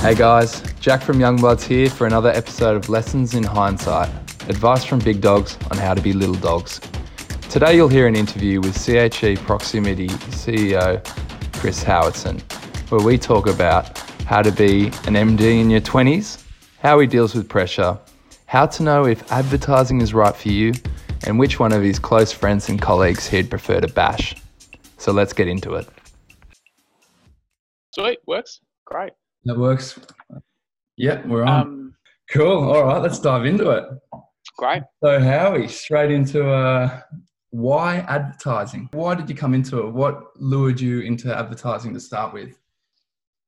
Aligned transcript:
Hey 0.00 0.14
guys, 0.14 0.62
Jack 0.80 1.02
from 1.02 1.18
Youngbloods 1.18 1.62
here 1.62 1.90
for 1.90 2.06
another 2.06 2.30
episode 2.30 2.74
of 2.74 2.88
Lessons 2.88 3.34
in 3.34 3.44
Hindsight 3.44 4.08
advice 4.48 4.82
from 4.82 4.98
big 4.98 5.20
dogs 5.20 5.58
on 5.70 5.76
how 5.76 5.92
to 5.92 6.00
be 6.00 6.14
little 6.14 6.36
dogs. 6.36 6.80
Today 7.50 7.76
you'll 7.76 7.86
hear 7.86 8.06
an 8.06 8.16
interview 8.16 8.62
with 8.62 8.74
CHE 8.82 9.36
Proximity 9.44 10.08
CEO 10.08 11.04
Chris 11.52 11.84
Howatson, 11.84 12.40
where 12.90 13.02
we 13.02 13.18
talk 13.18 13.46
about 13.46 13.98
how 14.24 14.40
to 14.40 14.50
be 14.50 14.86
an 14.86 15.16
MD 15.16 15.60
in 15.60 15.68
your 15.68 15.82
20s, 15.82 16.46
how 16.78 16.98
he 16.98 17.06
deals 17.06 17.34
with 17.34 17.46
pressure, 17.46 17.98
how 18.46 18.64
to 18.64 18.82
know 18.82 19.04
if 19.04 19.30
advertising 19.30 20.00
is 20.00 20.14
right 20.14 20.34
for 20.34 20.48
you, 20.48 20.72
and 21.24 21.38
which 21.38 21.60
one 21.60 21.72
of 21.72 21.82
his 21.82 21.98
close 21.98 22.32
friends 22.32 22.70
and 22.70 22.80
colleagues 22.80 23.28
he'd 23.28 23.50
prefer 23.50 23.82
to 23.82 23.88
bash. 23.88 24.34
So 24.96 25.12
let's 25.12 25.34
get 25.34 25.46
into 25.46 25.74
it. 25.74 25.86
Sweet, 27.92 28.20
works. 28.26 28.62
Great. 28.86 29.12
That 29.44 29.58
works. 29.58 29.98
Yep, 30.96 31.26
we're 31.26 31.44
on. 31.44 31.60
Um, 31.60 31.94
cool. 32.30 32.70
All 32.70 32.84
right, 32.84 33.00
let's 33.00 33.18
dive 33.18 33.46
into 33.46 33.70
it. 33.70 33.84
Great. 34.56 34.82
So, 35.02 35.18
Howie, 35.18 35.68
straight 35.68 36.10
into 36.10 36.50
uh, 36.50 37.00
why 37.50 37.98
advertising? 38.08 38.88
Why 38.92 39.14
did 39.14 39.28
you 39.28 39.34
come 39.34 39.54
into 39.54 39.78
it? 39.78 39.92
What 39.92 40.38
lured 40.38 40.80
you 40.80 41.00
into 41.00 41.34
advertising 41.36 41.94
to 41.94 42.00
start 42.00 42.34
with? 42.34 42.58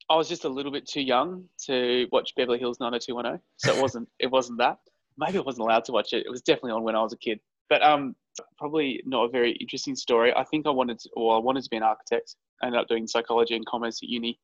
I 0.09 0.17
was 0.17 0.29
just 0.29 0.45
a 0.45 0.49
little 0.49 0.73
bit 0.73 0.87
too 0.87 1.03
young 1.03 1.45
to 1.67 2.07
watch 2.11 2.35
Beverly 2.37 2.59
Hills 2.59 2.81
90210, 2.81 3.41
so 3.57 3.77
it 3.77 3.81
wasn't 3.81 4.09
it 4.19 4.31
wasn't 4.31 4.59
that. 4.59 4.79
Maybe 5.19 5.39
I 5.39 5.43
wasn't 5.43 5.65
allowed 5.65 5.85
to 5.85 5.93
watch 5.93 6.13
it. 6.13 6.25
It 6.27 6.31
was 6.31 6.43
definitely 6.43 6.73
on 6.73 6.83
when 6.83 6.97
I 6.97 7.03
was 7.03 7.13
a 7.13 7.19
kid. 7.19 7.39
But 7.69 7.83
um, 7.83 8.17
probably 8.59 9.03
not 9.07 9.25
a 9.25 9.29
very 9.29 9.53
interesting 9.53 9.95
story. 9.95 10.33
I 10.35 10.45
think 10.45 10.67
I 10.67 10.71
wanted, 10.71 10.99
to, 11.01 11.11
or 11.17 11.37
I 11.37 11.39
wanted 11.39 11.65
to 11.65 11.71
be 11.71 11.77
an 11.77 11.83
architect. 11.83 12.37
I 12.63 12.67
ended 12.67 12.81
up 12.81 12.89
doing 12.89 13.07
psychology 13.07 13.55
and 13.55 13.65
commerce 13.67 14.01
at 14.03 14.09
uni 14.09 14.39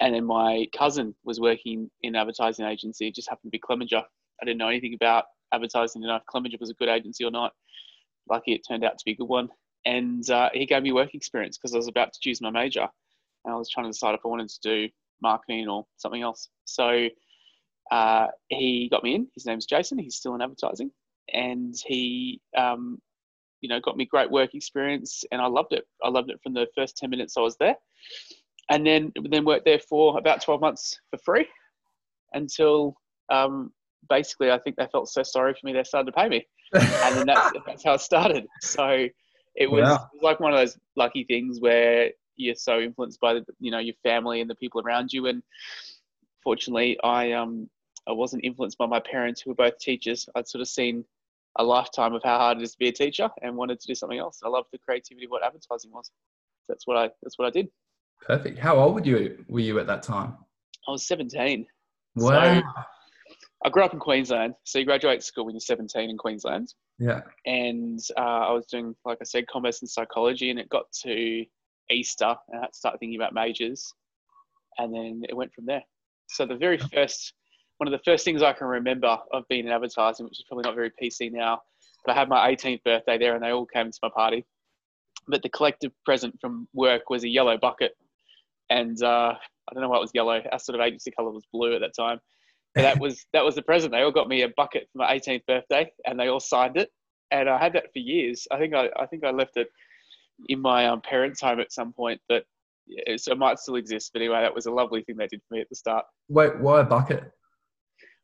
and 0.00 0.14
then 0.14 0.24
my 0.24 0.66
cousin 0.76 1.14
was 1.24 1.40
working 1.40 1.90
in 2.02 2.14
advertising 2.14 2.64
agency. 2.66 3.08
It 3.08 3.14
just 3.14 3.28
happened 3.28 3.50
to 3.50 3.56
be 3.56 3.58
Clemenger. 3.58 4.02
I 4.40 4.44
didn't 4.44 4.58
know 4.58 4.68
anything 4.68 4.94
about 4.94 5.24
advertising 5.52 6.02
enough. 6.02 6.22
Clemenger 6.26 6.58
was 6.60 6.70
a 6.70 6.74
good 6.74 6.88
agency 6.88 7.24
or 7.24 7.30
not. 7.30 7.52
Lucky 8.30 8.52
it 8.52 8.62
turned 8.68 8.84
out 8.84 8.98
to 8.98 9.04
be 9.04 9.12
a 9.12 9.16
good 9.16 9.28
one. 9.28 9.48
And 9.84 10.28
uh, 10.30 10.50
he 10.52 10.66
gave 10.66 10.82
me 10.82 10.92
work 10.92 11.14
experience 11.14 11.58
because 11.58 11.74
I 11.74 11.78
was 11.78 11.88
about 11.88 12.12
to 12.12 12.20
choose 12.20 12.40
my 12.40 12.50
major. 12.50 12.86
And 13.44 13.54
I 13.54 13.56
was 13.56 13.70
trying 13.70 13.86
to 13.86 13.90
decide 13.90 14.14
if 14.14 14.20
I 14.24 14.28
wanted 14.28 14.50
to 14.50 14.60
do 14.62 14.88
marketing 15.20 15.68
or 15.68 15.86
something 15.96 16.22
else. 16.22 16.48
So 16.64 17.08
uh, 17.90 18.26
he 18.48 18.88
got 18.90 19.02
me 19.02 19.14
in. 19.14 19.28
His 19.34 19.46
name's 19.46 19.66
Jason. 19.66 19.98
He's 19.98 20.16
still 20.16 20.34
in 20.34 20.42
advertising. 20.42 20.90
And 21.32 21.74
he, 21.86 22.40
um, 22.56 23.00
you 23.60 23.68
know, 23.68 23.80
got 23.80 23.96
me 23.96 24.06
great 24.06 24.30
work 24.30 24.54
experience. 24.54 25.24
And 25.32 25.40
I 25.40 25.46
loved 25.46 25.72
it. 25.72 25.84
I 26.04 26.08
loved 26.08 26.30
it 26.30 26.40
from 26.42 26.54
the 26.54 26.66
first 26.76 26.96
10 26.98 27.10
minutes 27.10 27.36
I 27.36 27.40
was 27.40 27.56
there 27.56 27.76
and 28.70 28.86
then 28.86 29.12
then 29.30 29.44
worked 29.44 29.64
there 29.64 29.78
for 29.78 30.18
about 30.18 30.42
12 30.42 30.60
months 30.60 30.98
for 31.10 31.18
free 31.18 31.46
until 32.32 32.94
um, 33.30 33.72
basically 34.08 34.50
I 34.50 34.58
think 34.58 34.76
they 34.76 34.86
felt 34.90 35.08
so 35.08 35.22
sorry 35.22 35.54
for 35.54 35.66
me 35.66 35.72
they 35.72 35.84
started 35.84 36.06
to 36.06 36.12
pay 36.12 36.28
me, 36.28 36.46
and 36.74 37.16
then 37.16 37.26
that's, 37.26 37.52
that's 37.66 37.84
how 37.84 37.94
it 37.94 38.00
started. 38.00 38.46
So 38.60 39.06
it 39.56 39.70
was 39.70 39.84
wow. 39.84 40.08
like 40.22 40.40
one 40.40 40.52
of 40.52 40.58
those 40.58 40.78
lucky 40.96 41.24
things 41.24 41.60
where 41.60 42.10
you're 42.36 42.54
so 42.54 42.78
influenced 42.80 43.20
by 43.20 43.34
the, 43.34 43.44
you 43.58 43.70
know 43.70 43.78
your 43.78 43.96
family 44.02 44.40
and 44.40 44.48
the 44.48 44.54
people 44.54 44.80
around 44.80 45.12
you, 45.12 45.26
and 45.26 45.42
fortunately 46.42 46.98
I 47.02 47.32
um 47.32 47.68
I 48.08 48.12
wasn't 48.12 48.44
influenced 48.44 48.78
by 48.78 48.86
my 48.86 49.00
parents 49.00 49.40
who 49.40 49.50
were 49.50 49.56
both 49.56 49.78
teachers. 49.78 50.28
I'd 50.34 50.48
sort 50.48 50.62
of 50.62 50.68
seen 50.68 51.04
a 51.58 51.64
lifetime 51.64 52.14
of 52.14 52.22
how 52.22 52.38
hard 52.38 52.58
it 52.58 52.62
is 52.62 52.72
to 52.72 52.78
be 52.78 52.88
a 52.88 52.92
teacher 52.92 53.28
and 53.42 53.56
wanted 53.56 53.80
to 53.80 53.86
do 53.86 53.94
something 53.94 54.18
else. 54.18 54.40
I 54.44 54.48
loved 54.48 54.68
the 54.72 54.78
creativity 54.78 55.26
of 55.26 55.30
what 55.30 55.44
advertising 55.44 55.90
was. 55.90 56.10
That's 56.68 56.86
what 56.86 56.96
I 56.96 57.10
that's 57.22 57.38
what 57.38 57.46
I 57.46 57.50
did. 57.50 57.68
Perfect. 58.26 58.58
How 58.58 58.76
old 58.76 58.94
were 58.94 59.04
you 59.04 59.44
were 59.48 59.60
you 59.60 59.78
at 59.78 59.86
that 59.86 60.02
time? 60.02 60.36
I 60.86 60.92
was 60.92 61.06
17. 61.06 61.66
Wow. 62.16 62.60
So 62.60 62.62
I 63.64 63.70
grew 63.70 63.82
up 63.82 63.92
in 63.92 63.98
Queensland. 63.98 64.54
So 64.64 64.78
you 64.78 64.84
graduate 64.84 65.22
school 65.22 65.44
when 65.44 65.54
you're 65.54 65.60
17 65.60 66.10
in 66.10 66.16
Queensland. 66.16 66.72
Yeah. 66.98 67.20
And 67.46 68.00
uh, 68.16 68.20
I 68.20 68.52
was 68.52 68.66
doing, 68.66 68.94
like 69.04 69.18
I 69.20 69.24
said, 69.24 69.46
commerce 69.46 69.82
and 69.82 69.90
psychology, 69.90 70.50
and 70.50 70.58
it 70.58 70.68
got 70.68 70.84
to 71.04 71.44
Easter, 71.90 72.34
and 72.48 72.58
I 72.58 72.62
had 72.62 72.72
to 72.72 72.78
start 72.78 73.00
thinking 73.00 73.18
about 73.18 73.34
majors, 73.34 73.92
and 74.78 74.94
then 74.94 75.22
it 75.28 75.36
went 75.36 75.52
from 75.52 75.66
there. 75.66 75.82
So 76.28 76.46
the 76.46 76.56
very 76.56 76.78
first, 76.78 77.34
one 77.78 77.88
of 77.88 77.92
the 77.92 78.04
first 78.04 78.24
things 78.24 78.42
I 78.42 78.52
can 78.52 78.66
remember 78.66 79.16
of 79.32 79.44
being 79.48 79.66
in 79.66 79.72
advertising, 79.72 80.24
which 80.24 80.38
is 80.38 80.44
probably 80.48 80.68
not 80.68 80.74
very 80.74 80.90
PC 81.02 81.32
now, 81.32 81.60
but 82.04 82.16
I 82.16 82.18
had 82.18 82.28
my 82.28 82.50
18th 82.54 82.82
birthday 82.84 83.18
there, 83.18 83.34
and 83.34 83.42
they 83.42 83.50
all 83.50 83.66
came 83.66 83.90
to 83.90 83.98
my 84.02 84.10
party. 84.14 84.44
But 85.26 85.42
the 85.42 85.48
collective 85.50 85.92
present 86.04 86.36
from 86.40 86.68
work 86.72 87.10
was 87.10 87.24
a 87.24 87.28
yellow 87.28 87.58
bucket 87.58 87.92
and 88.70 89.02
uh, 89.02 89.34
I 89.34 89.74
don't 89.74 89.82
know 89.82 89.88
why 89.88 89.96
it 89.96 90.00
was 90.00 90.10
yellow. 90.14 90.40
Our 90.52 90.58
sort 90.58 90.78
of 90.78 90.84
agency 90.86 91.10
color 91.10 91.30
was 91.30 91.44
blue 91.52 91.74
at 91.74 91.80
that 91.80 91.94
time. 91.98 92.20
But 92.74 92.82
that 92.82 93.00
was 93.00 93.24
that 93.32 93.44
was 93.44 93.54
the 93.54 93.62
present. 93.62 93.92
They 93.92 94.02
all 94.02 94.12
got 94.12 94.28
me 94.28 94.42
a 94.42 94.48
bucket 94.56 94.88
for 94.92 94.98
my 94.98 95.14
18th 95.16 95.46
birthday, 95.46 95.90
and 96.06 96.18
they 96.18 96.28
all 96.28 96.40
signed 96.40 96.76
it. 96.76 96.90
And 97.30 97.48
I 97.48 97.58
had 97.58 97.72
that 97.74 97.92
for 97.92 97.98
years. 97.98 98.46
I 98.50 98.58
think 98.58 98.74
I, 98.74 98.88
I 98.98 99.06
think 99.06 99.24
I 99.24 99.30
left 99.30 99.56
it 99.56 99.68
in 100.48 100.60
my 100.60 100.86
um, 100.86 101.00
parents' 101.00 101.40
home 101.40 101.60
at 101.60 101.72
some 101.72 101.92
point, 101.92 102.20
but 102.28 102.44
yeah, 102.86 103.16
so 103.16 103.32
it 103.32 103.38
might 103.38 103.58
still 103.58 103.76
exist. 103.76 104.10
But 104.12 104.22
anyway, 104.22 104.40
that 104.40 104.54
was 104.54 104.66
a 104.66 104.70
lovely 104.70 105.02
thing 105.02 105.16
they 105.16 105.26
did 105.26 105.40
for 105.48 105.54
me 105.54 105.60
at 105.60 105.68
the 105.68 105.76
start. 105.76 106.04
Wait, 106.28 106.58
why 106.58 106.80
a 106.80 106.84
bucket? 106.84 107.32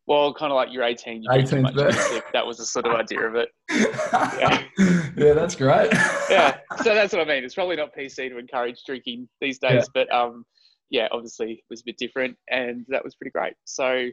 Well, 0.07 0.35
kind 0.35 0.53
of 0.53 0.57
like 0.57 0.69
you're 0.71 0.85
18, 0.85 1.23
you 1.23 1.31
18th 1.31 1.75
birthday. 1.75 2.21
That 2.35 2.47
was 2.47 2.59
the 2.59 2.67
sort 2.67 2.87
of 2.87 2.93
idea 2.93 3.21
of 3.23 3.37
it. 3.37 3.49
Yeah. 3.71 4.63
yeah, 5.17 5.33
that's 5.33 5.55
great. 5.55 5.91
yeah, 6.29 6.59
so 6.83 6.95
that's 6.95 7.13
what 7.13 7.23
I 7.23 7.25
mean. 7.25 7.43
It's 7.43 7.55
probably 7.55 7.77
not 7.77 7.95
PC 7.97 8.29
to 8.29 8.39
encourage 8.39 8.83
drinking 8.85 9.29
these 9.41 9.59
days, 9.59 9.85
yeah. 9.85 9.85
but 9.95 10.13
um, 10.13 10.45
yeah, 10.91 11.09
obviously 11.11 11.53
it 11.53 11.65
was 11.71 11.81
a 11.81 11.85
bit 11.85 11.97
different, 11.97 12.37
and 12.51 12.85
that 12.89 13.03
was 13.03 13.15
pretty 13.15 13.31
great. 13.31 13.55
So, 13.65 14.09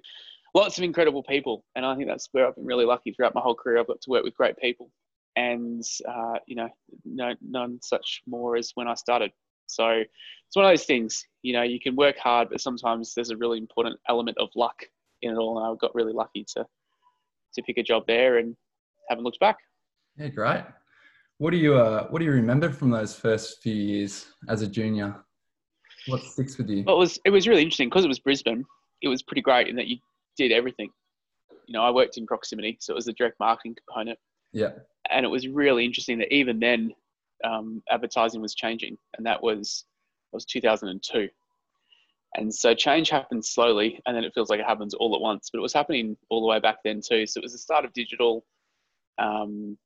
lots 0.56 0.78
of 0.78 0.85
incredible 0.85 1.24
people, 1.24 1.66
and 1.75 1.85
I 1.85 1.96
think 1.96 2.08
that's 2.08 2.29
where 2.31 2.47
I've 2.47 2.56
been 2.56 2.66
really 2.66 2.85
lucky 2.85 3.12
throughout 3.12 3.35
my 3.35 3.41
whole 3.41 3.56
career. 3.56 3.79
I've 3.79 3.88
got 3.88 4.00
to 4.02 4.09
work 4.09 4.23
with 4.23 4.35
great 4.35 4.58
people, 4.58 4.90
and 5.35 5.84
uh, 6.08 6.40
you 6.47 6.56
know, 6.56 6.69
no, 7.03 7.35
none 7.41 7.79
such 7.81 8.22
more 8.25 8.56
as 8.56 8.72
when 8.75 8.88
I 8.88 8.94
started. 8.94 9.31
So 9.68 9.90
it's 9.90 10.56
one 10.56 10.66
of 10.66 10.72
those 10.72 10.85
things. 10.85 11.25
You 11.41 11.53
know, 11.53 11.63
you 11.63 11.81
can 11.81 11.97
work 11.97 12.18
hard, 12.18 12.50
but 12.50 12.62
sometimes 12.62 13.13
there's 13.13 13.31
a 13.31 13.38
really 13.38 13.58
important 13.58 14.00
element 14.08 14.38
of 14.40 14.50
luck 14.56 14.85
in 15.22 15.32
it 15.32 15.38
all, 15.38 15.58
and 15.58 15.68
I 15.68 15.76
got 15.80 15.96
really 15.96 16.14
lucky 16.14 16.46
to 16.56 16.66
to 17.54 17.64
pick 17.64 17.78
a 17.78 17.84
job 17.84 18.04
there 18.08 18.38
and 18.38 18.56
haven't 19.09 19.24
looked 19.24 19.40
back. 19.40 19.58
Yeah, 20.18 20.30
great. 20.30 20.64
What 21.38 21.52
do 21.52 21.58
you 21.58 21.76
uh, 21.76 22.08
What 22.09 22.20
do 22.20 22.26
you 22.26 22.32
remember 22.32 22.70
from 22.70 22.90
those 22.90 23.16
first 23.16 23.62
few 23.62 23.74
years 23.74 24.28
as 24.48 24.62
a 24.62 24.68
junior? 24.68 25.16
What 26.08 26.22
sticks 26.24 26.58
with 26.58 26.70
you? 26.70 26.84
Well, 26.86 26.96
it 26.96 27.00
was 27.00 27.20
it 27.26 27.30
was 27.30 27.48
really 27.48 27.62
interesting 27.62 27.90
because 27.90 28.06
it 28.06 28.09
was 28.09 28.20
Brisbane. 28.20 28.64
It 29.02 29.08
was 29.08 29.24
pretty 29.24 29.42
great 29.42 29.68
in 29.68 29.76
that 29.76 29.88
you 29.88 29.98
did 30.38 30.52
everything. 30.52 30.90
You 31.68 31.74
know, 31.74 31.84
I 31.84 31.92
worked 31.92 32.18
in 32.18 32.26
proximity, 32.26 32.78
so 32.80 32.94
it 32.94 32.96
was 32.96 33.06
the 33.06 33.14
direct 33.14 33.40
marketing 33.40 33.76
component. 33.88 34.20
Yeah. 34.52 34.72
And 35.09 35.26
it 35.26 35.30
was 35.30 35.48
really 35.48 35.86
interesting 35.86 36.18
that 36.20 36.34
even 36.34 36.59
then, 36.59 36.92
um, 37.44 37.82
advertising 37.90 38.42
was 38.42 38.56
changing, 38.56 38.98
and 39.18 39.26
that 39.26 39.42
was 39.42 39.86
that 40.32 40.38
was 40.38 40.46
2002. 40.46 41.28
And 42.36 42.53
so 42.53 42.74
change 42.74 43.09
happens 43.09 43.50
slowly, 43.50 44.00
and 44.06 44.16
then 44.16 44.24
it 44.24 44.34
feels 44.34 44.50
like 44.50 44.59
it 44.59 44.66
happens 44.66 44.94
all 44.94 45.14
at 45.16 45.22
once. 45.22 45.50
But 45.52 45.59
it 45.59 45.64
was 45.64 45.74
happening 45.74 46.16
all 46.30 46.42
the 46.42 46.47
way 46.47 46.59
back 46.59 46.78
then 46.84 47.02
too. 47.02 47.25
So 47.25 47.40
it 47.40 47.44
was 47.44 47.52
the 47.52 47.58
start 47.58 47.84
of 47.84 47.92
digital. 47.94 48.46
Um, 49.18 49.78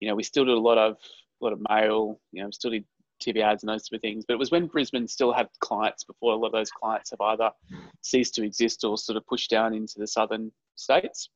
you 0.00 0.08
know, 0.08 0.14
we 0.14 0.22
still 0.22 0.44
did 0.44 0.54
a 0.54 0.60
lot 0.60 0.78
of 0.78 0.96
a 1.40 1.44
lot 1.44 1.52
of 1.52 1.60
mail. 1.68 2.18
You 2.32 2.42
know, 2.44 2.50
still 2.50 2.70
did 2.70 2.84
TV 3.22 3.42
ads 3.42 3.62
and 3.62 3.68
those 3.68 3.86
sort 3.86 3.98
of 3.98 4.02
things. 4.02 4.24
But 4.26 4.34
it 4.34 4.38
was 4.38 4.50
when 4.50 4.66
Brisbane 4.66 5.06
still 5.06 5.32
had 5.32 5.48
clients 5.60 6.04
before 6.04 6.32
a 6.32 6.36
lot 6.36 6.48
of 6.48 6.52
those 6.52 6.70
clients 6.70 7.10
have 7.10 7.20
either 7.20 7.50
ceased 8.02 8.34
to 8.34 8.44
exist 8.44 8.82
or 8.84 8.96
sort 8.96 9.16
of 9.16 9.26
pushed 9.26 9.50
down 9.50 9.74
into 9.74 9.94
the 9.98 10.06
southern 10.06 10.52
states. 10.76 11.28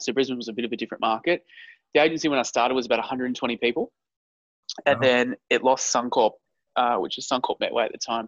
So 0.00 0.12
Brisbane 0.12 0.36
was 0.36 0.48
a 0.48 0.52
bit 0.52 0.64
of 0.64 0.72
a 0.72 0.76
different 0.76 1.02
market. 1.02 1.44
The 1.94 2.02
agency 2.02 2.28
when 2.28 2.38
I 2.38 2.42
started 2.42 2.74
was 2.74 2.86
about 2.86 2.98
120 2.98 3.56
people, 3.58 3.92
and 4.86 5.02
then 5.02 5.36
it 5.50 5.62
lost 5.62 5.92
Suncorp, 5.94 6.32
uh, 6.76 6.96
which 6.96 7.18
is 7.18 7.28
Suncorp 7.28 7.58
Metway 7.60 7.84
at 7.84 7.92
the 7.92 7.98
time 7.98 8.26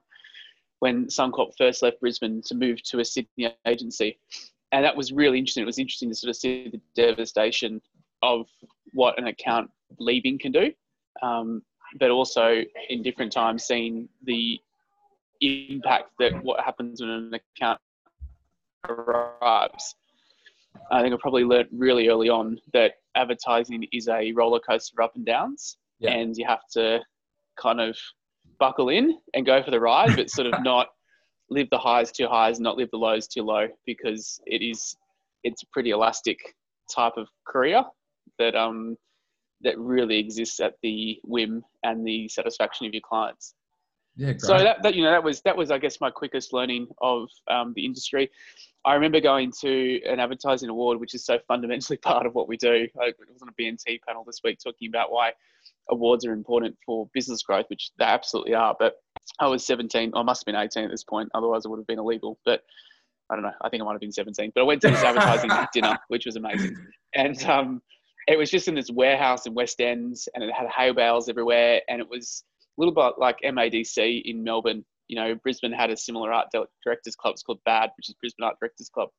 when 0.81 1.06
Suncorp 1.06 1.53
first 1.56 1.82
left 1.82 2.00
Brisbane 2.00 2.43
to 2.47 2.55
move 2.55 2.82
to 2.85 3.00
a 3.00 3.05
Sydney 3.05 3.55
agency. 3.67 4.19
And 4.73 4.85
that 4.85 4.97
was 4.97 5.12
really 5.12 5.38
interesting. 5.38 5.62
It 5.62 5.67
was 5.67 5.79
interesting 5.79 6.09
to 6.11 6.15
sort 6.15 6.31
of 6.31 6.37
see 6.37 6.69
the 6.69 6.81
devastation 6.94 7.81
of 8.23 8.47
what 8.93 9.19
an 9.19 9.26
account 9.26 9.71
leaving 9.99 10.38
can 10.38 10.53
do, 10.53 10.73
um, 11.23 11.62
but 11.99 12.11
also 12.11 12.62
in 12.88 13.03
different 13.03 13.32
times 13.32 13.65
seeing 13.65 14.09
the 14.25 14.61
impact 15.41 16.11
that 16.19 16.43
what 16.43 16.61
happens 16.65 17.00
when 17.00 17.11
an 17.11 17.32
account 17.35 17.81
arrives. 18.88 19.94
I 20.91 21.03
think 21.03 21.15
I 21.15 21.19
probably 21.21 21.44
learned 21.44 21.69
really 21.73 22.09
early 22.09 22.29
on 22.29 22.59
that 22.73 22.94
advertising 23.15 23.87
is 23.93 24.09
a 24.09 24.32
roller 24.32 24.61
coaster 24.61 25.00
of 25.00 25.05
up 25.05 25.17
and 25.17 25.25
downs, 25.25 25.76
yeah. 25.99 26.11
and 26.11 26.37
you 26.37 26.47
have 26.47 26.67
to 26.73 27.00
kind 27.56 27.81
of 27.81 27.97
buckle 28.59 28.89
in 28.89 29.19
and 29.35 29.47
go 29.47 29.62
for 29.62 29.71
the 29.71 29.81
ride, 29.81 30.17
but 30.17 30.31
sort 30.31 30.47
of 30.47 30.55
not 30.62 30.89
live 31.51 31.69
the 31.71 31.79
highs 31.79 32.11
too 32.11 32.27
high, 32.27 32.47
highs, 32.47 32.61
not 32.61 32.77
live 32.77 32.91
the 32.91 32.97
lows 32.97 33.29
too 33.29 33.43
low, 33.43 33.69
because 33.87 34.41
it 34.47 34.62
is 34.62 34.97
it's 35.43 35.62
a 35.62 35.67
pretty 35.73 35.91
elastic 35.91 36.39
type 36.91 37.15
of 37.17 37.29
career 37.47 37.83
that 38.39 38.55
um 38.55 38.97
that 39.62 39.79
really 39.79 40.19
exists 40.19 40.61
at 40.61 40.75
the 40.83 41.19
whim 41.25 41.62
and 41.83 42.06
the 42.06 42.29
satisfaction 42.29 42.87
of 42.87 42.93
your 42.93 43.03
clients. 43.06 43.55
Yeah, 44.17 44.29
great. 44.29 44.41
So 44.43 44.59
that, 44.59 44.83
that 44.83 44.95
you 44.95 45.03
know 45.03 45.11
that 45.11 45.25
was 45.25 45.41
that 45.43 45.57
was 45.57 45.71
I 45.71 45.79
guess 45.79 46.00
my 46.00 46.11
quickest 46.11 46.53
learning 46.53 46.87
of 47.00 47.29
um, 47.50 47.73
the 47.75 47.85
industry. 47.85 48.31
I 48.85 48.95
remember 48.95 49.21
going 49.21 49.50
to 49.62 50.03
an 50.05 50.21
advertising 50.21 50.69
award, 50.69 51.00
which 51.00 51.15
is 51.15 51.25
so 51.25 51.39
fundamentally 51.49 51.97
part 52.03 52.27
of 52.27 52.35
what 52.35 52.49
we 52.49 52.57
do. 52.57 52.87
I 53.00 53.12
was 53.19 53.43
on 53.43 53.49
a 53.49 53.53
B&T 53.57 54.00
panel 54.07 54.25
this 54.25 54.41
week 54.45 54.59
talking 54.62 54.89
about 54.89 55.11
why 55.11 55.33
awards 55.91 56.25
are 56.27 56.33
important 56.33 56.77
for 56.85 57.09
business 57.13 57.43
growth, 57.43 57.67
which 57.69 57.91
they 57.99 58.05
absolutely 58.05 58.55
are. 58.55 58.75
But 58.79 58.95
I 59.41 59.49
was 59.49 59.67
17, 59.67 60.13
I 60.15 60.23
must 60.23 60.43
have 60.43 60.47
been 60.53 60.61
18 60.61 60.85
at 60.85 60.91
this 60.91 61.05
point, 61.05 61.31
otherwise 61.35 61.65
it 61.65 61.69
would 61.69 61.79
have 61.79 61.87
been 61.87 61.99
illegal. 61.99 62.39
But 62.45 62.63
I 63.31 63.35
don't 63.35 63.43
know, 63.43 63.53
I 63.63 63.69
think 63.69 63.83
I 63.83 63.87
might 63.87 63.93
have 63.93 64.01
been 64.01 64.13
17. 64.13 64.53
But 64.55 64.63
I 64.63 64.65
went 64.65 64.81
to 64.83 64.91
this 64.91 65.03
advertising 65.03 65.51
dinner, 65.73 65.99
which 66.09 66.27
was 66.27 66.37
amazing. 66.37 66.77
And 67.15 67.43
um, 67.45 67.83
it 68.27 68.37
was 68.37 68.51
just 68.51 68.69
in 68.69 68.75
this 68.75 68.91
warehouse 68.91 69.47
in 69.47 69.55
West 69.55 69.81
End, 69.81 70.17
and 70.35 70.45
it 70.45 70.53
had 70.53 70.69
hay 70.69 70.93
bales 70.93 71.29
everywhere. 71.29 71.81
And 71.89 72.01
it 72.01 72.09
was 72.09 72.45
a 72.77 72.81
little 72.81 72.95
bit 72.95 73.15
like 73.19 73.39
MADC 73.45 74.23
in 74.25 74.43
Melbourne. 74.43 74.85
You 75.09 75.17
know, 75.17 75.35
Brisbane 75.43 75.73
had 75.73 75.91
a 75.91 75.97
similar 75.97 76.33
art 76.33 76.49
directors 76.85 77.17
club. 77.17 77.33
It's 77.33 77.43
called 77.43 77.61
BAD, 77.67 77.91
which 77.97 78.09
is 78.09 78.15
Brisbane 78.21 78.45
Art 78.45 78.57
Directors 78.59 78.89
Club. 78.89 79.11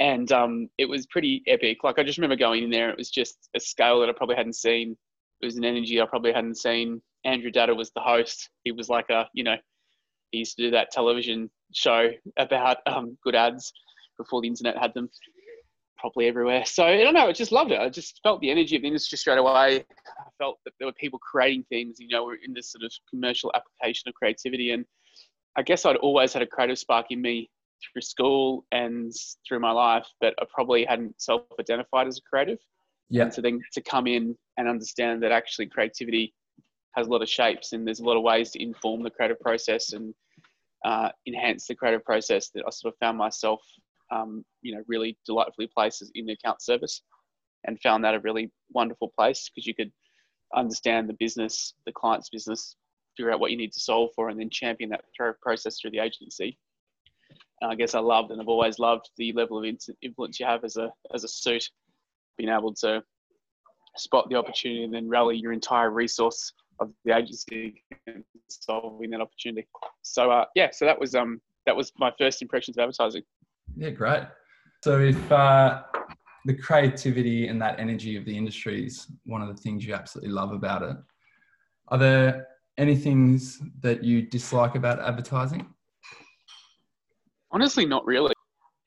And 0.00 0.30
um, 0.32 0.68
it 0.78 0.86
was 0.86 1.06
pretty 1.06 1.42
epic. 1.46 1.84
Like 1.84 1.98
I 1.98 2.02
just 2.02 2.18
remember 2.18 2.36
going 2.36 2.64
in 2.64 2.70
there. 2.70 2.90
It 2.90 2.96
was 2.98 3.10
just 3.10 3.48
a 3.54 3.60
scale 3.60 4.00
that 4.00 4.08
I 4.08 4.12
probably 4.12 4.36
hadn't 4.36 4.56
seen. 4.56 4.96
It 5.40 5.46
was 5.46 5.56
an 5.56 5.64
energy 5.64 6.00
I 6.00 6.06
probably 6.06 6.32
hadn't 6.32 6.58
seen. 6.58 7.00
Andrew 7.24 7.50
Daddo 7.50 7.76
was 7.76 7.90
the 7.90 8.00
host. 8.00 8.50
He 8.64 8.72
was 8.72 8.88
like 8.88 9.10
a, 9.10 9.28
you 9.32 9.44
know, 9.44 9.56
he 10.30 10.38
used 10.38 10.56
to 10.56 10.62
do 10.62 10.70
that 10.70 10.90
television 10.90 11.50
show 11.72 12.10
about 12.36 12.78
um, 12.86 13.16
good 13.24 13.34
ads 13.34 13.72
before 14.16 14.40
the 14.42 14.48
internet 14.48 14.76
had 14.78 14.94
them 14.94 15.08
properly 15.98 16.26
everywhere. 16.26 16.64
So 16.64 16.84
I 16.84 16.96
don't 17.02 17.14
know, 17.14 17.28
I 17.28 17.32
just 17.32 17.52
loved 17.52 17.72
it. 17.72 17.80
I 17.80 17.88
just 17.88 18.20
felt 18.22 18.40
the 18.40 18.50
energy 18.50 18.76
of 18.76 18.82
the 18.82 18.88
industry 18.88 19.18
straight 19.18 19.38
away. 19.38 19.50
I 19.50 19.84
felt 20.38 20.58
that 20.64 20.72
there 20.78 20.86
were 20.86 20.92
people 20.92 21.18
creating 21.18 21.64
things, 21.68 21.96
you 21.98 22.08
know, 22.08 22.24
we're 22.24 22.36
in 22.36 22.54
this 22.54 22.72
sort 22.72 22.84
of 22.84 22.92
commercial 23.08 23.52
application 23.54 24.08
of 24.08 24.14
creativity. 24.14 24.72
And 24.72 24.84
I 25.56 25.62
guess 25.62 25.84
I'd 25.84 25.96
always 25.96 26.32
had 26.32 26.42
a 26.42 26.46
creative 26.46 26.78
spark 26.78 27.06
in 27.10 27.20
me 27.20 27.50
through 27.92 28.02
school 28.02 28.64
and 28.72 29.12
through 29.46 29.60
my 29.60 29.72
life, 29.72 30.06
but 30.20 30.34
I 30.40 30.44
probably 30.52 30.84
hadn't 30.84 31.20
self 31.20 31.42
identified 31.58 32.06
as 32.06 32.18
a 32.18 32.22
creative. 32.22 32.58
Yeah. 33.10 33.24
And 33.24 33.34
so 33.34 33.42
then 33.42 33.60
to 33.72 33.82
come 33.82 34.06
in 34.06 34.36
and 34.56 34.68
understand 34.68 35.22
that 35.22 35.32
actually 35.32 35.66
creativity 35.66 36.32
has 36.96 37.06
a 37.06 37.10
lot 37.10 37.22
of 37.22 37.28
shapes 37.28 37.72
and 37.72 37.86
there's 37.86 38.00
a 38.00 38.04
lot 38.04 38.16
of 38.16 38.22
ways 38.22 38.50
to 38.52 38.62
inform 38.62 39.02
the 39.02 39.10
creative 39.10 39.40
process 39.40 39.92
and 39.92 40.14
uh, 40.84 41.10
enhance 41.26 41.66
the 41.66 41.74
creative 41.74 42.04
process 42.04 42.50
that 42.54 42.64
I 42.66 42.70
sort 42.70 42.94
of 42.94 42.98
found 42.98 43.18
myself, 43.18 43.60
um, 44.10 44.44
you 44.62 44.74
know, 44.74 44.82
really 44.86 45.18
delightfully 45.26 45.68
placed 45.74 46.04
in 46.14 46.26
the 46.26 46.32
account 46.32 46.62
service 46.62 47.02
and 47.64 47.80
found 47.80 48.04
that 48.04 48.14
a 48.14 48.20
really 48.20 48.50
wonderful 48.72 49.12
place 49.16 49.50
because 49.54 49.66
you 49.66 49.74
could 49.74 49.92
understand 50.54 51.08
the 51.08 51.16
business, 51.18 51.74
the 51.86 51.92
client's 51.92 52.30
business, 52.30 52.76
figure 53.16 53.32
out 53.32 53.40
what 53.40 53.50
you 53.50 53.56
need 53.56 53.72
to 53.72 53.80
solve 53.80 54.10
for, 54.14 54.28
and 54.28 54.40
then 54.40 54.50
champion 54.50 54.90
that 54.90 55.04
process 55.42 55.78
through 55.78 55.90
the 55.90 55.98
agency. 55.98 56.58
And 57.60 57.70
I 57.70 57.74
guess 57.74 57.94
I 57.94 58.00
loved, 58.00 58.30
and 58.30 58.40
I've 58.40 58.48
always 58.48 58.78
loved 58.78 59.10
the 59.16 59.32
level 59.32 59.58
of 59.58 59.76
influence 60.02 60.40
you 60.40 60.46
have 60.46 60.64
as 60.64 60.76
a 60.76 60.90
as 61.14 61.24
a 61.24 61.28
suit, 61.28 61.68
being 62.40 62.52
able 62.52 62.72
to 62.72 63.02
spot 63.96 64.28
the 64.30 64.36
opportunity 64.36 64.84
and 64.84 64.94
then 64.94 65.08
rally 65.08 65.36
your 65.36 65.52
entire 65.52 65.90
resource 65.90 66.52
of 66.80 66.90
the 67.04 67.14
agency 67.14 67.82
solving 68.48 69.10
that 69.10 69.20
opportunity. 69.20 69.68
So 70.02 70.30
uh, 70.30 70.46
yeah, 70.54 70.70
so 70.72 70.86
that 70.86 70.98
was 70.98 71.14
um 71.14 71.40
that 71.66 71.76
was 71.76 71.92
my 71.98 72.10
first 72.18 72.40
impressions 72.40 72.78
of 72.78 72.82
advertising. 72.82 73.22
Yeah, 73.76 73.90
great. 73.90 74.22
So 74.82 75.00
if 75.00 75.32
uh, 75.32 75.82
the 76.46 76.54
creativity 76.54 77.48
and 77.48 77.60
that 77.60 77.78
energy 77.78 78.16
of 78.16 78.24
the 78.24 78.36
industry 78.36 78.86
is 78.86 79.06
one 79.24 79.42
of 79.42 79.48
the 79.54 79.62
things 79.62 79.84
you 79.84 79.92
absolutely 79.92 80.32
love 80.32 80.52
about 80.52 80.82
it, 80.82 80.96
are 81.88 81.98
there 81.98 82.46
any 82.78 82.96
things 82.96 83.60
that 83.80 84.02
you 84.02 84.22
dislike 84.22 84.74
about 84.74 85.00
advertising? 85.00 85.66
Honestly, 87.52 87.84
not 87.84 88.06
really. 88.06 88.32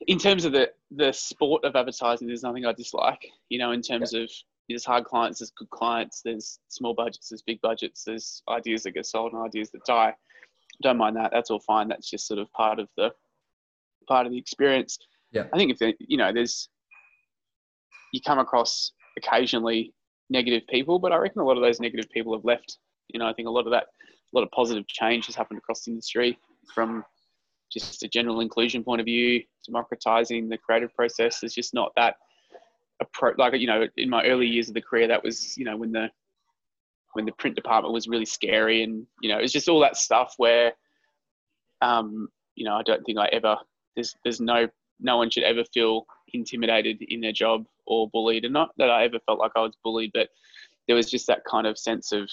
In 0.08 0.18
terms 0.18 0.46
of 0.46 0.52
the 0.52 0.70
the 0.92 1.12
sport 1.12 1.64
of 1.64 1.76
advertising, 1.76 2.28
there's 2.28 2.44
nothing 2.44 2.66
I 2.66 2.74
dislike. 2.74 3.26
You 3.50 3.60
know, 3.60 3.72
in 3.72 3.82
terms 3.82 4.14
yeah. 4.14 4.22
of 4.22 4.30
there's 4.70 4.86
hard 4.86 5.06
clients, 5.06 5.40
there's 5.40 5.52
good 5.52 5.70
clients, 5.70 6.22
there's 6.24 6.60
small 6.70 6.94
budgets, 6.94 7.30
there's 7.30 7.42
big 7.42 7.62
budgets, 7.62 8.04
there's 8.06 8.42
ideas 8.50 8.84
that 8.84 8.92
get 8.92 9.06
sold 9.06 9.34
and 9.34 9.42
ideas 9.46 9.72
that 9.72 9.84
die. 9.86 10.14
Don't 10.82 10.98
mind 10.98 11.16
that. 11.18 11.32
That's 11.32 11.52
all 11.52 11.60
fine. 11.60 11.88
That's 11.88 12.10
just 12.10 12.28
sort 12.28 12.40
of 12.40 12.52
part 12.54 12.80
of 12.80 12.88
the 12.98 13.12
part 14.08 14.26
of 14.26 14.32
the 14.32 14.38
experience. 14.38 14.98
Yeah. 15.32 15.46
I 15.54 15.58
think 15.58 15.72
if 15.72 15.80
they, 15.80 15.96
you 16.00 16.18
know, 16.18 16.32
there's 16.34 16.70
you 18.14 18.22
come 18.26 18.40
across 18.40 18.92
occasionally 19.18 19.94
negative 20.30 20.64
people, 20.68 21.00
but 21.00 21.12
I 21.12 21.18
reckon 21.18 21.42
a 21.42 21.46
lot 21.46 21.58
of 21.58 21.64
those 21.64 21.80
negative 21.80 22.10
people 22.12 22.34
have 22.34 22.46
left. 22.46 22.78
You 23.10 23.20
know, 23.20 23.28
I 23.28 23.34
think 23.34 23.48
a 23.48 23.52
lot 23.52 23.66
of 23.66 23.72
that, 23.72 23.84
a 23.84 24.38
lot 24.38 24.44
of 24.44 24.52
positive 24.52 24.88
change 24.88 25.26
has 25.28 25.36
happened 25.36 25.60
across 25.60 25.84
the 25.84 25.92
industry 25.92 26.38
from 26.74 27.04
just 27.74 28.04
a 28.04 28.08
general 28.08 28.40
inclusion 28.42 28.84
point 28.84 29.02
of 29.02 29.06
view, 29.06 29.42
democratizing 29.66 30.50
the 30.50 30.58
creative 30.58 30.94
process. 30.96 31.40
There's 31.40 31.54
just 31.54 31.74
not 31.74 31.92
that 31.96 32.16
approach 33.02 33.38
like 33.38 33.54
you 33.60 33.68
know 33.68 33.88
in 33.98 34.10
my 34.10 34.26
early 34.26 34.48
years 34.48 34.68
of 34.68 34.74
the 34.74 34.82
career 34.82 35.08
that 35.08 35.24
was 35.24 35.58
you 35.58 35.66
know 35.66 35.78
when 35.78 35.92
the 35.92 36.10
when 37.14 37.26
the 37.26 37.32
print 37.34 37.56
department 37.56 37.94
was 37.94 38.08
really 38.08 38.26
scary 38.26 38.84
and 38.84 39.06
you 39.22 39.30
know 39.30 39.38
it's 39.38 39.54
just 39.54 39.70
all 39.70 39.80
that 39.80 39.98
stuff 39.98 40.34
where 40.38 40.74
um 41.82 42.28
you 42.56 42.66
know 42.66 42.76
i 42.76 42.84
don't 42.84 43.04
think 43.04 43.18
i 43.18 43.28
ever 43.28 43.58
there's 43.96 44.16
there's 44.24 44.40
no 44.40 44.68
no 45.00 45.18
one 45.18 45.30
should 45.30 45.44
ever 45.44 45.64
feel 45.74 46.06
intimidated 46.34 47.02
in 47.10 47.20
their 47.20 47.32
job 47.32 47.66
or 47.86 48.10
bullied 48.10 48.46
and 48.46 48.54
not 48.54 48.70
that 48.78 48.90
i 48.90 49.04
ever 49.04 49.20
felt 49.26 49.40
like 49.40 49.52
i 49.56 49.62
was 49.62 49.76
bullied 49.84 50.12
but 50.14 50.30
there 50.88 50.96
was 50.96 51.10
just 51.10 51.28
that 51.28 51.44
kind 51.50 51.68
of 51.68 51.78
sense 51.78 52.12
of 52.12 52.30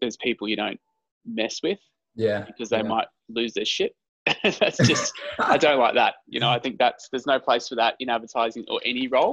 there's 0.00 0.16
people 0.18 0.48
you 0.48 0.56
don't 0.56 0.80
mess 1.26 1.60
with 1.62 1.78
yeah 2.14 2.44
because 2.44 2.68
they 2.68 2.78
yeah. 2.78 2.82
might 2.82 3.08
lose 3.28 3.52
their 3.54 3.64
shit 3.64 3.94
that's 4.60 4.78
just 4.86 5.12
i 5.38 5.56
don't 5.58 5.78
like 5.78 5.94
that 5.94 6.14
you 6.26 6.40
know 6.40 6.50
i 6.50 6.58
think 6.58 6.78
that's 6.78 7.08
there's 7.10 7.26
no 7.26 7.38
place 7.38 7.68
for 7.68 7.74
that 7.76 7.94
in 8.00 8.08
advertising 8.08 8.64
or 8.68 8.80
any 8.84 9.08
role 9.08 9.32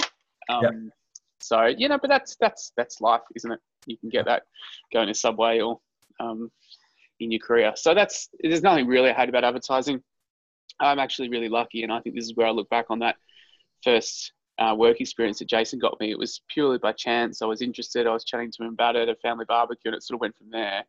um, 0.50 0.63
yep. 0.63 0.74
So 1.45 1.65
you 1.65 1.88
know, 1.89 2.00
but 2.00 2.09
that's 2.09 2.36
that's 2.39 2.71
that's 2.75 3.01
life, 3.01 3.21
isn't 3.36 3.51
it? 3.51 3.59
You 3.86 3.97
can 3.97 4.09
get 4.09 4.25
that 4.25 4.44
going 4.92 5.07
to 5.07 5.13
Subway 5.13 5.59
or 5.59 5.80
um, 6.19 6.51
in 7.19 7.31
your 7.31 7.39
career. 7.39 7.74
So 7.75 7.94
that's 7.94 8.30
there's 8.39 8.63
nothing 8.63 8.88
really 8.88 9.09
I 9.09 9.13
hate 9.13 9.30
about 9.30 9.44
advertising. 9.44 10.01
I'm 10.80 11.00
actually 11.00 11.30
really 11.30 11.50
lucky, 11.50 11.83
and 11.83 11.91
I 11.91 12.00
think 12.00 12.15
this 12.15 12.25
is 12.25 12.36
where 12.36 12.48
I 12.48 12.51
look 12.51 12.69
back 12.69 12.86
on 12.89 13.00
that 13.00 13.15
first 13.83 14.33
uh, 14.57 14.74
work 14.75 15.01
experience 15.01 15.39
that 15.39 15.48
Jason 15.48 15.80
got 15.80 16.00
me. 16.00 16.09
It 16.09 16.18
was 16.18 16.41
purely 16.50 16.77
by 16.77 16.94
chance. 16.94 17.41
I 17.41 17.45
was 17.45 17.62
interested. 17.62 18.07
I 18.07 18.13
was 18.13 18.25
chatting 18.25 18.51
to 18.51 18.63
him 18.63 18.74
about 18.74 18.95
it 18.95 19.07
at 19.07 19.15
a 19.15 19.19
family 19.19 19.45
barbecue, 19.48 19.89
and 19.89 19.95
it 19.95 20.03
sort 20.03 20.15
of 20.15 20.21
went 20.21 20.38
from 20.38 20.50
there. 20.50 20.83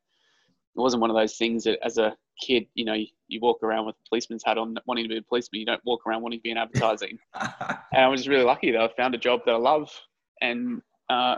It 0.77 0.81
wasn't 0.81 1.01
one 1.01 1.11
of 1.11 1.17
those 1.17 1.37
things 1.37 1.65
that, 1.65 1.79
as 1.83 1.97
a 1.97 2.15
kid, 2.41 2.67
you 2.75 2.85
know, 2.85 2.93
you, 2.93 3.07
you 3.29 3.41
walk 3.41 3.63
around 3.63 3.87
with 3.87 3.95
a 3.95 4.09
policeman's 4.09 4.43
hat 4.45 4.59
on, 4.59 4.77
wanting 4.87 5.05
to 5.05 5.09
be 5.09 5.17
a 5.17 5.23
policeman. 5.23 5.61
You 5.61 5.67
don't 5.67 5.81
walk 5.87 6.07
around 6.07 6.23
wanting 6.23 6.39
to 6.39 6.43
be 6.43 6.51
in 6.51 6.59
advertising. 6.59 7.19
and 7.35 8.05
I 8.05 8.09
was 8.09 8.29
really 8.29 8.45
lucky 8.45 8.71
that 8.73 8.81
I 8.81 8.89
found 8.95 9.15
a 9.15 9.19
job 9.19 9.41
that 9.47 9.53
I 9.53 9.59
love, 9.59 9.91
and 10.43 10.83
uh, 11.09 11.37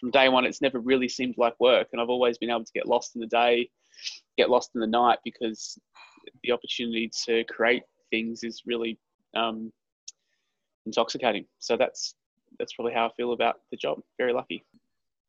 from 0.00 0.10
day 0.10 0.28
one, 0.28 0.44
it's 0.44 0.62
never 0.62 0.78
really 0.78 1.08
seemed 1.08 1.34
like 1.36 1.54
work. 1.60 1.88
And 1.92 2.00
I've 2.00 2.08
always 2.08 2.38
been 2.38 2.50
able 2.50 2.64
to 2.64 2.72
get 2.72 2.86
lost 2.86 3.14
in 3.14 3.20
the 3.20 3.26
day, 3.26 3.68
get 4.38 4.48
lost 4.48 4.70
in 4.74 4.80
the 4.80 4.86
night 4.86 5.18
because 5.22 5.78
the 6.42 6.52
opportunity 6.52 7.10
to 7.26 7.44
create 7.44 7.82
things 8.10 8.42
is 8.42 8.62
really 8.66 8.98
um, 9.34 9.70
intoxicating. 10.86 11.44
So 11.58 11.76
that's 11.76 12.14
that's 12.58 12.72
probably 12.72 12.94
how 12.94 13.06
I 13.06 13.10
feel 13.16 13.32
about 13.32 13.56
the 13.70 13.76
job. 13.76 14.00
Very 14.18 14.32
lucky 14.32 14.64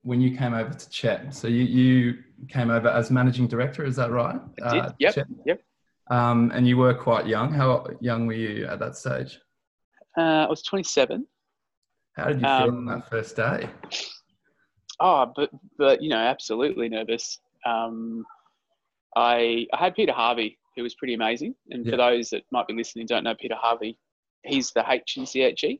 when 0.07 0.21
you 0.21 0.37
came 0.37 0.53
over 0.53 0.73
to 0.73 0.89
Chet. 0.89 1.35
So 1.35 1.49
you, 1.49 1.63
you 1.63 2.23
came 2.47 2.69
over 2.69 2.87
as 2.87 3.11
managing 3.11 3.45
director, 3.45 3.83
is 3.83 3.97
that 3.97 4.09
right? 4.09 4.39
I 4.63 4.73
did. 4.73 4.81
Uh, 4.81 4.93
yep. 4.99 5.15
Chet? 5.15 5.27
Yep. 5.45 5.61
Um, 6.09 6.49
and 6.55 6.65
you 6.65 6.77
were 6.77 6.93
quite 6.93 7.27
young. 7.27 7.51
How 7.51 7.85
young 7.99 8.25
were 8.25 8.33
you 8.33 8.65
at 8.67 8.79
that 8.79 8.95
stage? 8.95 9.37
Uh, 10.17 10.45
I 10.45 10.49
was 10.49 10.63
27. 10.63 11.27
How 12.15 12.27
did 12.27 12.35
you 12.35 12.41
feel 12.41 12.49
um, 12.49 12.77
on 12.77 12.85
that 12.85 13.09
first 13.09 13.35
day? 13.35 13.69
Oh, 15.01 15.31
but 15.35 15.51
but 15.77 16.01
you 16.01 16.09
know, 16.09 16.17
absolutely 16.17 16.89
nervous. 16.89 17.39
Um, 17.65 18.25
I 19.15 19.67
I 19.73 19.77
had 19.77 19.93
Peter 19.93 20.13
Harvey, 20.13 20.57
who 20.75 20.83
was 20.83 20.95
pretty 20.95 21.13
amazing. 21.13 21.53
And 21.69 21.85
for 21.87 21.97
those 21.97 22.29
that 22.29 22.43
might 22.51 22.65
be 22.65 22.73
listening, 22.73 23.05
don't 23.05 23.25
know 23.25 23.35
Peter 23.35 23.55
Harvey, 23.55 23.99
he's 24.43 24.71
the 24.71 24.83
H 24.89 25.17
in 25.17 25.25
CHE. 25.25 25.79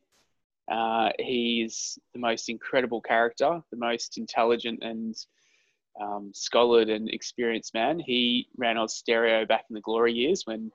Uh, 0.70 1.10
he's 1.20 1.98
the 2.14 2.20
most 2.20 2.50
incredible 2.50 3.02
character, 3.02 3.62
the 3.72 3.78
most 3.78 4.18
intelligent 4.18 4.80
and 4.84 5.16
um, 6.00 6.32
and 6.54 7.10
experienced 7.10 7.74
man. 7.74 8.00
He 8.00 8.48
ran 8.58 8.78
Austereo 8.78 9.48
back 9.48 9.66
in 9.70 9.74
the 9.74 9.82
glory 9.82 10.14
years 10.14 10.44
when 10.46 10.72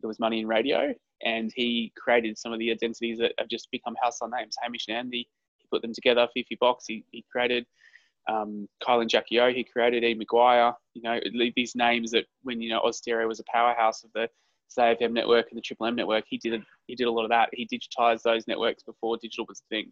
there 0.00 0.08
was 0.08 0.18
money 0.18 0.40
in 0.40 0.46
radio, 0.46 0.92
and 1.22 1.52
he 1.54 1.92
created 1.96 2.36
some 2.36 2.52
of 2.52 2.58
the 2.58 2.70
identities 2.70 3.18
that 3.18 3.32
have 3.38 3.48
just 3.48 3.70
become 3.70 3.96
household 4.02 4.32
names. 4.36 4.56
Hamish 4.62 4.86
and 4.88 4.96
Andy, 4.96 5.28
he 5.58 5.66
put 5.70 5.82
them 5.82 5.94
together. 5.94 6.28
Fifi 6.34 6.56
Box, 6.56 6.84
he, 6.86 7.04
he 7.10 7.24
created. 7.30 7.66
Um, 8.28 8.68
Kyle 8.84 9.00
and 9.00 9.08
Jackie 9.08 9.40
O, 9.40 9.50
he 9.50 9.64
created. 9.64 10.04
E. 10.04 10.14
McGuire, 10.14 10.74
you 10.92 11.00
know, 11.02 11.18
these 11.56 11.74
names 11.74 12.10
that 12.10 12.26
when, 12.42 12.60
you 12.60 12.68
know, 12.68 12.80
Austereo 12.80 13.26
was 13.26 13.40
a 13.40 13.44
powerhouse 13.50 14.04
of 14.04 14.10
the 14.12 14.28
SAFM 14.76 15.12
network 15.12 15.46
and 15.50 15.56
the 15.56 15.62
Triple 15.62 15.86
M 15.86 15.96
network, 15.96 16.24
he 16.28 16.38
did 16.38 16.54
a, 16.54 16.58
he 16.86 16.94
did 16.94 17.06
a 17.06 17.10
lot 17.10 17.24
of 17.24 17.30
that. 17.30 17.48
He 17.52 17.66
digitized 17.66 18.22
those 18.22 18.46
networks 18.46 18.82
before 18.82 19.16
digital 19.16 19.46
was 19.48 19.60
a 19.60 19.68
thing. 19.74 19.90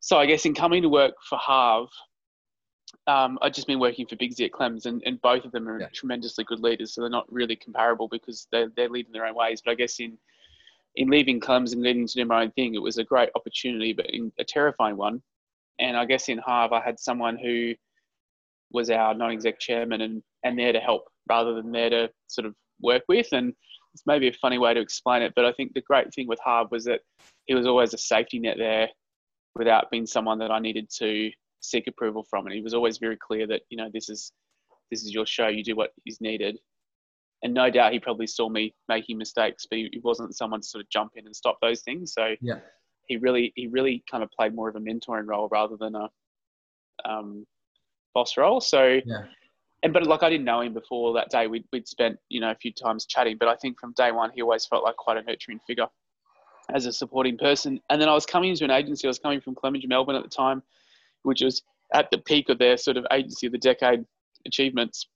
So 0.00 0.18
I 0.18 0.26
guess 0.26 0.44
in 0.44 0.54
coming 0.54 0.82
to 0.82 0.88
work 0.88 1.14
for 1.28 1.38
Harv, 1.38 1.88
um, 3.06 3.38
I've 3.42 3.52
just 3.54 3.66
been 3.66 3.80
working 3.80 4.06
for 4.06 4.16
Big 4.16 4.32
Z 4.32 4.44
at 4.44 4.52
Clems, 4.52 4.86
and, 4.86 5.02
and 5.04 5.20
both 5.22 5.44
of 5.44 5.52
them 5.52 5.68
are 5.68 5.80
Yeah. 5.80 5.88
tremendously 5.94 6.44
good 6.44 6.60
leaders. 6.60 6.94
So 6.94 7.00
they're 7.00 7.10
not 7.10 7.30
really 7.32 7.56
comparable 7.56 8.08
because 8.08 8.46
they're, 8.52 8.70
they're 8.76 8.88
leading 8.88 9.12
their 9.12 9.26
own 9.26 9.34
ways. 9.34 9.62
But 9.64 9.72
I 9.72 9.74
guess 9.74 9.98
in 10.00 10.18
in 10.96 11.08
leaving 11.08 11.40
Clems 11.40 11.72
and 11.72 11.82
leading 11.82 12.06
to 12.06 12.14
do 12.14 12.24
my 12.24 12.42
own 12.42 12.52
thing, 12.52 12.74
it 12.74 12.82
was 12.82 12.98
a 12.98 13.04
great 13.04 13.28
opportunity, 13.34 13.92
but 13.92 14.06
in, 14.10 14.30
a 14.38 14.44
terrifying 14.44 14.96
one. 14.96 15.20
And 15.80 15.96
I 15.96 16.04
guess 16.04 16.28
in 16.28 16.38
Harv, 16.38 16.72
I 16.72 16.80
had 16.80 17.00
someone 17.00 17.36
who 17.36 17.74
was 18.70 18.90
our 18.90 19.12
non-exec 19.12 19.58
chairman 19.58 20.02
and, 20.02 20.22
and 20.44 20.56
there 20.56 20.72
to 20.72 20.78
help 20.78 21.08
rather 21.28 21.54
than 21.54 21.72
there 21.72 21.90
to 21.90 22.10
sort 22.28 22.46
of 22.46 22.54
work 22.80 23.02
with. 23.08 23.28
And 23.32 23.52
it's 23.94 24.04
maybe 24.06 24.28
a 24.28 24.32
funny 24.32 24.58
way 24.58 24.74
to 24.74 24.80
explain 24.80 25.22
it, 25.22 25.32
but 25.36 25.44
I 25.44 25.52
think 25.52 25.72
the 25.72 25.80
great 25.82 26.12
thing 26.12 26.26
with 26.26 26.40
Harv 26.40 26.68
was 26.70 26.84
that 26.84 27.00
he 27.46 27.54
was 27.54 27.66
always 27.66 27.94
a 27.94 27.98
safety 27.98 28.38
net 28.38 28.56
there 28.58 28.88
without 29.54 29.90
being 29.90 30.06
someone 30.06 30.38
that 30.40 30.50
I 30.50 30.58
needed 30.58 30.90
to 30.98 31.30
seek 31.60 31.86
approval 31.86 32.26
from. 32.28 32.46
And 32.46 32.54
he 32.54 32.60
was 32.60 32.74
always 32.74 32.98
very 32.98 33.16
clear 33.16 33.46
that, 33.46 33.62
you 33.70 33.76
know, 33.76 33.88
this 33.92 34.08
is 34.08 34.32
this 34.90 35.02
is 35.02 35.14
your 35.14 35.26
show, 35.26 35.48
you 35.48 35.64
do 35.64 35.76
what 35.76 35.90
is 36.06 36.20
needed. 36.20 36.58
And 37.42 37.54
no 37.54 37.70
doubt 37.70 37.92
he 37.92 38.00
probably 38.00 38.26
saw 38.26 38.48
me 38.48 38.74
making 38.88 39.18
mistakes, 39.18 39.66
but 39.68 39.76
he 39.76 39.88
he 39.92 40.00
wasn't 40.00 40.36
someone 40.36 40.60
to 40.60 40.66
sort 40.66 40.82
of 40.82 40.90
jump 40.90 41.12
in 41.16 41.26
and 41.26 41.36
stop 41.36 41.58
those 41.62 41.82
things. 41.82 42.12
So 42.12 42.34
Yeah. 42.40 42.60
he 43.06 43.16
really 43.16 43.52
he 43.54 43.66
really 43.68 44.02
kind 44.10 44.24
of 44.24 44.30
played 44.30 44.54
more 44.54 44.68
of 44.68 44.76
a 44.76 44.80
mentoring 44.80 45.26
role 45.26 45.48
rather 45.50 45.76
than 45.76 45.94
a 45.94 46.08
um, 47.04 47.46
boss 48.14 48.36
role. 48.36 48.60
So 48.60 49.00
Yeah. 49.04 49.26
And 49.84 49.92
but 49.92 50.06
like 50.06 50.22
I 50.22 50.30
didn't 50.30 50.46
know 50.46 50.62
him 50.62 50.72
before 50.72 51.12
that 51.12 51.30
day. 51.30 51.46
We'd 51.46 51.64
we'd 51.70 51.86
spent 51.86 52.18
you 52.30 52.40
know 52.40 52.50
a 52.50 52.54
few 52.54 52.72
times 52.72 53.04
chatting, 53.06 53.36
but 53.38 53.48
I 53.48 53.54
think 53.54 53.78
from 53.78 53.92
day 53.92 54.10
one 54.10 54.30
he 54.34 54.42
always 54.42 54.64
felt 54.66 54.82
like 54.82 54.96
quite 54.96 55.18
a 55.18 55.22
nurturing 55.22 55.60
figure 55.66 55.86
as 56.74 56.86
a 56.86 56.92
supporting 56.92 57.36
person. 57.36 57.78
And 57.90 58.00
then 58.00 58.08
I 58.08 58.14
was 58.14 58.24
coming 58.24 58.50
into 58.50 58.64
an 58.64 58.70
agency. 58.70 59.06
I 59.06 59.10
was 59.10 59.18
coming 59.18 59.42
from 59.42 59.54
Clemenger 59.54 59.86
Melbourne 59.86 60.16
at 60.16 60.22
the 60.22 60.30
time, 60.30 60.62
which 61.22 61.42
was 61.42 61.62
at 61.92 62.10
the 62.10 62.16
peak 62.16 62.48
of 62.48 62.58
their 62.58 62.78
sort 62.78 62.96
of 62.96 63.06
agency 63.12 63.46
of 63.46 63.52
the 63.52 63.58
decade 63.58 64.06
achievements, 64.46 65.06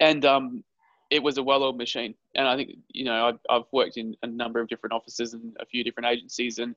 and 0.00 0.24
um, 0.24 0.64
it 1.10 1.22
was 1.22 1.36
a 1.36 1.42
well-oiled 1.42 1.76
machine. 1.76 2.14
And 2.34 2.48
I 2.48 2.56
think 2.56 2.70
you 2.88 3.04
know 3.04 3.26
I've, 3.28 3.38
I've 3.50 3.66
worked 3.72 3.98
in 3.98 4.16
a 4.22 4.26
number 4.26 4.58
of 4.58 4.68
different 4.68 4.94
offices 4.94 5.34
and 5.34 5.54
a 5.60 5.66
few 5.66 5.84
different 5.84 6.08
agencies, 6.08 6.58
and 6.60 6.74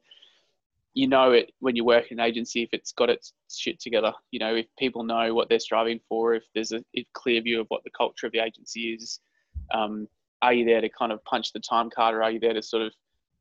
you 0.93 1.07
know 1.07 1.31
it 1.31 1.51
when 1.59 1.75
you 1.75 1.85
work 1.85 2.11
in 2.11 2.19
an 2.19 2.25
agency 2.25 2.63
if 2.63 2.69
it's 2.73 2.91
got 2.91 3.09
its 3.09 3.33
shit 3.49 3.79
together. 3.79 4.13
You 4.31 4.39
know 4.39 4.55
if 4.55 4.65
people 4.77 5.03
know 5.03 5.33
what 5.33 5.49
they're 5.49 5.59
striving 5.59 5.99
for, 6.09 6.33
if 6.33 6.43
there's 6.53 6.71
a, 6.71 6.83
a 6.95 7.05
clear 7.13 7.41
view 7.41 7.61
of 7.61 7.67
what 7.69 7.83
the 7.83 7.91
culture 7.91 8.25
of 8.25 8.31
the 8.31 8.39
agency 8.39 8.93
is. 8.93 9.19
Um, 9.73 10.07
are 10.41 10.53
you 10.53 10.65
there 10.65 10.81
to 10.81 10.89
kind 10.89 11.11
of 11.11 11.23
punch 11.25 11.51
the 11.53 11.59
time 11.59 11.89
card, 11.89 12.15
or 12.15 12.23
are 12.23 12.31
you 12.31 12.39
there 12.39 12.53
to 12.53 12.61
sort 12.61 12.83
of 12.83 12.93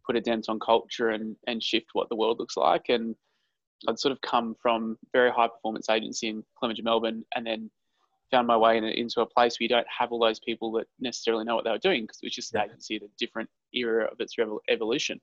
put 0.04 0.16
a 0.16 0.20
dent 0.20 0.46
on 0.48 0.58
culture 0.60 1.10
and 1.10 1.36
and 1.46 1.62
shift 1.62 1.86
what 1.92 2.08
the 2.08 2.16
world 2.16 2.38
looks 2.38 2.56
like? 2.56 2.86
And 2.88 3.14
I'd 3.86 3.98
sort 3.98 4.12
of 4.12 4.20
come 4.20 4.56
from 4.60 4.98
very 5.12 5.30
high 5.30 5.48
performance 5.48 5.88
agency 5.88 6.28
in 6.28 6.42
Clemenger, 6.58 6.82
Melbourne, 6.82 7.24
and 7.34 7.46
then 7.46 7.70
found 8.30 8.46
my 8.46 8.56
way 8.56 8.76
in, 8.76 8.84
into 8.84 9.20
a 9.20 9.26
place 9.26 9.58
where 9.58 9.64
you 9.64 9.68
don't 9.68 9.86
have 9.86 10.12
all 10.12 10.18
those 10.18 10.40
people 10.40 10.72
that 10.72 10.86
necessarily 11.00 11.44
know 11.44 11.54
what 11.54 11.64
they 11.64 11.70
were 11.70 11.78
doing 11.78 12.02
because 12.02 12.18
it 12.22 12.26
was 12.26 12.34
just 12.34 12.54
an 12.54 12.62
agency 12.62 12.96
at 12.96 13.02
a 13.02 13.08
different 13.18 13.48
era 13.72 14.06
of 14.10 14.20
its 14.20 14.36
revol- 14.36 14.58
evolution. 14.68 15.20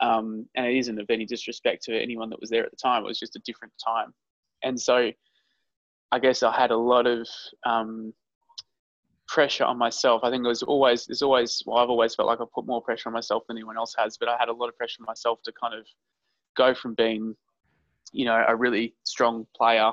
Um, 0.00 0.46
and 0.56 0.66
it 0.66 0.76
isn't 0.76 1.00
of 1.00 1.08
any 1.08 1.24
disrespect 1.24 1.84
to 1.84 2.00
anyone 2.00 2.30
that 2.30 2.40
was 2.40 2.50
there 2.50 2.64
at 2.64 2.70
the 2.70 2.76
time. 2.76 3.04
It 3.04 3.08
was 3.08 3.18
just 3.18 3.36
a 3.36 3.40
different 3.40 3.72
time. 3.82 4.12
And 4.62 4.80
so 4.80 5.10
I 6.10 6.18
guess 6.18 6.42
I 6.42 6.52
had 6.52 6.70
a 6.70 6.76
lot 6.76 7.06
of 7.06 7.28
um, 7.64 8.12
pressure 9.28 9.64
on 9.64 9.78
myself. 9.78 10.22
I 10.24 10.30
think 10.30 10.44
it 10.44 10.48
was 10.48 10.62
always, 10.62 11.06
there's 11.06 11.22
always, 11.22 11.62
well, 11.66 11.78
I've 11.78 11.90
always 11.90 12.14
felt 12.14 12.28
like 12.28 12.40
I 12.40 12.44
put 12.54 12.66
more 12.66 12.82
pressure 12.82 13.08
on 13.08 13.12
myself 13.12 13.44
than 13.46 13.56
anyone 13.56 13.76
else 13.76 13.94
has, 13.98 14.16
but 14.16 14.28
I 14.28 14.36
had 14.38 14.48
a 14.48 14.52
lot 14.52 14.68
of 14.68 14.76
pressure 14.76 15.00
on 15.00 15.06
myself 15.06 15.40
to 15.44 15.52
kind 15.52 15.74
of 15.74 15.86
go 16.56 16.74
from 16.74 16.94
being, 16.94 17.34
you 18.12 18.24
know, 18.24 18.44
a 18.46 18.54
really 18.54 18.94
strong 19.04 19.46
player 19.56 19.92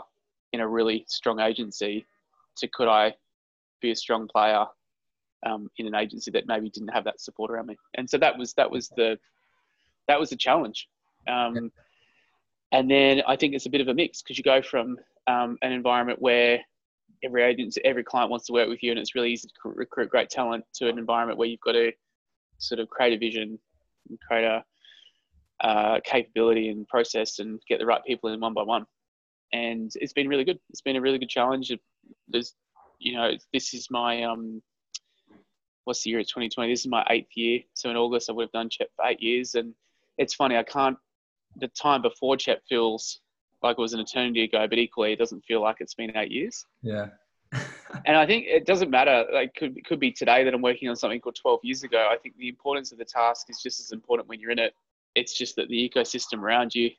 in 0.53 0.59
a 0.59 0.67
really 0.67 1.05
strong 1.07 1.39
agency 1.39 2.05
to 2.57 2.67
could 2.67 2.87
I 2.87 3.13
be 3.81 3.91
a 3.91 3.95
strong 3.95 4.27
player 4.27 4.65
um, 5.45 5.69
in 5.77 5.87
an 5.87 5.95
agency 5.95 6.29
that 6.31 6.45
maybe 6.47 6.69
didn't 6.69 6.89
have 6.89 7.05
that 7.05 7.21
support 7.21 7.49
around 7.51 7.67
me. 7.67 7.77
And 7.95 8.09
so 8.09 8.17
that 8.17 8.37
was, 8.37 8.53
that 8.53 8.69
was 8.69 8.89
the, 8.89 9.17
that 10.07 10.19
was 10.19 10.31
a 10.31 10.35
challenge. 10.35 10.87
Um, 11.27 11.71
and 12.71 12.89
then 12.89 13.21
I 13.27 13.35
think 13.35 13.53
it's 13.53 13.65
a 13.65 13.69
bit 13.69 13.81
of 13.81 13.87
a 13.87 13.93
mix 13.93 14.21
because 14.21 14.37
you 14.37 14.43
go 14.43 14.61
from 14.61 14.97
um, 15.27 15.57
an 15.61 15.71
environment 15.71 16.21
where 16.21 16.59
every 17.23 17.43
agency, 17.43 17.81
every 17.83 18.03
client 18.03 18.31
wants 18.31 18.45
to 18.47 18.53
work 18.53 18.69
with 18.69 18.81
you, 18.81 18.91
and 18.91 18.99
it's 18.99 19.15
really 19.15 19.31
easy 19.31 19.47
to 19.47 19.69
recruit 19.69 20.09
great 20.09 20.29
talent, 20.29 20.63
to 20.75 20.89
an 20.89 20.97
environment 20.97 21.37
where 21.37 21.47
you've 21.47 21.59
got 21.61 21.73
to 21.73 21.91
sort 22.57 22.79
of 22.79 22.89
create 22.89 23.13
a 23.13 23.17
vision, 23.17 23.59
create 24.27 24.45
a 24.45 24.63
uh, 25.63 25.99
capability 26.03 26.69
and 26.69 26.87
process, 26.87 27.39
and 27.39 27.61
get 27.67 27.79
the 27.79 27.85
right 27.85 28.01
people 28.05 28.33
in 28.33 28.39
one 28.39 28.53
by 28.53 28.63
one. 28.63 28.85
And 29.53 29.91
it's 29.95 30.13
been 30.13 30.29
really 30.29 30.45
good. 30.45 30.59
It's 30.69 30.81
been 30.81 30.95
a 30.95 31.01
really 31.01 31.19
good 31.19 31.29
challenge. 31.29 31.71
There's, 32.29 32.55
you 32.99 33.13
know, 33.13 33.31
this 33.53 33.73
is 33.73 33.87
my 33.91 34.23
um, 34.23 34.61
what's 35.83 36.03
the 36.03 36.11
year? 36.11 36.19
It's 36.19 36.31
2020. 36.31 36.71
This 36.71 36.81
is 36.81 36.87
my 36.87 37.05
eighth 37.09 37.35
year. 37.35 37.59
So 37.73 37.89
in 37.89 37.97
August, 37.97 38.29
I 38.29 38.33
would 38.33 38.43
have 38.43 38.51
done 38.51 38.69
CHEP 38.69 38.87
for 38.95 39.05
eight 39.05 39.21
years, 39.21 39.55
and 39.55 39.73
it's 40.21 40.35
funny. 40.35 40.55
I 40.55 40.63
can't. 40.63 40.97
The 41.57 41.67
time 41.69 42.01
before 42.01 42.37
CHEP 42.37 42.61
feels 42.69 43.19
like 43.61 43.77
it 43.77 43.81
was 43.81 43.93
an 43.93 43.99
eternity 43.99 44.43
ago, 44.43 44.65
but 44.69 44.77
equally, 44.77 45.13
it 45.13 45.19
doesn't 45.19 45.43
feel 45.45 45.61
like 45.61 45.77
it's 45.79 45.95
been 45.95 46.15
eight 46.15 46.31
years. 46.31 46.65
Yeah. 46.81 47.07
And 48.05 48.15
I 48.15 48.25
think 48.25 48.45
it 48.47 48.65
doesn't 48.65 48.89
matter. 48.89 49.25
Like, 49.33 49.53
could 49.53 49.77
it 49.77 49.85
could 49.85 49.99
be 49.99 50.13
today 50.13 50.45
that 50.45 50.53
I'm 50.53 50.61
working 50.61 50.87
on 50.87 50.95
something 50.95 51.19
called 51.19 51.35
12 51.35 51.59
years 51.63 51.83
ago. 51.83 52.07
I 52.09 52.15
think 52.17 52.37
the 52.37 52.47
importance 52.47 52.93
of 52.93 52.97
the 52.97 53.03
task 53.03 53.47
is 53.49 53.59
just 53.61 53.81
as 53.81 53.91
important 53.91 54.29
when 54.29 54.39
you're 54.39 54.51
in 54.51 54.59
it. 54.59 54.73
It's 55.13 55.37
just 55.37 55.57
that 55.57 55.67
the 55.67 55.89
ecosystem 55.89 56.39
around 56.39 56.73
you 56.73 56.91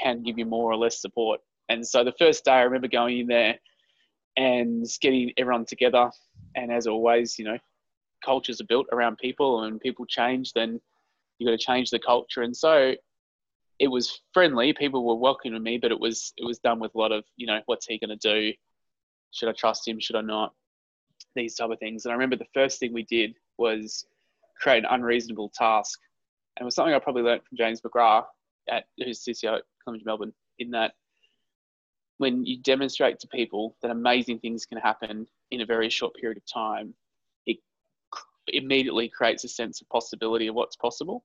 can 0.00 0.22
give 0.22 0.38
you 0.38 0.46
more 0.46 0.70
or 0.70 0.76
less 0.76 1.00
support. 1.00 1.40
And 1.68 1.84
so 1.84 2.04
the 2.04 2.14
first 2.20 2.44
day, 2.44 2.52
I 2.52 2.62
remember 2.62 2.86
going 2.86 3.18
in 3.18 3.26
there 3.26 3.58
and 4.36 4.86
getting 5.00 5.32
everyone 5.36 5.64
together. 5.64 6.08
And 6.54 6.70
as 6.70 6.86
always, 6.86 7.36
you 7.36 7.44
know, 7.44 7.58
cultures 8.24 8.60
are 8.60 8.66
built 8.66 8.86
around 8.92 9.18
people, 9.18 9.64
and 9.64 9.80
people 9.80 10.06
change, 10.06 10.52
then 10.52 10.80
you 11.42 11.48
got 11.48 11.58
to 11.58 11.66
change 11.66 11.90
the 11.90 11.98
culture. 11.98 12.42
And 12.42 12.56
so 12.56 12.94
it 13.80 13.88
was 13.88 14.20
friendly. 14.32 14.72
People 14.72 15.04
were 15.04 15.16
welcoming 15.16 15.60
me, 15.60 15.76
but 15.76 15.90
it 15.90 15.98
was 15.98 16.32
it 16.36 16.44
was 16.44 16.60
done 16.60 16.78
with 16.78 16.94
a 16.94 16.98
lot 16.98 17.10
of 17.10 17.24
you 17.36 17.48
know, 17.48 17.60
what's 17.66 17.86
he 17.86 17.98
going 17.98 18.16
to 18.16 18.16
do? 18.16 18.52
Should 19.32 19.48
I 19.48 19.52
trust 19.52 19.88
him? 19.88 19.98
Should 19.98 20.14
I 20.14 20.20
not? 20.20 20.54
These 21.34 21.56
type 21.56 21.70
of 21.70 21.80
things. 21.80 22.04
And 22.04 22.12
I 22.12 22.14
remember 22.14 22.36
the 22.36 22.46
first 22.54 22.78
thing 22.78 22.92
we 22.92 23.02
did 23.02 23.34
was 23.58 24.06
create 24.60 24.84
an 24.84 24.90
unreasonable 24.90 25.50
task, 25.52 25.98
and 26.56 26.62
it 26.62 26.64
was 26.64 26.76
something 26.76 26.94
I 26.94 26.98
probably 27.00 27.22
learned 27.22 27.42
from 27.48 27.58
James 27.58 27.80
McGrath 27.80 28.26
at 28.68 28.84
who's 28.98 29.24
CCO 29.24 29.56
at 29.56 29.62
Clemenger 29.84 30.04
Melbourne. 30.06 30.32
In 30.60 30.70
that, 30.70 30.92
when 32.18 32.46
you 32.46 32.58
demonstrate 32.58 33.18
to 33.20 33.26
people 33.28 33.76
that 33.82 33.90
amazing 33.90 34.38
things 34.38 34.64
can 34.64 34.78
happen 34.78 35.26
in 35.50 35.60
a 35.62 35.66
very 35.66 35.90
short 35.90 36.14
period 36.14 36.36
of 36.38 36.44
time, 36.46 36.94
it 37.46 37.58
immediately 38.46 39.08
creates 39.08 39.42
a 39.44 39.48
sense 39.48 39.80
of 39.80 39.88
possibility 39.88 40.46
of 40.46 40.54
what's 40.54 40.76
possible. 40.76 41.24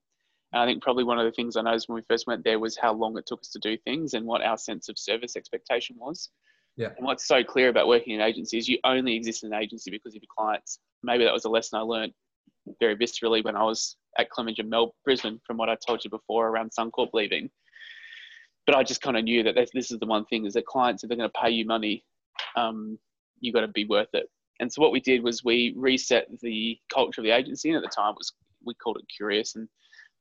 And 0.54 0.62
I 0.62 0.66
think 0.66 0.82
probably 0.82 1.04
one 1.04 1.20
of 1.20 1.26
the 1.26 1.32
things 1.32 1.58
I 1.58 1.62
noticed 1.62 1.90
when 1.90 1.98
we 1.98 2.06
first 2.08 2.26
went 2.28 2.44
there 2.44 2.60
was 2.60 2.78
how 2.78 2.94
long 2.94 3.18
it 3.18 3.26
took 3.26 3.42
us 3.42 3.50
to 3.50 3.60
do 3.60 3.78
things 3.84 4.14
and 4.14 4.26
what 4.26 4.42
our 4.42 4.58
sense 4.58 4.88
of 4.88 4.98
service 4.98 5.36
expectation 5.36 5.98
was. 6.00 6.30
Yeah. 6.78 6.90
And 6.96 7.06
what's 7.06 7.28
so 7.28 7.44
clear 7.44 7.70
about 7.70 7.88
working 7.88 8.14
in 8.14 8.22
agencies, 8.22 8.68
you 8.68 8.78
only 8.84 9.16
exist 9.16 9.44
in 9.44 9.52
an 9.52 9.62
agency 9.62 9.92
because 9.92 10.16
of 10.16 10.22
your 10.22 10.30
clients. 10.38 10.80
Maybe 11.04 11.26
that 11.26 11.34
was 11.34 11.46
a 11.46 11.50
lesson 11.50 11.80
I 11.80 11.82
learned 11.82 12.14
very 12.80 12.96
viscerally 12.96 13.44
when 13.44 13.56
I 13.56 13.64
was 13.64 13.98
at 14.18 14.30
Clemenger, 14.30 14.64
Mel, 14.64 14.94
Brisbane, 15.04 15.40
from 15.46 15.58
what 15.58 15.70
I 15.70 15.76
told 15.86 16.04
you 16.04 16.10
before 16.10 16.48
around 16.48 16.72
Suncorp 16.78 17.10
leaving. 17.14 17.50
But 18.66 18.76
I 18.76 18.84
just 18.84 19.02
kind 19.02 19.18
of 19.18 19.24
knew 19.24 19.44
that 19.44 19.56
this 19.56 19.70
this 19.74 19.92
is 19.92 20.00
the 20.00 20.06
one 20.06 20.26
thing 20.26 20.46
is 20.46 20.54
that 20.54 20.66
clients, 20.66 21.04
if 21.04 21.10
they're 21.10 21.18
going 21.18 21.30
to 21.30 21.42
pay 21.42 21.50
you 21.50 21.66
money, 21.66 22.04
um, 22.56 23.00
you 23.40 23.54
got 23.54 23.62
to 23.62 23.68
be 23.70 23.86
worth 23.86 24.10
it. 24.14 24.28
And 24.60 24.72
so 24.72 24.82
what 24.82 24.92
we 24.92 25.00
did 25.00 25.24
was 25.24 25.44
we 25.44 25.74
reset 25.78 26.28
the 26.42 26.78
culture 26.94 27.22
of 27.22 27.26
the 27.26 27.32
agency. 27.32 27.70
And 27.70 27.78
at 27.78 27.84
the 27.84 27.96
time, 27.96 28.12
it 28.12 28.18
was 28.18 28.34
we 28.66 28.74
called 28.74 28.98
it 28.98 29.06
curious, 29.16 29.56
and 29.56 29.68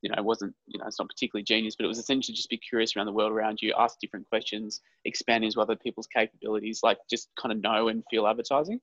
you 0.07 0.15
know, 0.15 0.23
wasn't 0.23 0.55
you 0.67 0.79
know, 0.79 0.87
it's 0.87 1.01
not 1.01 1.09
particularly 1.09 1.43
genius, 1.43 1.75
but 1.75 1.85
it 1.85 1.89
was 1.89 1.99
essentially 1.99 2.35
just 2.35 2.49
be 2.49 2.57
curious 2.57 2.95
around 2.95 3.07
the 3.07 3.13
world 3.13 3.33
around 3.33 3.61
you, 3.61 3.75
ask 3.77 3.99
different 3.99 4.29
questions, 4.29 4.81
expand 5.05 5.45
into 5.45 5.61
other 5.61 5.75
people's 5.75 6.07
capabilities, 6.07 6.81
like 6.85 6.99
just 7.11 7.29
kind 7.37 7.53
of 7.53 7.61
know 7.61 7.89
and 7.89 8.05
feel 8.09 8.29
advertising. 8.29 8.81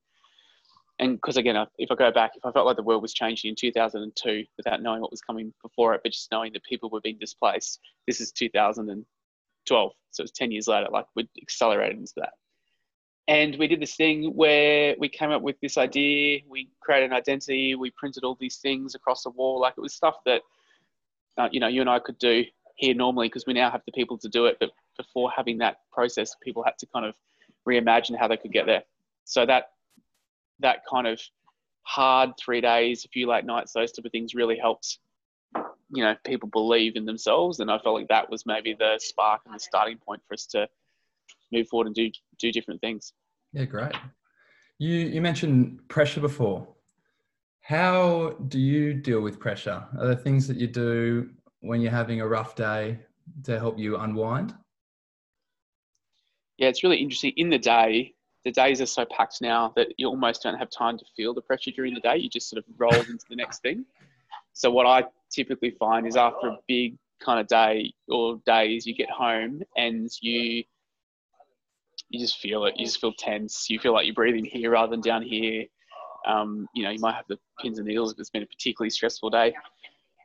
And 0.98 1.16
because 1.16 1.38
again, 1.38 1.56
if 1.78 1.90
I 1.90 1.94
go 1.94 2.12
back, 2.12 2.32
if 2.36 2.44
I 2.44 2.52
felt 2.52 2.66
like 2.66 2.76
the 2.76 2.82
world 2.82 3.00
was 3.00 3.14
changing 3.14 3.48
in 3.48 3.56
2002 3.56 4.44
without 4.58 4.82
knowing 4.82 5.00
what 5.00 5.10
was 5.10 5.22
coming 5.22 5.54
before 5.62 5.94
it, 5.94 6.02
but 6.04 6.12
just 6.12 6.30
knowing 6.30 6.52
that 6.52 6.62
people 6.62 6.90
were 6.90 7.00
being 7.00 7.18
displaced, 7.18 7.80
this 8.06 8.20
is 8.20 8.30
2012, 8.30 9.92
so 10.10 10.22
it's 10.22 10.32
10 10.32 10.52
years 10.52 10.68
later. 10.68 10.88
Like 10.92 11.06
we 11.16 11.26
accelerated 11.40 11.98
into 11.98 12.12
that 12.16 12.34
and 13.28 13.56
we 13.58 13.66
did 13.66 13.80
this 13.80 13.96
thing 13.96 14.34
where 14.34 14.94
we 14.98 15.08
came 15.08 15.30
up 15.30 15.40
with 15.40 15.58
this 15.60 15.78
idea 15.78 16.40
we 16.46 16.68
created 16.80 17.10
an 17.10 17.16
identity 17.16 17.74
we 17.74 17.90
printed 17.92 18.22
all 18.22 18.36
these 18.38 18.58
things 18.58 18.94
across 18.94 19.22
the 19.22 19.30
wall 19.30 19.58
like 19.58 19.72
it 19.78 19.80
was 19.80 19.94
stuff 19.94 20.16
that 20.26 20.42
uh, 21.38 21.48
you 21.50 21.60
know 21.60 21.68
you 21.68 21.80
and 21.80 21.90
i 21.90 21.98
could 21.98 22.18
do 22.18 22.44
here 22.76 22.94
normally 22.94 23.28
because 23.28 23.46
we 23.46 23.52
now 23.52 23.70
have 23.70 23.82
the 23.86 23.92
people 23.92 24.18
to 24.18 24.28
do 24.28 24.46
it 24.46 24.56
but 24.60 24.70
before 24.96 25.30
having 25.34 25.58
that 25.58 25.78
process 25.92 26.34
people 26.42 26.62
had 26.62 26.76
to 26.78 26.86
kind 26.86 27.06
of 27.06 27.14
reimagine 27.68 28.18
how 28.18 28.28
they 28.28 28.36
could 28.36 28.52
get 28.52 28.66
there 28.66 28.82
so 29.24 29.46
that 29.46 29.70
that 30.60 30.78
kind 30.90 31.06
of 31.06 31.20
hard 31.82 32.30
three 32.38 32.60
days 32.60 33.04
a 33.04 33.08
few 33.08 33.28
late 33.28 33.44
nights 33.44 33.72
those 33.72 33.92
type 33.92 34.04
of 34.04 34.12
things 34.12 34.34
really 34.34 34.58
helped 34.58 34.98
you 35.90 36.02
know 36.02 36.14
people 36.24 36.48
believe 36.48 36.96
in 36.96 37.04
themselves 37.04 37.60
and 37.60 37.70
i 37.70 37.78
felt 37.78 37.94
like 37.94 38.08
that 38.08 38.28
was 38.30 38.44
maybe 38.46 38.74
the 38.78 38.98
spark 38.98 39.40
and 39.44 39.54
the 39.54 39.58
starting 39.58 39.98
point 39.98 40.20
for 40.26 40.34
us 40.34 40.46
to 40.46 40.66
move 41.54 41.68
forward 41.68 41.86
and 41.86 41.94
do 41.94 42.10
do 42.38 42.52
different 42.52 42.80
things. 42.80 43.12
Yeah, 43.52 43.64
great. 43.64 43.92
You 44.78 44.90
you 44.90 45.20
mentioned 45.20 45.88
pressure 45.88 46.20
before. 46.20 46.66
How 47.64 48.36
do 48.48 48.60
you 48.60 48.92
deal 48.92 49.22
with 49.22 49.40
pressure? 49.40 49.82
Are 49.98 50.06
there 50.08 50.14
things 50.14 50.46
that 50.48 50.58
you 50.58 50.66
do 50.66 51.30
when 51.60 51.80
you're 51.80 51.90
having 51.90 52.20
a 52.20 52.28
rough 52.28 52.54
day 52.54 52.98
to 53.44 53.58
help 53.58 53.78
you 53.78 53.96
unwind? 53.96 54.54
Yeah, 56.58 56.68
it's 56.68 56.84
really 56.84 56.98
interesting. 56.98 57.32
In 57.38 57.48
the 57.48 57.58
day, 57.58 58.12
the 58.44 58.52
days 58.52 58.82
are 58.82 58.86
so 58.86 59.06
packed 59.06 59.40
now 59.40 59.72
that 59.76 59.94
you 59.96 60.08
almost 60.08 60.42
don't 60.42 60.58
have 60.58 60.68
time 60.68 60.98
to 60.98 61.06
feel 61.16 61.32
the 61.32 61.40
pressure 61.40 61.70
during 61.70 61.94
the 61.94 62.00
day. 62.00 62.18
You 62.18 62.28
just 62.28 62.50
sort 62.50 62.62
of 62.62 62.66
roll 62.76 62.92
into 63.08 63.24
the 63.30 63.36
next 63.36 63.62
thing. 63.62 63.86
So 64.52 64.70
what 64.70 64.84
I 64.84 65.04
typically 65.30 65.70
find 65.70 66.06
is 66.06 66.16
after 66.16 66.48
a 66.48 66.58
big 66.68 66.98
kind 67.18 67.40
of 67.40 67.46
day 67.46 67.94
or 68.08 68.42
days, 68.44 68.84
you 68.84 68.94
get 68.94 69.08
home 69.08 69.62
and 69.74 70.10
you 70.20 70.64
you 72.10 72.20
just 72.20 72.36
feel 72.40 72.66
it. 72.66 72.74
You 72.76 72.84
just 72.84 73.00
feel 73.00 73.14
tense. 73.14 73.70
You 73.70 73.78
feel 73.78 73.94
like 73.94 74.04
you're 74.04 74.14
breathing 74.14 74.44
here 74.44 74.72
rather 74.72 74.90
than 74.90 75.00
down 75.00 75.22
here. 75.22 75.64
Um, 76.26 76.68
you 76.74 76.84
know, 76.84 76.90
you 76.90 77.00
might 77.00 77.14
have 77.14 77.26
the 77.28 77.38
pins 77.60 77.78
and 77.78 77.86
needles 77.86 78.12
if 78.12 78.18
it's 78.18 78.30
been 78.30 78.42
a 78.42 78.46
particularly 78.46 78.90
stressful 78.90 79.30
day. 79.30 79.54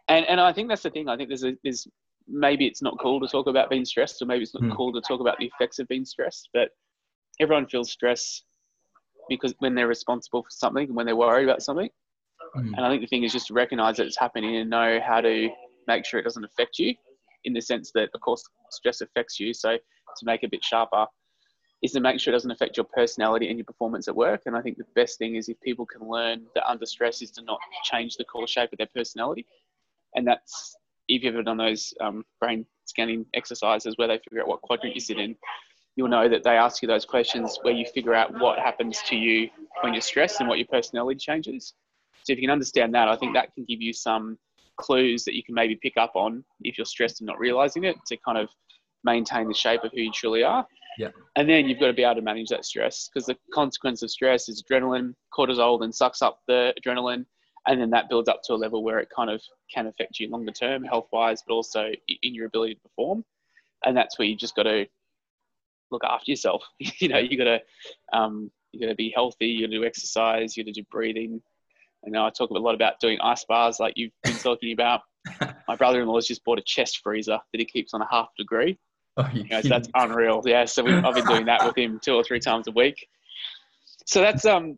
And 0.08 0.26
and 0.26 0.40
I 0.40 0.54
think 0.54 0.70
that's 0.70 0.84
the 0.84 0.90
thing. 0.90 1.10
I 1.10 1.18
think 1.18 1.30
there's 1.30 1.44
a 1.44 1.54
there's 1.64 1.88
maybe 2.28 2.66
it's 2.66 2.82
not 2.82 2.98
cool 3.00 3.20
to 3.20 3.28
talk 3.28 3.48
about 3.48 3.70
being 3.70 3.86
stressed, 3.86 4.22
or 4.22 4.26
maybe 4.26 4.44
it's 4.44 4.54
not 4.54 4.64
mm. 4.64 4.76
cool 4.76 4.94
to 4.94 5.02
talk 5.02 5.20
about 5.20 5.38
the 5.40 5.46
effects 5.46 5.80
of 5.80 5.88
being 5.88 6.06
stressed, 6.06 6.50
but 6.54 6.70
everyone 7.40 7.68
feels 7.68 7.92
stress 7.92 8.44
because 9.28 9.54
when 9.60 9.76
they're 9.76 9.88
responsible 9.88 10.44
for 10.44 10.50
something, 10.50 10.88
and 10.88 10.96
when 10.96 11.06
they're 11.06 11.16
worried 11.16 11.44
about 11.44 11.62
something. 11.62 11.90
Mm. 12.56 12.74
And 12.76 12.86
I 12.86 12.90
think 12.90 13.02
the 13.02 13.08
thing 13.08 13.24
is 13.24 13.32
just 13.32 13.48
to 13.48 13.54
recognize 13.54 13.98
that 13.98 14.08
it's 14.08 14.18
happening 14.18 14.56
and 14.58 14.70
know 14.70 15.00
how 15.06 15.22
to 15.22 15.50
make 15.88 16.06
sure 16.06 16.20
it 16.20 16.24
doesn't 16.24 16.44
affect 16.44 16.80
you 16.80 16.96
in 17.44 17.54
the 17.54 17.62
sense 17.62 17.92
that, 17.94 18.10
of 18.14 18.22
course, 18.22 18.44
stress 18.72 19.02
affects 19.02 19.40
you. 19.40 19.54
So 19.54 19.74
to 19.74 20.26
make 20.26 20.42
it 20.44 20.48
a 20.48 20.50
bit 20.50 20.64
sharper 20.64 21.06
is 21.82 21.92
to 21.94 22.00
make 22.00 22.20
sure 22.20 22.34
it 22.34 22.36
doesn't 22.36 22.52
affect 22.52 22.76
your 22.76 22.86
personality 22.86 23.48
and 23.48 23.58
your 23.58 23.66
performance 23.66 24.08
at 24.08 24.16
work. 24.16 24.42
And 24.46 24.56
I 24.56 24.62
think 24.62 24.78
the 24.78 24.86
best 24.96 25.18
thing 25.18 25.36
is 25.36 25.48
if 25.48 25.60
people 25.62 25.86
can 25.86 26.08
learn 26.08 26.44
that 26.56 26.70
under 26.70 26.86
stress 26.86 27.22
is 27.22 27.32
to 27.32 27.42
not 27.44 27.60
change 27.84 28.18
the 28.18 28.26
core 28.26 28.48
shape 28.48 28.72
of 28.74 28.78
their 28.78 28.90
personality. 28.94 29.46
And 30.16 30.28
that's, 30.28 30.76
if 31.08 31.24
you've 31.24 31.34
ever 31.34 31.44
done 31.44 31.58
those 31.58 31.94
um, 32.02 32.26
brain 32.40 32.66
scanning 32.86 33.26
exercises 33.34 33.94
where 33.98 34.08
they 34.08 34.20
figure 34.20 34.42
out 34.42 34.48
what 34.48 34.62
quadrant 34.62 34.94
you 34.94 35.02
sit 35.02 35.20
in, 35.20 35.36
you'll 35.96 36.10
know 36.10 36.28
that 36.28 36.44
they 36.44 36.58
ask 36.58 36.82
you 36.82 36.88
those 36.88 37.06
questions 37.06 37.58
where 37.62 37.74
you 37.74 37.86
figure 37.94 38.14
out 38.14 38.38
what 38.40 38.60
happens 38.60 39.02
to 39.08 39.16
you 39.16 39.50
when 39.82 39.94
you're 39.94 40.02
stressed 40.02 40.40
and 40.40 40.50
what 40.50 40.58
your 40.58 40.68
personality 40.68 41.18
changes. 41.18 41.74
So 42.24 42.34
if 42.34 42.40
you 42.40 42.44
can 42.44 42.52
understand 42.52 42.94
that, 42.96 43.08
I 43.08 43.16
think 43.16 43.34
that 43.34 43.54
can 43.54 43.66
give 43.66 43.82
you 43.82 43.94
some 43.94 44.38
clues 44.78 45.26
that 45.26 45.36
you 45.36 45.44
can 45.44 45.56
maybe 45.56 45.76
pick 45.76 45.98
up 45.98 46.12
on 46.16 46.44
if 46.62 46.78
you're 46.78 46.86
stressed 46.86 47.22
and 47.22 47.28
not 47.28 47.40
realizing 47.40 47.84
it 47.86 47.98
to 48.08 48.18
kind 48.18 48.38
of 48.38 48.50
maintain 49.04 49.48
the 49.48 49.54
shape 49.54 49.84
of 49.84 49.92
who 49.92 50.02
you 50.02 50.12
truly 50.12 50.44
are. 50.44 50.66
Yeah. 51.00 51.12
And 51.36 51.50
then 51.50 51.68
you've 51.68 51.80
got 51.80 51.88
to 51.88 51.94
be 51.94 52.04
able 52.04 52.16
to 52.16 52.22
manage 52.22 52.50
that 52.50 52.66
stress 52.66 53.10
because 53.12 53.26
the 53.26 53.38
consequence 53.54 54.04
of 54.04 54.12
stress 54.12 54.50
is 54.50 54.62
adrenaline, 54.62 55.14
cortisol 55.34 55.80
then 55.80 55.94
sucks 55.94 56.22
up 56.22 56.42
the 56.48 56.74
adrenaline 56.80 57.26
and 57.68 57.80
then 57.80 57.90
that 57.92 58.10
builds 58.10 58.28
up 58.28 58.42
to 58.44 58.54
a 58.54 58.56
level 58.56 58.84
where 58.84 59.00
it 59.00 59.08
kind 59.16 59.30
of 59.30 59.42
can 59.74 59.88
affect 59.88 60.20
you 60.20 60.30
longer 60.30 60.52
term 60.52 60.84
health 60.84 61.08
wise 61.14 61.42
but 61.48 61.54
also 61.54 61.92
in 62.22 62.36
your 62.36 62.48
ability 62.48 62.76
to 62.76 62.82
perform 62.82 63.24
and 63.86 63.96
that's 63.96 64.20
where 64.20 64.28
you 64.28 64.36
just 64.36 64.56
got 64.56 64.64
to 64.64 64.86
look 65.92 66.04
after 66.04 66.32
yourself. 66.32 66.64
you 66.80 67.08
know, 67.08 67.18
you 67.18 67.38
got 67.38 67.46
to 67.46 67.60
um, 68.14 68.52
you 68.72 68.80
got 68.80 68.88
to 68.88 68.96
be 68.96 69.12
healthy. 69.14 69.48
You 69.48 69.68
got 69.68 69.72
to 69.72 69.80
do 69.80 69.86
exercise. 69.86 70.56
You 70.56 70.64
got 70.64 70.74
to 70.74 70.82
do 70.82 70.88
breathing. 70.92 71.42
I 72.06 72.10
know 72.10 72.26
I 72.26 72.30
talk 72.30 72.50
a 72.50 72.54
lot 72.54 72.76
about 72.76 73.00
doing 73.00 73.20
ice 73.22 73.44
bars, 73.46 73.80
like 73.80 73.94
you've 73.98 74.12
been 74.24 74.36
talking 74.36 74.72
about. 74.72 75.02
My 75.68 75.76
brother-in-law's 75.76 76.28
just 76.28 76.46
bought 76.46 76.60
a 76.60 76.64
chest 76.64 77.00
freezer 77.04 77.40
that 77.52 77.60
he 77.60 77.66
keeps 77.66 77.94
on 77.94 78.02
a 78.02 78.08
half 78.10 78.30
degree. 78.38 78.78
Oh, 79.18 79.30
you 79.34 79.44
know, 79.50 79.62
so 79.62 79.68
that's 79.68 79.90
unreal. 79.96 80.42
Yeah, 80.46 80.66
so 80.66 80.84
we, 80.84 80.94
I've 80.94 81.14
been 81.14 81.26
doing 81.26 81.46
that 81.46 81.66
with 81.66 81.78
him 81.78 82.00
two 82.02 82.14
or 82.14 82.24
three 82.24 82.40
times 82.40 82.68
a 82.68 82.72
week. 82.72 83.08
So 84.06 84.22
that's 84.22 84.46
um, 84.46 84.78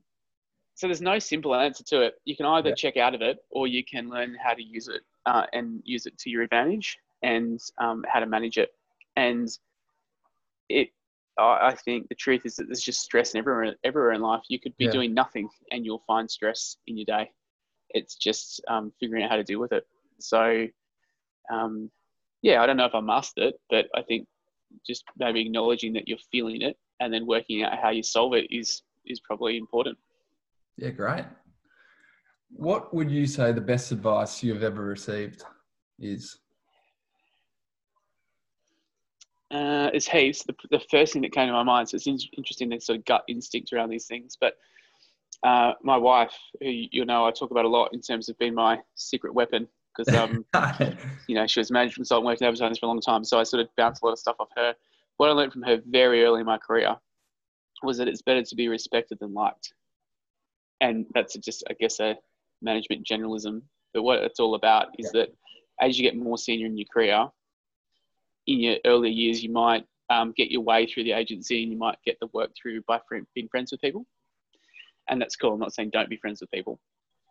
so 0.75 0.87
there's 0.87 1.01
no 1.01 1.19
simple 1.19 1.53
answer 1.53 1.83
to 1.85 2.01
it. 2.01 2.15
You 2.25 2.35
can 2.35 2.45
either 2.45 2.69
yeah. 2.69 2.75
check 2.75 2.97
out 2.97 3.13
of 3.13 3.21
it, 3.21 3.37
or 3.49 3.67
you 3.67 3.83
can 3.83 4.09
learn 4.09 4.35
how 4.43 4.53
to 4.53 4.63
use 4.63 4.87
it 4.87 5.01
uh, 5.25 5.43
and 5.53 5.81
use 5.83 6.05
it 6.05 6.17
to 6.19 6.29
your 6.29 6.41
advantage, 6.41 6.97
and 7.21 7.59
um, 7.77 8.03
how 8.11 8.19
to 8.19 8.25
manage 8.25 8.57
it. 8.57 8.69
And 9.15 9.47
it 10.69 10.89
I 11.37 11.75
think 11.75 12.09
the 12.09 12.15
truth 12.15 12.41
is 12.45 12.55
that 12.55 12.65
there's 12.67 12.81
just 12.81 13.01
stress 13.01 13.35
everywhere, 13.35 13.75
everywhere 13.83 14.11
in 14.11 14.21
life. 14.21 14.43
You 14.49 14.59
could 14.59 14.75
be 14.77 14.85
yeah. 14.85 14.91
doing 14.91 15.13
nothing 15.13 15.49
and 15.71 15.85
you'll 15.85 16.03
find 16.05 16.29
stress 16.29 16.77
in 16.87 16.97
your 16.97 17.05
day. 17.05 17.31
It's 17.91 18.15
just 18.15 18.61
um, 18.67 18.91
figuring 18.99 19.23
out 19.23 19.31
how 19.31 19.37
to 19.37 19.43
deal 19.43 19.59
with 19.59 19.71
it. 19.71 19.85
So, 20.19 20.67
um, 21.51 21.89
yeah, 22.41 22.61
I 22.61 22.65
don't 22.65 22.77
know 22.77 22.85
if 22.85 22.95
I 22.95 23.01
mastered 23.01 23.45
it, 23.45 23.55
but 23.69 23.87
I 23.95 24.01
think 24.01 24.27
just 24.85 25.03
maybe 25.17 25.41
acknowledging 25.41 25.93
that 25.93 26.07
you're 26.07 26.17
feeling 26.31 26.61
it 26.61 26.77
and 26.99 27.13
then 27.13 27.27
working 27.27 27.63
out 27.63 27.77
how 27.77 27.89
you 27.89 28.03
solve 28.03 28.33
it 28.33 28.47
is 28.49 28.83
is 29.05 29.19
probably 29.19 29.57
important. 29.57 29.97
Yeah, 30.77 30.89
great. 30.89 31.25
What 32.49 32.93
would 32.93 33.09
you 33.09 33.25
say 33.25 33.51
the 33.51 33.61
best 33.61 33.91
advice 33.91 34.43
you've 34.43 34.63
ever 34.63 34.83
received 34.83 35.43
is? 35.99 36.37
Uh, 39.49 39.89
it's 39.93 40.07
heaps. 40.07 40.43
The, 40.43 40.55
the 40.69 40.81
first 40.89 41.13
thing 41.13 41.21
that 41.23 41.33
came 41.33 41.47
to 41.47 41.53
my 41.53 41.63
mind, 41.63 41.89
so 41.89 41.95
it's 41.95 42.07
in, 42.07 42.17
interesting 42.37 42.69
the 42.69 42.79
sort 42.79 42.99
of 42.99 43.05
gut 43.05 43.23
instinct 43.27 43.73
around 43.73 43.89
these 43.89 44.05
things. 44.05 44.37
But 44.39 44.53
uh, 45.43 45.73
my 45.81 45.97
wife, 45.97 46.33
who 46.59 46.69
you 46.69 47.05
know 47.05 47.25
I 47.25 47.31
talk 47.31 47.51
about 47.51 47.65
a 47.65 47.69
lot 47.69 47.89
in 47.93 48.01
terms 48.01 48.29
of 48.29 48.37
being 48.37 48.53
my 48.53 48.79
secret 48.95 49.33
weapon, 49.33 49.67
because 49.95 50.13
um, 50.15 50.45
you 51.27 51.35
know 51.35 51.47
she 51.47 51.59
was 51.59 51.71
management 51.71 51.95
consultant, 51.95 52.25
worked 52.25 52.41
in 52.41 52.47
advertising 52.47 52.79
for 52.79 52.85
a 52.85 52.89
long 52.89 53.01
time, 53.01 53.23
so 53.23 53.39
I 53.39 53.43
sort 53.43 53.61
of 53.61 53.69
bounced 53.75 54.01
a 54.01 54.05
lot 54.05 54.13
of 54.13 54.19
stuff 54.19 54.37
off 54.39 54.49
her. 54.55 54.73
What 55.17 55.29
I 55.29 55.33
learned 55.33 55.53
from 55.53 55.63
her 55.63 55.81
very 55.87 56.23
early 56.23 56.41
in 56.41 56.45
my 56.45 56.57
career 56.57 56.95
was 57.83 57.97
that 57.97 58.07
it's 58.07 58.21
better 58.21 58.43
to 58.43 58.55
be 58.55 58.67
respected 58.67 59.19
than 59.19 59.33
liked, 59.33 59.73
and 60.79 61.05
that's 61.13 61.35
just 61.35 61.63
I 61.69 61.73
guess 61.73 61.99
a 61.99 62.17
management 62.61 63.05
generalism. 63.05 63.61
But 63.93 64.03
what 64.03 64.19
it's 64.23 64.39
all 64.39 64.55
about 64.55 64.87
is 64.97 65.11
yeah. 65.13 65.21
that 65.21 65.35
as 65.81 65.97
you 65.97 66.03
get 66.03 66.15
more 66.15 66.37
senior 66.37 66.67
in 66.67 66.77
your 66.77 66.87
career, 66.93 67.27
in 68.47 68.59
your 68.59 68.77
earlier 68.85 69.11
years, 69.11 69.43
you 69.43 69.51
might 69.51 69.85
um, 70.09 70.33
get 70.35 70.51
your 70.51 70.61
way 70.61 70.85
through 70.85 71.03
the 71.03 71.13
agency 71.13 71.63
and 71.63 71.71
you 71.71 71.77
might 71.77 71.97
get 72.05 72.17
the 72.19 72.27
work 72.33 72.51
through 72.59 72.81
by 72.87 72.99
being 73.33 73.47
friends 73.49 73.71
with 73.71 73.81
people. 73.81 74.05
And 75.09 75.21
that's 75.21 75.35
cool. 75.35 75.53
I'm 75.53 75.59
not 75.59 75.73
saying 75.73 75.89
don't 75.91 76.09
be 76.09 76.17
friends 76.17 76.41
with 76.41 76.51
people. 76.51 76.79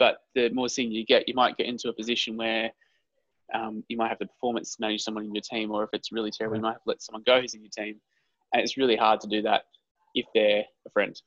But 0.00 0.16
the 0.34 0.48
more 0.48 0.68
senior 0.68 0.98
you 0.98 1.06
get, 1.06 1.28
you 1.28 1.34
might 1.34 1.56
get 1.56 1.66
into 1.66 1.88
a 1.88 1.92
position 1.92 2.36
where 2.36 2.70
um, 3.54 3.84
you 3.88 3.96
might 3.96 4.08
have 4.08 4.18
the 4.18 4.26
performance 4.26 4.74
to 4.74 4.80
manage 4.80 5.02
someone 5.02 5.26
in 5.26 5.34
your 5.34 5.42
team, 5.42 5.70
or 5.70 5.84
if 5.84 5.90
it's 5.92 6.10
really 6.10 6.30
terrible, 6.32 6.56
you 6.56 6.62
might 6.62 6.72
have 6.72 6.82
to 6.82 6.88
let 6.88 7.02
someone 7.02 7.22
go 7.24 7.40
who's 7.40 7.54
in 7.54 7.62
your 7.62 7.70
team. 7.70 8.00
And 8.52 8.62
it's 8.62 8.78
really 8.78 8.96
hard 8.96 9.20
to 9.20 9.28
do 9.28 9.42
that 9.42 9.64
if 10.14 10.24
they're 10.34 10.64
a 10.86 10.90
friend. 10.90 11.20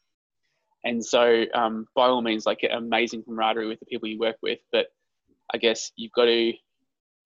And 0.84 1.06
so, 1.06 1.46
um, 1.54 1.88
by 1.96 2.08
all 2.08 2.22
means, 2.22 2.46
like 2.46 2.60
get 2.60 2.74
amazing 2.74 3.24
camaraderie 3.24 3.68
with 3.68 3.80
the 3.80 3.86
people 3.86 4.10
you 4.10 4.20
work 4.20 4.38
with. 4.42 4.60
But 4.72 4.88
I 5.54 5.58
guess 5.58 5.92
you've 5.96 6.12
got 6.12 6.26
to 6.26 6.52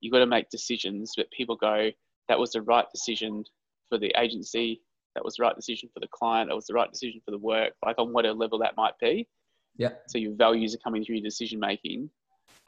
you've 0.02 0.14
got 0.14 0.20
to 0.20 0.28
make 0.28 0.50
decisions 0.50 1.14
that 1.18 1.32
people 1.32 1.56
go, 1.56 1.90
that 2.28 2.38
was 2.38 2.52
the 2.52 2.62
right 2.62 2.86
decision 2.94 3.46
for 3.90 3.98
the 3.98 4.14
agency. 4.18 4.82
That 5.16 5.26
was 5.26 5.38
the 5.38 5.44
right 5.44 5.56
decision 5.56 5.90
for 5.92 6.02
the 6.02 6.08
client. 6.12 6.50
That 6.50 6.56
was 6.56 6.68
the 6.68 6.76
right 6.76 6.92
decision 6.92 7.22
for 7.26 7.32
the 7.32 7.40
work, 7.40 7.74
like 7.84 7.98
on 7.98 8.14
whatever 8.14 8.36
level 8.36 8.60
that 8.60 8.78
might 8.78 9.00
be. 9.00 9.28
Yeah. 9.78 9.90
So 10.08 10.18
your 10.18 10.34
values 10.34 10.76
are 10.76 10.80
coming 10.80 11.04
through 11.04 11.16
your 11.16 11.24
decision 11.24 11.60
making, 11.60 12.10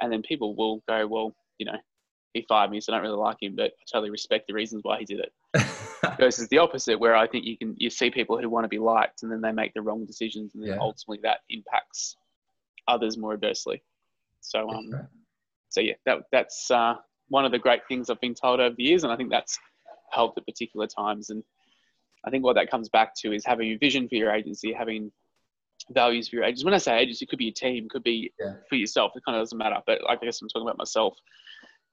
and 0.01 0.11
then 0.11 0.21
people 0.21 0.55
will 0.55 0.83
go, 0.87 1.07
well, 1.07 1.35
you 1.57 1.65
know, 1.65 1.77
he 2.33 2.45
fired 2.47 2.71
me, 2.71 2.79
so 2.79 2.93
I 2.93 2.95
don't 2.95 3.03
really 3.03 3.17
like 3.17 3.37
him, 3.41 3.55
but 3.55 3.71
I 3.71 3.83
totally 3.91 4.11
respect 4.11 4.47
the 4.47 4.53
reasons 4.53 4.83
why 4.83 4.99
he 4.99 5.05
did 5.05 5.19
it. 5.19 5.65
Versus 6.19 6.47
the 6.49 6.59
opposite, 6.59 6.99
where 6.99 7.15
I 7.15 7.27
think 7.27 7.45
you 7.45 7.57
can 7.57 7.75
you 7.77 7.89
see 7.89 8.11
people 8.11 8.37
who 8.39 8.49
want 8.49 8.63
to 8.63 8.69
be 8.69 8.77
liked, 8.77 9.23
and 9.23 9.31
then 9.31 9.41
they 9.41 9.51
make 9.51 9.73
the 9.73 9.81
wrong 9.81 10.05
decisions, 10.05 10.53
and 10.53 10.63
then 10.63 10.71
yeah. 10.71 10.79
ultimately 10.79 11.19
that 11.23 11.39
impacts 11.49 12.15
others 12.87 13.17
more 13.17 13.33
adversely. 13.33 13.81
So 14.41 14.69
um, 14.69 14.91
right. 14.91 15.03
so 15.69 15.81
yeah, 15.81 15.95
that 16.05 16.19
that's 16.31 16.69
uh, 16.69 16.95
one 17.29 17.45
of 17.45 17.51
the 17.51 17.59
great 17.59 17.81
things 17.87 18.09
I've 18.09 18.21
been 18.21 18.35
told 18.35 18.59
over 18.59 18.75
the 18.75 18.83
years, 18.83 19.03
and 19.03 19.11
I 19.11 19.15
think 19.15 19.29
that's 19.29 19.57
helped 20.11 20.37
at 20.37 20.45
particular 20.45 20.87
times. 20.87 21.29
And 21.29 21.43
I 22.25 22.29
think 22.29 22.43
what 22.43 22.55
that 22.55 22.69
comes 22.69 22.89
back 22.89 23.15
to 23.17 23.33
is 23.33 23.45
having 23.45 23.71
a 23.71 23.77
vision 23.77 24.07
for 24.07 24.15
your 24.15 24.31
agency, 24.31 24.71
having 24.73 25.11
values 25.91 26.29
for 26.29 26.37
your 26.37 26.45
agency. 26.45 26.65
When 26.65 26.73
I 26.73 26.77
say 26.77 26.97
agency, 26.99 27.25
it 27.25 27.29
could 27.29 27.39
be 27.39 27.49
a 27.49 27.53
team, 27.53 27.87
could 27.89 28.03
be 28.03 28.31
yeah. 28.39 28.53
for 28.67 28.75
yourself. 28.75 29.13
It 29.15 29.23
kind 29.25 29.37
of 29.37 29.41
doesn't 29.41 29.57
matter, 29.57 29.77
but 29.85 29.99
I 30.07 30.15
guess 30.15 30.41
I'm 30.41 30.47
talking 30.49 30.67
about 30.67 30.77
myself. 30.77 31.17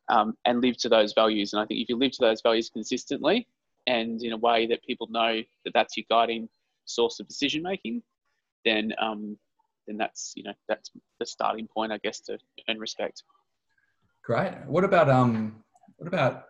Um, 0.09 0.37
and 0.45 0.63
live 0.63 0.77
to 0.79 0.89
those 0.89 1.13
values. 1.15 1.53
And 1.53 1.61
I 1.61 1.67
think 1.67 1.81
if 1.81 1.89
you 1.89 1.97
live 1.97 2.13
to 2.13 2.21
those 2.21 2.41
values 2.41 2.71
consistently 2.71 3.49
and 3.89 4.23
in 4.23 4.33
a 4.33 4.37
way 4.37 4.67
that 4.69 4.85
people 4.85 5.09
know 5.11 5.43
that 5.65 5.75
that's 5.75 5.97
your 5.97 6.07
guiding 6.09 6.49
source 6.85 7.19
of 7.19 7.27
decision 7.27 7.63
making, 7.63 8.03
then 8.65 8.93
um, 9.01 9.37
then 9.87 9.97
that's 9.97 10.33
you 10.37 10.43
know 10.43 10.53
that's 10.69 10.91
the 11.19 11.27
starting 11.27 11.67
point, 11.67 11.93
I 11.93 11.99
guess, 11.99 12.21
to 12.21 12.39
earn 12.69 12.79
respect. 12.79 13.23
Great. 14.23 14.53
What 14.67 14.85
about 14.85 15.09
um? 15.09 15.65
What 15.97 16.09
about 16.09 16.45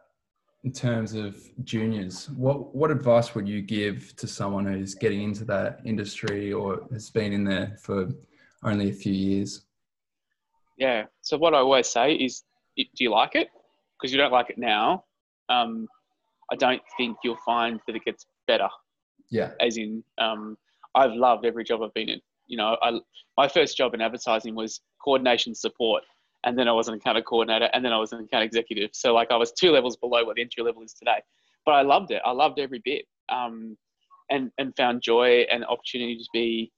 in 0.66 0.72
terms 0.72 1.14
of 1.14 1.36
juniors? 1.64 2.28
What 2.30 2.74
what 2.74 2.90
advice 2.90 3.36
would 3.36 3.48
you 3.48 3.62
give 3.62 4.16
to 4.16 4.26
someone 4.26 4.66
who's 4.66 4.96
getting 4.96 5.22
into 5.22 5.44
that 5.44 5.80
industry 5.84 6.52
or 6.52 6.80
has 6.92 7.08
been 7.08 7.32
in 7.32 7.44
there 7.44 7.76
for 7.80 8.08
only 8.64 8.90
a 8.90 8.92
few 8.92 9.12
years? 9.12 9.62
Yeah. 10.76 11.04
So 11.22 11.38
what 11.38 11.54
I 11.54 11.58
always 11.58 11.86
say 11.86 12.14
is, 12.14 12.42
do 12.76 12.84
you 12.98 13.12
like 13.12 13.36
it? 13.36 13.48
Because 13.94 14.12
you 14.12 14.18
don't 14.18 14.32
like 14.32 14.50
it 14.50 14.58
now. 14.58 15.04
Um, 15.48 15.86
I 16.52 16.56
don't 16.56 16.82
think 16.96 17.16
you'll 17.22 17.38
find 17.46 17.78
that 17.86 17.94
it 17.94 18.04
gets 18.04 18.26
better. 18.48 18.68
Yeah. 19.30 19.52
As 19.60 19.76
in, 19.76 20.02
um, 20.18 20.58
I've 20.96 21.12
loved 21.12 21.46
every 21.46 21.62
job 21.62 21.80
I've 21.82 21.94
been 21.94 22.08
in. 22.08 22.20
You 22.48 22.56
know, 22.56 22.76
I, 22.82 22.98
my 23.38 23.46
first 23.46 23.76
job 23.76 23.94
in 23.94 24.00
advertising 24.00 24.56
was 24.56 24.80
coordination 25.02 25.54
support, 25.54 26.02
and 26.46 26.56
then 26.56 26.68
I 26.68 26.72
was 26.72 26.88
an 26.88 26.94
account 26.94 27.22
coordinator, 27.26 27.68
and 27.74 27.84
then 27.84 27.92
I 27.92 27.98
was 27.98 28.12
an 28.12 28.20
account 28.20 28.44
executive. 28.44 28.90
So 28.92 29.12
like 29.12 29.30
I 29.30 29.36
was 29.36 29.52
two 29.52 29.72
levels 29.72 29.96
below 29.96 30.24
what 30.24 30.36
the 30.36 30.42
entry 30.42 30.62
level 30.62 30.82
is 30.82 30.94
today, 30.94 31.20
but 31.66 31.72
I 31.72 31.82
loved 31.82 32.12
it. 32.12 32.22
I 32.24 32.30
loved 32.30 32.58
every 32.58 32.80
bit, 32.84 33.04
um, 33.28 33.76
and 34.30 34.50
and 34.56 34.74
found 34.76 35.02
joy 35.02 35.44
and 35.50 35.64
opportunity 35.64 36.16
to 36.16 36.28
be 36.32 36.72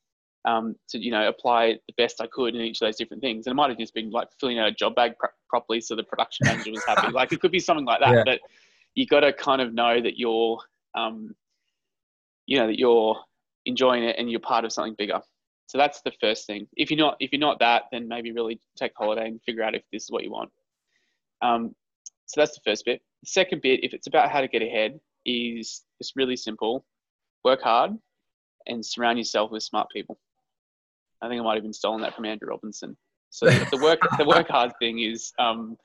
um, 0.47 0.75
to 0.89 0.99
you 0.99 1.11
know 1.11 1.29
apply 1.29 1.79
the 1.87 1.95
best 1.99 2.21
I 2.21 2.27
could 2.27 2.55
in 2.55 2.63
each 2.63 2.81
of 2.81 2.87
those 2.87 2.97
different 2.97 3.23
things. 3.23 3.47
And 3.47 3.53
it 3.53 3.57
might 3.57 3.69
have 3.69 3.79
just 3.79 3.95
been 3.95 4.11
like 4.11 4.29
filling 4.41 4.59
out 4.59 4.69
a 4.69 4.73
job 4.73 4.95
bag 4.95 5.13
pr- 5.19 5.27
properly 5.49 5.83
so 5.83 5.95
the 5.95 6.03
production 6.03 6.47
manager 6.47 6.71
was 6.71 6.85
happy. 6.85 7.13
like 7.13 7.33
it 7.33 7.41
could 7.41 7.53
be 7.53 7.61
something 7.61 7.85
like 7.85 8.01
that. 8.01 8.15
Yeah. 8.15 8.23
But 8.25 8.41
you 8.95 9.07
got 9.07 9.21
to 9.21 9.33
kind 9.35 9.61
of 9.61 9.75
know 9.75 10.01
that 10.01 10.19
you're, 10.19 10.59
um, 10.95 11.35
you 12.47 12.59
know, 12.59 12.67
that 12.67 12.79
you're 12.79 13.17
enjoying 13.67 14.03
it 14.03 14.17
and 14.19 14.31
you're 14.31 14.41
part 14.41 14.65
of 14.65 14.73
something 14.73 14.95
bigger. 14.97 15.21
So 15.69 15.77
that's 15.77 16.01
the 16.01 16.13
first 16.19 16.47
thing. 16.47 16.67
If 16.77 16.91
you're 16.91 16.99
not 16.99 17.17
if 17.21 17.31
you're 17.31 17.39
not 17.39 17.59
that, 17.61 17.85
then 17.93 18.09
maybe 18.09 18.33
really 18.33 18.59
take 18.77 18.93
a 18.93 19.05
holiday 19.05 19.29
and 19.29 19.41
figure 19.43 19.63
out 19.63 19.75
if 19.75 19.83
this 19.93 20.05
is 20.05 20.11
what 20.11 20.25
you 20.25 20.31
want. 20.31 20.51
Um, 21.43 21.75
so 22.25 22.41
that's 22.41 22.55
the 22.55 22.63
first 22.65 22.87
bit. 22.87 23.03
The 23.23 23.29
second 23.29 23.61
bit, 23.61 23.85
if 23.85 23.93
it's 23.93 24.07
about 24.07 24.31
how 24.31 24.41
to 24.41 24.49
get 24.49 24.63
ahead, 24.63 24.99
is 25.27 25.83
it's 26.01 26.15
really 26.17 26.37
simple. 26.37 26.87
Work 27.45 27.61
hard 27.61 27.93
and 28.67 28.85
surround 28.85 29.19
yourself 29.19 29.51
with 29.51 29.63
smart 29.63 29.89
people. 29.91 30.19
I 31.21 31.29
think 31.29 31.39
I 31.39 31.45
might 31.45 31.55
have 31.55 31.63
been 31.63 31.75
stolen 31.75 32.01
that 32.01 32.17
from 32.17 32.25
Andrew 32.25 32.49
Robinson. 32.49 32.97
So 33.29 33.47
the 33.47 33.79
work 33.83 34.01
the 34.17 34.25
work 34.25 34.49
hard 34.59 34.73
thing 34.79 35.01
is, 35.01 35.35
um, 35.39 35.77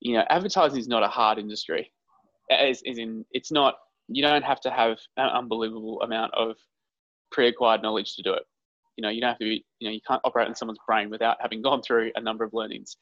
you 0.00 0.14
know, 0.14 0.24
advertising 0.30 0.78
is 0.78 0.88
not 0.88 1.02
a 1.02 1.08
hard 1.08 1.38
industry. 1.38 1.92
As, 2.50 2.82
as 2.88 2.96
in, 2.96 3.26
it's 3.32 3.52
not. 3.52 3.74
You 4.08 4.22
don't 4.22 4.44
have 4.44 4.60
to 4.62 4.70
have 4.70 4.98
an 5.18 5.28
unbelievable 5.28 6.00
amount 6.00 6.32
of 6.34 6.56
pre-acquired 7.30 7.82
knowledge 7.82 8.16
to 8.16 8.22
do 8.22 8.32
it. 8.32 8.44
You 8.96 9.02
know, 9.02 9.08
you 9.08 9.20
don't 9.20 9.30
have 9.30 9.38
to 9.38 9.44
be. 9.44 9.64
You 9.78 9.88
know, 9.88 9.94
you 9.94 10.00
can't 10.06 10.20
operate 10.24 10.48
in 10.48 10.54
someone's 10.54 10.78
brain 10.86 11.10
without 11.10 11.36
having 11.40 11.62
gone 11.62 11.82
through 11.82 12.12
a 12.14 12.20
number 12.20 12.44
of 12.44 12.52
learnings. 12.52 12.96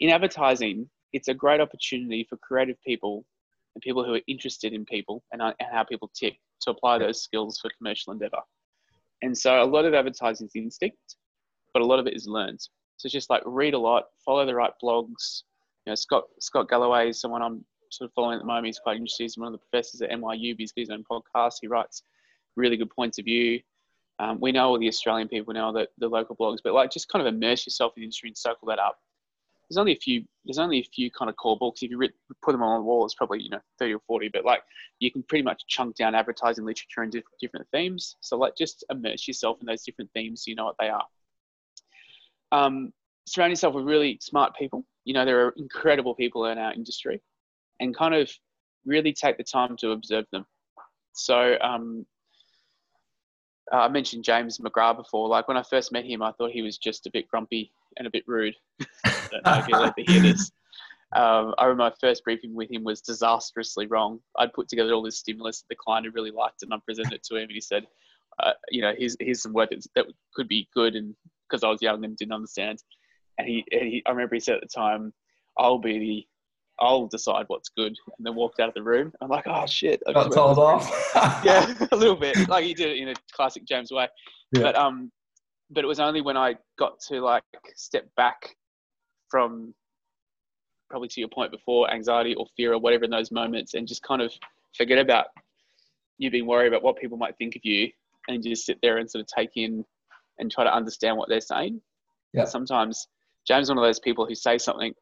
In 0.00 0.10
advertising, 0.10 0.88
it's 1.12 1.28
a 1.28 1.34
great 1.34 1.60
opportunity 1.60 2.26
for 2.28 2.36
creative 2.38 2.76
people 2.84 3.24
and 3.74 3.82
people 3.82 4.04
who 4.04 4.14
are 4.14 4.20
interested 4.26 4.72
in 4.72 4.84
people 4.84 5.22
and, 5.32 5.40
uh, 5.40 5.52
and 5.60 5.68
how 5.72 5.84
people 5.84 6.10
tick 6.14 6.38
to 6.62 6.70
apply 6.70 6.98
those 6.98 7.22
skills 7.22 7.58
for 7.60 7.70
commercial 7.78 8.12
endeavor. 8.12 8.40
And 9.22 9.36
so 9.36 9.62
a 9.62 9.64
lot 9.64 9.84
of 9.84 9.94
advertising 9.94 10.46
is 10.46 10.52
instinct, 10.54 11.16
but 11.72 11.82
a 11.82 11.86
lot 11.86 11.98
of 11.98 12.06
it 12.06 12.14
is 12.14 12.26
learned. 12.26 12.60
So 12.60 13.06
it's 13.06 13.12
just 13.12 13.30
like 13.30 13.42
read 13.46 13.74
a 13.74 13.78
lot, 13.78 14.04
follow 14.24 14.44
the 14.44 14.54
right 14.54 14.72
blogs. 14.82 15.42
You 15.86 15.92
know, 15.92 15.94
Scott 15.94 16.24
Scott 16.40 16.68
Galloway 16.68 17.10
is 17.10 17.20
someone 17.20 17.42
I'm 17.42 17.64
sort 17.90 18.10
of 18.10 18.14
following 18.14 18.36
at 18.36 18.40
the 18.40 18.46
moment. 18.46 18.66
He's 18.66 18.78
quite 18.78 18.96
interesting. 18.96 19.24
He's 19.24 19.38
one 19.38 19.46
of 19.46 19.52
the 19.52 19.64
professors 19.70 20.02
at 20.02 20.10
NYU. 20.10 20.54
He's 20.58 20.72
got 20.72 20.80
his 20.80 20.90
own 20.90 21.04
podcast. 21.10 21.54
He 21.60 21.68
writes 21.68 22.02
really 22.56 22.76
good 22.76 22.90
points 22.90 23.18
of 23.18 23.24
view. 23.24 23.60
Um, 24.20 24.40
we 24.40 24.52
know 24.52 24.68
all 24.68 24.78
the 24.78 24.88
Australian 24.88 25.28
people 25.28 25.54
know 25.54 25.72
that 25.72 25.88
the 25.98 26.08
local 26.08 26.36
blogs, 26.36 26.58
but 26.62 26.74
like 26.74 26.90
just 26.90 27.08
kind 27.08 27.26
of 27.26 27.32
immerse 27.32 27.66
yourself 27.66 27.92
in 27.96 28.00
the 28.00 28.04
industry 28.04 28.28
and 28.28 28.36
circle 28.36 28.68
that 28.68 28.78
up. 28.78 28.98
There's 29.68 29.78
only 29.78 29.92
a 29.92 29.96
few 29.96 30.24
there's 30.44 30.58
only 30.58 30.78
a 30.78 30.88
few 30.94 31.10
kind 31.10 31.28
of 31.28 31.36
core 31.36 31.58
books. 31.58 31.82
If 31.82 31.90
you 31.90 31.98
put 32.42 32.52
them 32.52 32.62
on 32.62 32.80
the 32.80 32.84
wall 32.84 33.04
it's 33.04 33.14
probably 33.14 33.42
you 33.42 33.50
know 33.50 33.60
30 33.78 33.94
or 33.94 34.00
40 34.06 34.30
but 34.32 34.44
like 34.44 34.62
you 34.98 35.12
can 35.12 35.22
pretty 35.24 35.44
much 35.44 35.62
chunk 35.68 35.94
down 35.96 36.14
advertising 36.14 36.64
literature 36.64 37.04
different, 37.04 37.26
different 37.40 37.66
themes. 37.70 38.16
So 38.20 38.36
like 38.38 38.56
just 38.56 38.84
immerse 38.90 39.28
yourself 39.28 39.58
in 39.60 39.66
those 39.66 39.82
different 39.82 40.10
themes 40.14 40.44
so 40.44 40.50
you 40.50 40.56
know 40.56 40.64
what 40.64 40.76
they 40.80 40.88
are. 40.88 41.04
Um, 42.50 42.92
surround 43.26 43.50
yourself 43.50 43.74
with 43.74 43.84
really 43.84 44.18
smart 44.22 44.56
people. 44.56 44.84
You 45.04 45.14
know 45.14 45.24
there 45.24 45.46
are 45.46 45.54
incredible 45.58 46.14
people 46.14 46.46
in 46.46 46.58
our 46.58 46.72
industry 46.72 47.20
and 47.78 47.94
kind 47.94 48.14
of 48.14 48.30
really 48.84 49.12
take 49.12 49.36
the 49.36 49.44
time 49.44 49.76
to 49.76 49.92
observe 49.92 50.24
them. 50.32 50.46
So 51.12 51.56
um, 51.60 52.06
uh, 53.72 53.76
I 53.76 53.88
mentioned 53.88 54.24
James 54.24 54.58
McGrath 54.58 54.96
before. 54.96 55.28
Like 55.28 55.48
when 55.48 55.56
I 55.56 55.62
first 55.62 55.92
met 55.92 56.04
him, 56.04 56.22
I 56.22 56.32
thought 56.32 56.50
he 56.50 56.62
was 56.62 56.78
just 56.78 57.06
a 57.06 57.10
bit 57.10 57.28
grumpy 57.28 57.72
and 57.96 58.06
a 58.06 58.10
bit 58.10 58.24
rude. 58.26 58.54
I 59.04 59.28
don't 59.30 59.44
know 59.44 59.58
if 59.58 59.68
you'll 59.68 59.82
ever 59.82 59.94
hear 59.98 60.20
this. 60.20 60.50
Um, 61.16 61.54
I 61.56 61.64
remember 61.64 61.84
my 61.84 61.92
first 62.00 62.22
briefing 62.24 62.54
with 62.54 62.70
him 62.70 62.84
was 62.84 63.00
disastrously 63.00 63.86
wrong. 63.86 64.20
I'd 64.38 64.52
put 64.52 64.68
together 64.68 64.92
all 64.92 65.02
this 65.02 65.18
stimulus 65.18 65.60
that 65.60 65.68
the 65.70 65.76
client 65.76 66.06
had 66.06 66.14
really 66.14 66.30
liked, 66.30 66.62
and 66.62 66.72
I 66.72 66.76
presented 66.84 67.14
it 67.14 67.22
to 67.24 67.36
him, 67.36 67.44
and 67.44 67.52
he 67.52 67.62
said, 67.62 67.86
uh, 68.42 68.52
"You 68.70 68.82
know, 68.82 68.92
here's 68.96 69.16
here's 69.18 69.42
some 69.42 69.54
work 69.54 69.70
that 69.70 70.06
could 70.34 70.48
be 70.48 70.68
good," 70.74 70.96
and 70.96 71.14
because 71.48 71.64
I 71.64 71.68
was 71.68 71.80
young 71.80 72.04
and 72.04 72.14
didn't 72.16 72.34
understand, 72.34 72.82
and 73.38 73.48
he, 73.48 73.64
he 73.70 74.02
I 74.06 74.10
remember 74.10 74.34
he 74.34 74.40
said 74.40 74.56
at 74.56 74.60
the 74.60 74.66
time, 74.66 75.14
"I'll 75.56 75.78
be 75.78 75.98
the 75.98 76.26
I'll 76.80 77.06
decide 77.06 77.44
what's 77.48 77.68
good, 77.70 77.94
and 78.18 78.26
then 78.26 78.34
walked 78.34 78.60
out 78.60 78.68
of 78.68 78.74
the 78.74 78.82
room. 78.82 79.12
I'm 79.20 79.28
like, 79.28 79.46
oh 79.46 79.66
shit! 79.66 80.02
I 80.06 80.12
Got 80.12 80.32
told 80.32 80.58
off. 80.58 80.88
yeah, 81.44 81.72
a 81.90 81.96
little 81.96 82.16
bit. 82.16 82.48
Like 82.48 82.64
he 82.64 82.74
did 82.74 82.90
it 82.90 82.98
in 82.98 83.08
a 83.08 83.14
classic 83.32 83.64
James 83.66 83.90
way. 83.90 84.08
Yeah. 84.52 84.62
But 84.62 84.76
um, 84.76 85.10
but 85.70 85.84
it 85.84 85.86
was 85.86 86.00
only 86.00 86.20
when 86.20 86.36
I 86.36 86.56
got 86.78 87.00
to 87.08 87.20
like 87.20 87.42
step 87.76 88.08
back 88.16 88.56
from 89.30 89.74
probably 90.88 91.08
to 91.08 91.20
your 91.20 91.28
point 91.28 91.50
before 91.50 91.92
anxiety 91.92 92.34
or 92.34 92.46
fear 92.56 92.72
or 92.72 92.78
whatever 92.78 93.04
in 93.04 93.10
those 93.10 93.30
moments, 93.30 93.74
and 93.74 93.86
just 93.86 94.02
kind 94.02 94.22
of 94.22 94.32
forget 94.76 94.98
about 94.98 95.26
you 96.18 96.30
being 96.30 96.46
worried 96.46 96.68
about 96.68 96.82
what 96.82 96.96
people 96.96 97.18
might 97.18 97.36
think 97.38 97.56
of 97.56 97.64
you, 97.64 97.90
and 98.28 98.42
just 98.42 98.66
sit 98.66 98.78
there 98.82 98.98
and 98.98 99.10
sort 99.10 99.22
of 99.22 99.28
take 99.28 99.50
in 99.56 99.84
and 100.38 100.50
try 100.50 100.64
to 100.64 100.72
understand 100.74 101.16
what 101.16 101.28
they're 101.28 101.40
saying. 101.40 101.80
Yeah. 102.32 102.44
Sometimes 102.44 103.08
James 103.46 103.64
is 103.64 103.70
one 103.70 103.78
of 103.78 103.84
those 103.84 103.98
people 103.98 104.26
who 104.26 104.34
say 104.34 104.58
something 104.58 104.92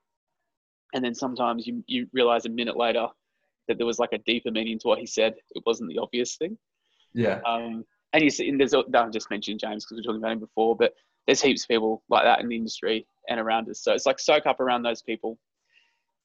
and 0.97 1.05
then 1.05 1.15
sometimes 1.15 1.67
you, 1.67 1.85
you 1.87 2.09
realize 2.15 2.47
a 2.47 2.49
minute 2.49 2.75
later 2.75 3.07
that 3.69 3.77
there 3.77 3.87
was 3.87 3.99
like 3.99 4.15
a 4.15 4.19
deeper 4.19 4.51
meaning 4.51 4.79
to 4.79 4.89
what 4.89 4.99
he 4.99 5.05
said. 5.05 5.35
It 5.55 5.63
wasn't 5.67 5.91
the 5.91 5.99
obvious 5.99 6.37
thing. 6.37 6.57
Yeah. 7.13 7.41
Um, 7.47 7.85
and 8.15 8.25
you 8.25 8.31
see, 8.31 8.49
and 8.49 8.59
there's, 8.59 8.73
I 8.73 9.09
just 9.11 9.31
mentioned 9.31 9.61
James 9.61 9.85
because 9.85 9.99
we 9.99 10.01
are 10.01 10.05
talking 10.05 10.23
about 10.23 10.33
him 10.33 10.41
before, 10.41 10.75
but 10.75 10.95
there's 11.27 11.43
heaps 11.43 11.65
of 11.65 11.69
people 11.69 12.03
like 12.09 12.25
that 12.25 12.41
in 12.41 12.49
the 12.49 12.57
industry 12.57 13.07
and 13.29 13.39
around 13.39 13.69
us. 13.69 13.83
So 13.83 13.93
it's 13.93 14.07
like 14.07 14.19
soak 14.19 14.47
up 14.47 14.59
around 14.59 14.85
those 14.85 15.03
people, 15.03 15.39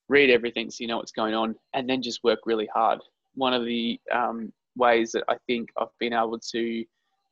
read 0.07 0.29
everything 0.29 0.71
so 0.71 0.77
you 0.79 0.87
know 0.87 0.97
what's 0.97 1.11
going 1.11 1.33
on, 1.33 1.55
and 1.73 1.89
then 1.89 2.01
just 2.01 2.23
work 2.23 2.39
really 2.45 2.69
hard. 2.73 3.01
One 3.35 3.53
of 3.53 3.65
the 3.65 3.99
um, 4.09 4.53
ways 4.77 5.11
that 5.11 5.25
I 5.27 5.35
think 5.47 5.69
I've 5.77 5.87
been 5.99 6.13
able 6.13 6.39
to 6.39 6.85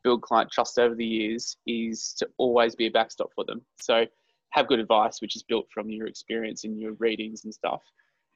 build 0.04 0.23
client 0.23 0.52
trust 0.52 0.78
over 0.78 0.93
the 0.93 1.06
years 1.06 1.56
is 1.65 2.13
to 2.19 2.28
always 2.38 2.75
be 2.75 2.88
a 2.88 2.91
backstop 2.91 3.30
for 3.34 3.45
them. 3.45 3.62
So 3.80 4.06
have 4.51 4.67
good 4.67 4.79
advice, 4.79 5.21
which 5.21 5.35
is 5.35 5.43
built 5.43 5.67
from 5.73 5.89
your 5.89 6.07
experience 6.07 6.63
and 6.63 6.79
your 6.79 6.93
readings 6.93 7.43
and 7.43 7.53
stuff. 7.53 7.81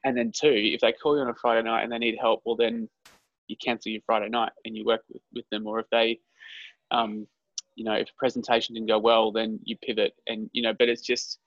And 0.06 0.18
then 0.18 0.32
two, 0.34 0.54
if 0.54 0.82
they 0.82 0.92
call 0.92 1.16
you 1.16 1.22
on 1.22 1.30
a 1.30 1.36
Friday 1.36 1.64
night 1.64 1.84
and 1.84 1.92
they 1.92 1.98
need 1.98 2.18
help, 2.20 2.42
well 2.46 2.56
then 2.56 2.90
you 3.48 3.56
cancel 3.64 3.92
your 3.92 4.02
Friday 4.06 4.30
night 4.30 4.52
and 4.66 4.76
you 4.76 4.86
work 4.86 5.02
with, 5.12 5.22
with 5.34 5.46
them. 5.50 5.66
Or 5.66 5.80
if 5.80 5.86
they, 5.92 6.20
um, 6.92 7.28
you 7.76 7.84
know, 7.84 7.94
if 7.94 8.10
a 8.10 8.20
presentation 8.20 8.76
didn't 8.76 8.90
go 8.90 9.00
well, 9.00 9.32
then 9.32 9.60
you 9.64 9.76
pivot 9.78 10.14
and, 10.28 10.50
you 10.54 10.62
know, 10.62 10.74
but 10.78 10.90
it's 10.90 11.02
just, 11.02 11.40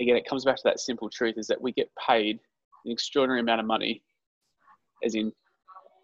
again, 0.00 0.16
it 0.16 0.26
comes 0.26 0.44
back 0.44 0.56
to 0.56 0.62
that 0.64 0.80
simple 0.80 1.08
truth 1.08 1.34
is 1.36 1.46
that 1.46 1.60
we 1.60 1.72
get 1.72 1.90
paid 2.06 2.40
an 2.84 2.92
extraordinary 2.92 3.40
amount 3.40 3.60
of 3.60 3.66
money 3.66 4.02
as 5.04 5.14
in 5.14 5.32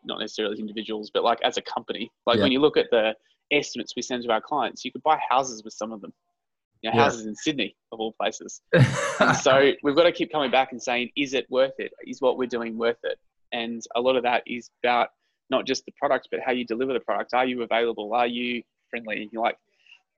not 0.05 0.21
necessarily 0.21 0.55
as 0.55 0.61
individuals, 0.61 1.11
but 1.13 1.25
like 1.25 1.41
as 1.43 1.57
a 1.57 1.63
company. 1.63 2.11
Like 2.27 2.37
yeah. 2.37 2.45
when 2.45 2.53
you 2.53 2.61
look 2.61 2.77
at 2.77 2.87
the 2.91 3.15
estimates 3.51 3.95
we 3.97 4.03
send 4.03 4.23
to 4.23 4.31
our 4.31 4.41
clients, 4.41 4.85
you 4.85 4.93
could 4.93 5.03
buy 5.03 5.19
houses 5.29 5.65
with 5.65 5.75
some 5.75 5.93
of 5.93 6.01
them 6.01 6.13
you 6.87 6.93
know, 6.93 7.05
houses 7.05 7.27
in 7.27 7.35
Sydney 7.35 7.77
of 7.93 8.01
all 8.01 8.15
places. 8.21 8.61
so 9.43 9.73
we've 9.83 9.97
got 9.97 10.05
to 10.05 10.13
keep 10.13 10.31
coming 10.31 10.51
back 10.51 10.73
and 10.73 10.83
saying, 10.83 11.11
is 11.17 11.35
it 11.35 11.47
worth 11.51 11.75
it? 11.79 11.93
Is 12.07 12.21
what 12.21 12.39
we're 12.39 12.47
doing 12.47 12.79
worth 12.79 12.99
it? 13.05 13.19
And 13.53 13.83
a 13.95 14.01
lot 14.01 14.17
of 14.17 14.23
that 14.25 14.43
is 14.47 14.71
about 14.83 15.09
not 15.51 15.67
just 15.67 15.85
the 15.87 15.93
product, 15.99 16.29
but 16.31 16.41
how 16.45 16.53
you 16.53 16.65
deliver 16.65 16.93
the 16.93 17.01
product. 17.01 17.35
Are 17.35 17.47
you 17.47 17.63
available? 17.63 18.13
Are 18.15 18.27
you 18.27 18.63
friendly? 18.91 19.29
You're 19.33 19.43
like, 19.43 19.57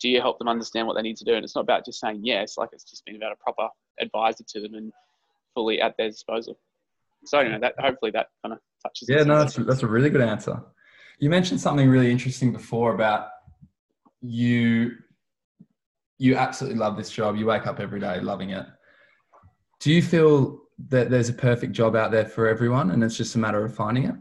do 0.01 0.09
you 0.09 0.21
help 0.21 0.39
them 0.39 0.49
understand 0.49 0.87
what 0.87 0.95
they 0.95 1.03
need 1.03 1.17
to 1.17 1.25
do? 1.25 1.35
And 1.35 1.45
it's 1.45 1.55
not 1.55 1.63
about 1.63 1.85
just 1.85 2.01
saying 2.01 2.21
yes, 2.23 2.57
like 2.57 2.71
it's 2.73 2.85
just 2.85 3.05
been 3.05 3.17
about 3.17 3.33
a 3.33 3.37
proper 3.37 3.69
advisor 4.01 4.45
to 4.49 4.61
them 4.61 4.75
and 4.75 4.93
fully 5.55 5.81
at 5.81 5.97
their 5.97 6.09
disposal. 6.09 6.59
So 7.25 7.41
you 7.41 7.49
know 7.49 7.59
that 7.59 7.75
hopefully 7.81 8.13
that 8.13 8.29
kind 8.45 8.53
of 8.53 8.61
touches. 8.83 9.09
Yeah, 9.09 9.25
no, 9.25 9.39
that's 9.39 9.57
that's 9.57 9.83
a 9.83 9.89
really 9.89 10.09
good 10.09 10.21
answer. 10.21 10.63
You 11.19 11.31
mentioned 11.31 11.61
something 11.61 11.89
really 11.89 12.13
interesting 12.13 12.53
before 12.53 12.95
about 12.95 13.31
you 14.21 14.93
you 16.19 16.37
absolutely 16.37 16.79
love 16.79 16.97
this 16.97 17.11
job. 17.11 17.37
You 17.37 17.47
wake 17.47 17.67
up 17.67 17.81
every 17.81 18.01
day 18.01 18.21
loving 18.21 18.51
it. 18.51 18.67
Do 19.81 19.93
you 19.93 20.03
feel 20.03 20.61
that 20.89 21.11
there's 21.11 21.29
a 21.29 21.33
perfect 21.33 21.73
job 21.73 21.97
out 21.97 22.11
there 22.11 22.27
for 22.27 22.49
everyone, 22.49 22.91
and 22.91 23.03
it's 23.03 23.17
just 23.17 23.37
a 23.37 23.39
matter 23.39 23.65
of 23.65 23.75
finding 23.75 24.05
it? 24.05 24.15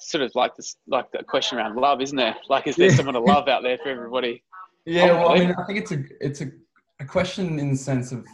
Sort 0.00 0.22
of 0.22 0.32
like 0.34 0.56
this, 0.56 0.76
like 0.86 1.10
the 1.12 1.22
question 1.22 1.58
around 1.58 1.76
love, 1.76 2.00
isn't 2.00 2.16
there? 2.16 2.36
Like, 2.48 2.66
is 2.66 2.76
there 2.76 2.90
someone 2.90 3.14
to 3.14 3.20
love 3.20 3.48
out 3.48 3.62
there 3.62 3.78
for 3.78 3.88
everybody? 3.88 4.42
Yeah, 4.84 5.12
well, 5.12 5.28
I 5.28 5.38
mean, 5.38 5.54
I 5.56 5.64
think 5.64 5.78
it's 5.78 5.92
a 5.92 6.02
it's 6.20 6.40
a, 6.40 6.50
a 6.98 7.04
question 7.04 7.60
in 7.60 7.70
the 7.70 7.76
sense 7.76 8.10
of 8.10 8.26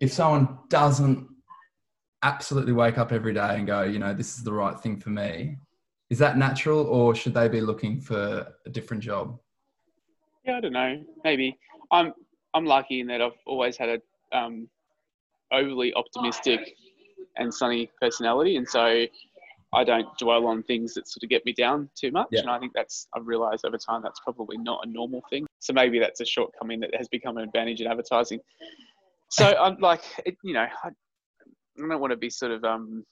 if 0.00 0.10
someone 0.10 0.58
doesn't 0.70 1.28
absolutely 2.22 2.72
wake 2.72 2.96
up 2.96 3.12
every 3.12 3.34
day 3.34 3.56
and 3.56 3.66
go, 3.66 3.82
you 3.82 3.98
know, 3.98 4.14
this 4.14 4.38
is 4.38 4.44
the 4.44 4.52
right 4.54 4.80
thing 4.80 4.98
for 4.98 5.10
me, 5.10 5.58
is 6.08 6.18
that 6.20 6.38
natural, 6.38 6.86
or 6.86 7.14
should 7.14 7.34
they 7.34 7.48
be 7.48 7.60
looking 7.60 8.00
for 8.00 8.46
a 8.64 8.70
different 8.70 9.02
job? 9.02 9.38
Yeah, 10.46 10.56
I 10.56 10.60
don't 10.60 10.72
know. 10.72 11.02
Maybe 11.24 11.58
I'm 11.90 12.12
I'm 12.54 12.64
lucky 12.64 13.00
in 13.00 13.06
that 13.08 13.20
I've 13.20 13.32
always 13.46 13.76
had 13.76 13.88
a 13.88 14.36
um, 14.36 14.68
overly 15.52 15.92
optimistic 15.94 16.76
and 17.36 17.52
sunny 17.52 17.90
personality, 18.00 18.56
and 18.56 18.68
so 18.68 19.06
I 19.74 19.84
don't 19.84 20.06
dwell 20.18 20.46
on 20.46 20.62
things 20.62 20.94
that 20.94 21.08
sort 21.08 21.22
of 21.22 21.28
get 21.28 21.44
me 21.44 21.52
down 21.52 21.90
too 21.94 22.10
much. 22.10 22.28
Yeah. 22.30 22.40
And 22.40 22.50
I 22.50 22.58
think 22.58 22.72
that's, 22.74 23.08
I've 23.14 23.26
realized 23.26 23.64
over 23.66 23.76
time 23.76 24.00
that's 24.02 24.20
probably 24.20 24.56
not 24.56 24.86
a 24.86 24.88
normal 24.88 25.22
thing. 25.28 25.46
So 25.58 25.72
maybe 25.72 25.98
that's 25.98 26.20
a 26.20 26.24
shortcoming 26.24 26.80
that 26.80 26.94
has 26.96 27.08
become 27.08 27.36
an 27.36 27.44
advantage 27.44 27.80
in 27.80 27.86
advertising. 27.86 28.40
So 29.30 29.44
I'm 29.44 29.76
like, 29.80 30.02
it, 30.24 30.36
you 30.44 30.54
know, 30.54 30.66
I, 30.84 30.88
I 30.88 31.88
don't 31.88 32.00
want 32.00 32.12
to 32.12 32.16
be 32.16 32.30
sort 32.30 32.52
of 32.52 32.64
um, 32.64 33.04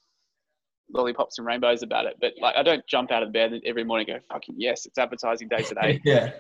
lollipops 0.93 1.39
and 1.39 1.47
rainbows 1.47 1.83
about 1.83 2.07
it, 2.07 2.17
but 2.21 2.33
like 2.41 2.55
I 2.57 2.63
don't 2.63 2.87
jump 2.87 3.11
out 3.11 3.23
of 3.23 3.33
bed 3.33 3.53
every 3.67 3.85
morning 3.85 4.09
and 4.09 4.21
go, 4.21 4.35
fucking 4.35 4.55
yes, 4.57 4.87
it's 4.87 4.97
advertising 4.97 5.49
day 5.49 5.63
today. 5.63 6.01
yeah. 6.05 6.31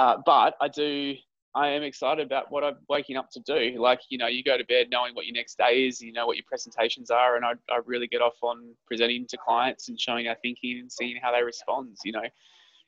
Uh, 0.00 0.16
but 0.24 0.54
I 0.62 0.68
do, 0.68 1.14
I 1.54 1.68
am 1.68 1.82
excited 1.82 2.24
about 2.24 2.50
what 2.50 2.64
I'm 2.64 2.76
waking 2.88 3.18
up 3.18 3.28
to 3.32 3.40
do. 3.40 3.78
Like, 3.78 4.00
you 4.08 4.16
know, 4.16 4.28
you 4.28 4.42
go 4.42 4.56
to 4.56 4.64
bed 4.64 4.86
knowing 4.90 5.14
what 5.14 5.26
your 5.26 5.34
next 5.34 5.58
day 5.58 5.86
is, 5.86 6.00
you 6.00 6.10
know 6.10 6.26
what 6.26 6.38
your 6.38 6.46
presentations 6.48 7.10
are, 7.10 7.36
and 7.36 7.44
I, 7.44 7.52
I 7.70 7.80
really 7.84 8.06
get 8.06 8.22
off 8.22 8.36
on 8.40 8.74
presenting 8.86 9.26
to 9.26 9.36
clients 9.36 9.90
and 9.90 10.00
showing 10.00 10.26
our 10.26 10.36
thinking 10.40 10.78
and 10.80 10.90
seeing 10.90 11.18
how 11.22 11.32
they 11.32 11.42
respond. 11.42 11.98
You 12.02 12.12
know, 12.12 12.22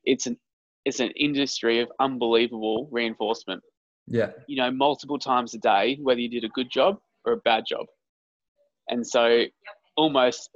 it's 0.04 0.26
an 0.26 0.38
it's 0.86 1.00
an 1.00 1.10
industry 1.10 1.80
of 1.80 1.92
unbelievable 2.00 2.88
reinforcement. 2.90 3.62
Yeah. 4.06 4.30
You 4.48 4.56
know, 4.56 4.70
multiple 4.70 5.18
times 5.18 5.52
a 5.52 5.58
day, 5.58 5.98
whether 6.00 6.20
you 6.20 6.30
did 6.30 6.44
a 6.44 6.48
good 6.48 6.70
job 6.70 6.98
or 7.26 7.34
a 7.34 7.36
bad 7.36 7.64
job. 7.68 7.84
And 8.88 9.06
so 9.06 9.44
almost 9.98 10.48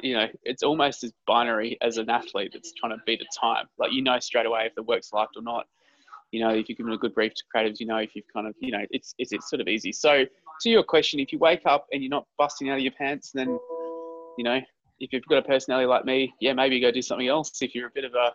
you 0.00 0.14
know, 0.14 0.26
it's 0.42 0.64
almost 0.64 1.04
as 1.04 1.12
binary 1.28 1.78
as 1.82 1.98
an 1.98 2.10
athlete 2.10 2.50
that's 2.52 2.72
trying 2.72 2.96
to 2.96 3.02
beat 3.06 3.20
a 3.20 3.40
time. 3.40 3.66
Like 3.78 3.92
you 3.92 4.02
know 4.02 4.18
straight 4.18 4.46
away 4.46 4.64
if 4.66 4.74
the 4.74 4.82
work's 4.82 5.12
liked 5.12 5.36
or 5.36 5.42
not. 5.42 5.66
You 6.32 6.40
know, 6.40 6.50
if 6.50 6.68
you've 6.68 6.78
given 6.78 6.92
a 6.92 6.98
good 6.98 7.14
brief 7.14 7.34
to 7.34 7.42
creatives, 7.54 7.80
you 7.80 7.86
know 7.86 7.96
if 7.96 8.14
you've 8.14 8.26
kind 8.32 8.46
of, 8.46 8.54
you 8.60 8.70
know, 8.70 8.84
it's 8.90 9.14
it's, 9.18 9.32
it's 9.32 9.50
sort 9.50 9.60
of 9.60 9.68
easy. 9.68 9.92
So 9.92 10.24
to 10.60 10.68
your 10.68 10.82
question, 10.82 11.18
if 11.20 11.32
you 11.32 11.38
wake 11.38 11.62
up 11.66 11.86
and 11.92 12.02
you're 12.02 12.10
not 12.10 12.26
busting 12.38 12.70
out 12.70 12.76
of 12.78 12.82
your 12.82 12.92
pants, 12.92 13.32
then 13.32 13.58
you 14.38 14.44
know, 14.44 14.60
if 15.00 15.12
you've 15.12 15.24
got 15.26 15.38
a 15.38 15.42
personality 15.42 15.86
like 15.86 16.04
me, 16.04 16.32
yeah, 16.40 16.52
maybe 16.52 16.78
go 16.80 16.90
do 16.90 17.02
something 17.02 17.28
else. 17.28 17.62
If 17.62 17.74
you're 17.74 17.88
a 17.88 17.92
bit 17.94 18.04
of 18.04 18.14
a 18.14 18.32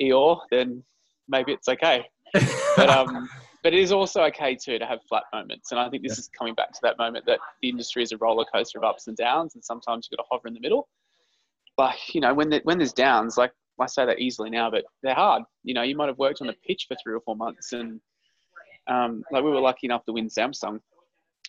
Eeyore, 0.00 0.40
then 0.50 0.82
maybe 1.28 1.52
it's 1.52 1.68
okay. 1.68 2.04
But 2.76 2.90
um, 2.90 3.28
but 3.62 3.72
it 3.72 3.78
is 3.78 3.92
also 3.92 4.22
okay 4.24 4.56
too 4.56 4.80
to 4.80 4.84
have 4.84 4.98
flat 5.08 5.22
moments. 5.32 5.70
And 5.70 5.80
I 5.80 5.88
think 5.88 6.02
this 6.02 6.18
is 6.18 6.28
coming 6.36 6.54
back 6.54 6.72
to 6.72 6.78
that 6.82 6.98
moment 6.98 7.24
that 7.26 7.38
the 7.62 7.68
industry 7.68 8.02
is 8.02 8.10
a 8.10 8.16
roller 8.18 8.44
coaster 8.52 8.78
of 8.78 8.84
ups 8.84 9.06
and 9.06 9.16
downs, 9.16 9.54
and 9.54 9.64
sometimes 9.64 10.06
you've 10.10 10.18
got 10.18 10.24
to 10.24 10.28
hover 10.30 10.48
in 10.48 10.54
the 10.54 10.60
middle. 10.60 10.88
Like 11.78 12.14
you 12.14 12.20
know, 12.20 12.34
when 12.34 12.50
the, 12.50 12.60
when 12.64 12.78
there's 12.78 12.92
downs, 12.92 13.38
like 13.38 13.52
I 13.80 13.86
say 13.86 14.06
that 14.06 14.20
easily 14.20 14.50
now, 14.50 14.70
but 14.70 14.84
they're 15.02 15.14
hard. 15.14 15.42
You 15.64 15.74
know, 15.74 15.82
you 15.82 15.96
might 15.96 16.08
have 16.08 16.18
worked 16.18 16.40
on 16.40 16.48
a 16.48 16.54
pitch 16.66 16.86
for 16.88 16.96
three 17.02 17.14
or 17.14 17.20
four 17.20 17.36
months, 17.36 17.72
and 17.72 18.00
um, 18.86 19.24
like 19.30 19.42
we 19.42 19.50
were 19.50 19.60
lucky 19.60 19.86
enough 19.86 20.04
to 20.04 20.12
win 20.12 20.28
Samsung, 20.28 20.80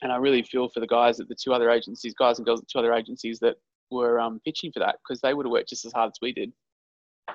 and 0.02 0.12
I 0.12 0.18
really 0.18 0.44
feel 0.44 0.70
for 0.70 0.80
the 0.80 0.88
guys 0.88 1.20
at 1.20 1.28
the 1.28 1.36
two 1.36 1.54
other 1.54 1.70
agencies, 1.70 2.14
guys 2.14 2.40
and 2.40 2.46
girls 2.46 2.62
at 2.62 2.68
two 2.68 2.80
other 2.80 2.94
agencies 2.94 3.40
that 3.40 3.56
were 3.92 4.20
um, 4.20 4.42
pitching 4.44 4.72
for 4.72 4.80
that 4.80 4.98
because 5.04 5.22
they 5.22 5.34
would 5.34 5.46
have 5.46 5.52
worked 5.52 5.70
just 5.70 5.86
as 5.86 5.94
hard 5.94 6.10
as 6.10 6.18
we 6.22 6.34
did. 6.34 6.52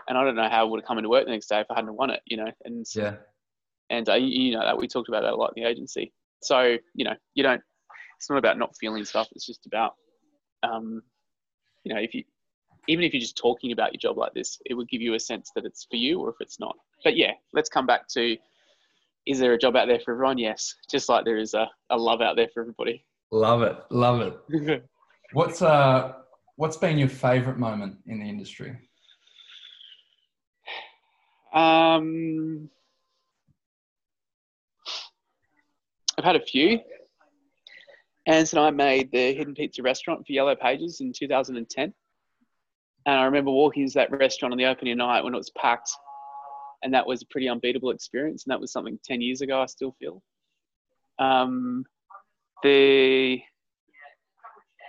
And 0.09 0.17
I 0.17 0.25
don't 0.25 0.37
know 0.37 0.49
how 0.49 0.61
I 0.61 0.65
would 0.65 0.81
have 0.81 0.87
come 0.87 0.99
into 0.99 1.09
work 1.09 1.25
the 1.25 1.31
next 1.31 1.49
day 1.49 1.61
if 1.61 1.67
I 1.71 1.75
hadn't 1.75 1.97
won 1.97 2.11
it, 2.11 2.21
you 2.27 2.37
know. 2.37 2.51
And 2.65 2.87
Yeah. 2.95 3.17
and 3.91 4.09
uh, 4.09 4.15
you, 4.15 4.27
you 4.27 4.53
know 4.55 4.65
that 4.65 4.77
we 4.79 4.89
talked 4.89 5.09
about 5.09 5.23
that 5.23 5.33
a 5.33 5.37
lot 5.37 5.53
in 5.57 5.63
the 5.63 5.69
agency. 5.69 6.13
So 6.43 6.77
you 6.95 7.05
know, 7.05 7.15
you 7.35 7.43
don't. 7.43 7.63
It's 8.17 8.29
not 8.29 8.39
about 8.39 8.59
not 8.59 8.77
feeling 8.79 9.05
stuff. 9.05 9.29
It's 9.33 9.47
just 9.47 9.65
about, 9.65 9.95
um, 10.63 11.03
you 11.85 11.95
know, 11.95 12.01
if 12.01 12.15
you, 12.15 12.23
even 12.91 13.05
if 13.05 13.13
you're 13.13 13.21
just 13.21 13.37
talking 13.37 13.71
about 13.71 13.93
your 13.93 14.01
job 14.01 14.19
like 14.19 14.35
this, 14.35 14.61
it 14.67 14.75
would 14.75 14.89
give 14.89 15.01
you 15.01 15.15
a 15.15 15.21
sense 15.21 15.53
that 15.55 15.65
it's 15.65 15.87
for 15.89 15.95
you 15.95 16.19
or 16.19 16.31
if 16.31 16.37
it's 16.41 16.59
not. 16.59 16.75
But 17.05 17.17
yeah, 17.17 17.33
let's 17.53 17.69
come 17.69 17.87
back 17.87 18.09
to, 18.09 18.37
is 19.27 19.39
there 19.39 19.53
a 19.53 19.59
job 19.59 19.77
out 19.77 19.87
there 19.87 20.01
for 20.01 20.13
everyone? 20.13 20.39
Yes, 20.39 20.75
just 20.91 21.09
like 21.09 21.25
there 21.25 21.39
is 21.39 21.55
a, 21.55 21.69
a 21.91 21.97
love 21.97 22.21
out 22.21 22.35
there 22.35 22.49
for 22.53 22.63
everybody. 22.63 23.05
Love 23.31 23.63
it. 23.63 23.77
Love 23.91 24.21
it. 24.49 24.85
What's 25.33 25.63
uh 25.63 26.15
what's 26.57 26.77
been 26.77 26.99
your 26.99 27.09
favorite 27.09 27.57
moment 27.57 27.99
in 28.07 28.19
the 28.19 28.29
industry? 28.29 28.77
Um, 31.55 32.69
I've 36.19 36.25
had 36.25 36.35
a 36.35 36.45
few. 36.45 36.81
Anson 38.27 38.59
and 38.59 38.67
I 38.67 38.71
made 38.73 39.13
the 39.13 39.33
Hidden 39.35 39.55
Pizza 39.55 39.83
restaurant 39.83 40.27
for 40.27 40.33
Yellow 40.33 40.57
Pages 40.57 41.01
in 41.01 41.13
2010. 41.13 41.95
And 43.07 43.19
I 43.19 43.25
remember 43.25 43.51
walking 43.51 43.83
into 43.83 43.95
that 43.95 44.11
restaurant 44.11 44.53
on 44.53 44.59
the 44.59 44.67
opening 44.67 44.99
night 44.99 45.23
when 45.23 45.35
it 45.35 45.39
was 45.39 45.51
packed. 45.51 45.91
And 46.83 46.95
that 46.95 47.07
was 47.07 47.23
a 47.23 47.27
pretty 47.27 47.49
unbeatable 47.49 47.91
experience. 47.91 48.45
And 48.45 48.53
that 48.53 48.61
was 48.61 48.73
something 48.73 48.99
10 49.05 49.21
years 49.21 49.41
ago, 49.41 49.61
I 49.61 49.67
still 49.67 49.95
feel. 49.99 50.23
Um, 51.19 51.85
the 52.63 53.41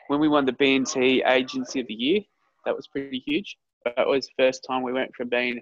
when 0.08 0.20
we 0.20 0.28
won 0.28 0.46
the 0.46 0.54
B&T 0.54 1.24
Agency 1.26 1.80
of 1.80 1.88
the 1.88 1.94
Year, 1.94 2.22
that 2.66 2.76
was 2.76 2.88
pretty 2.88 3.24
huge. 3.26 3.58
That 3.86 4.08
was 4.08 4.28
the 4.28 4.44
first 4.44 4.66
time 4.68 4.84
we 4.84 4.92
went 4.92 5.16
from 5.16 5.30
being 5.30 5.62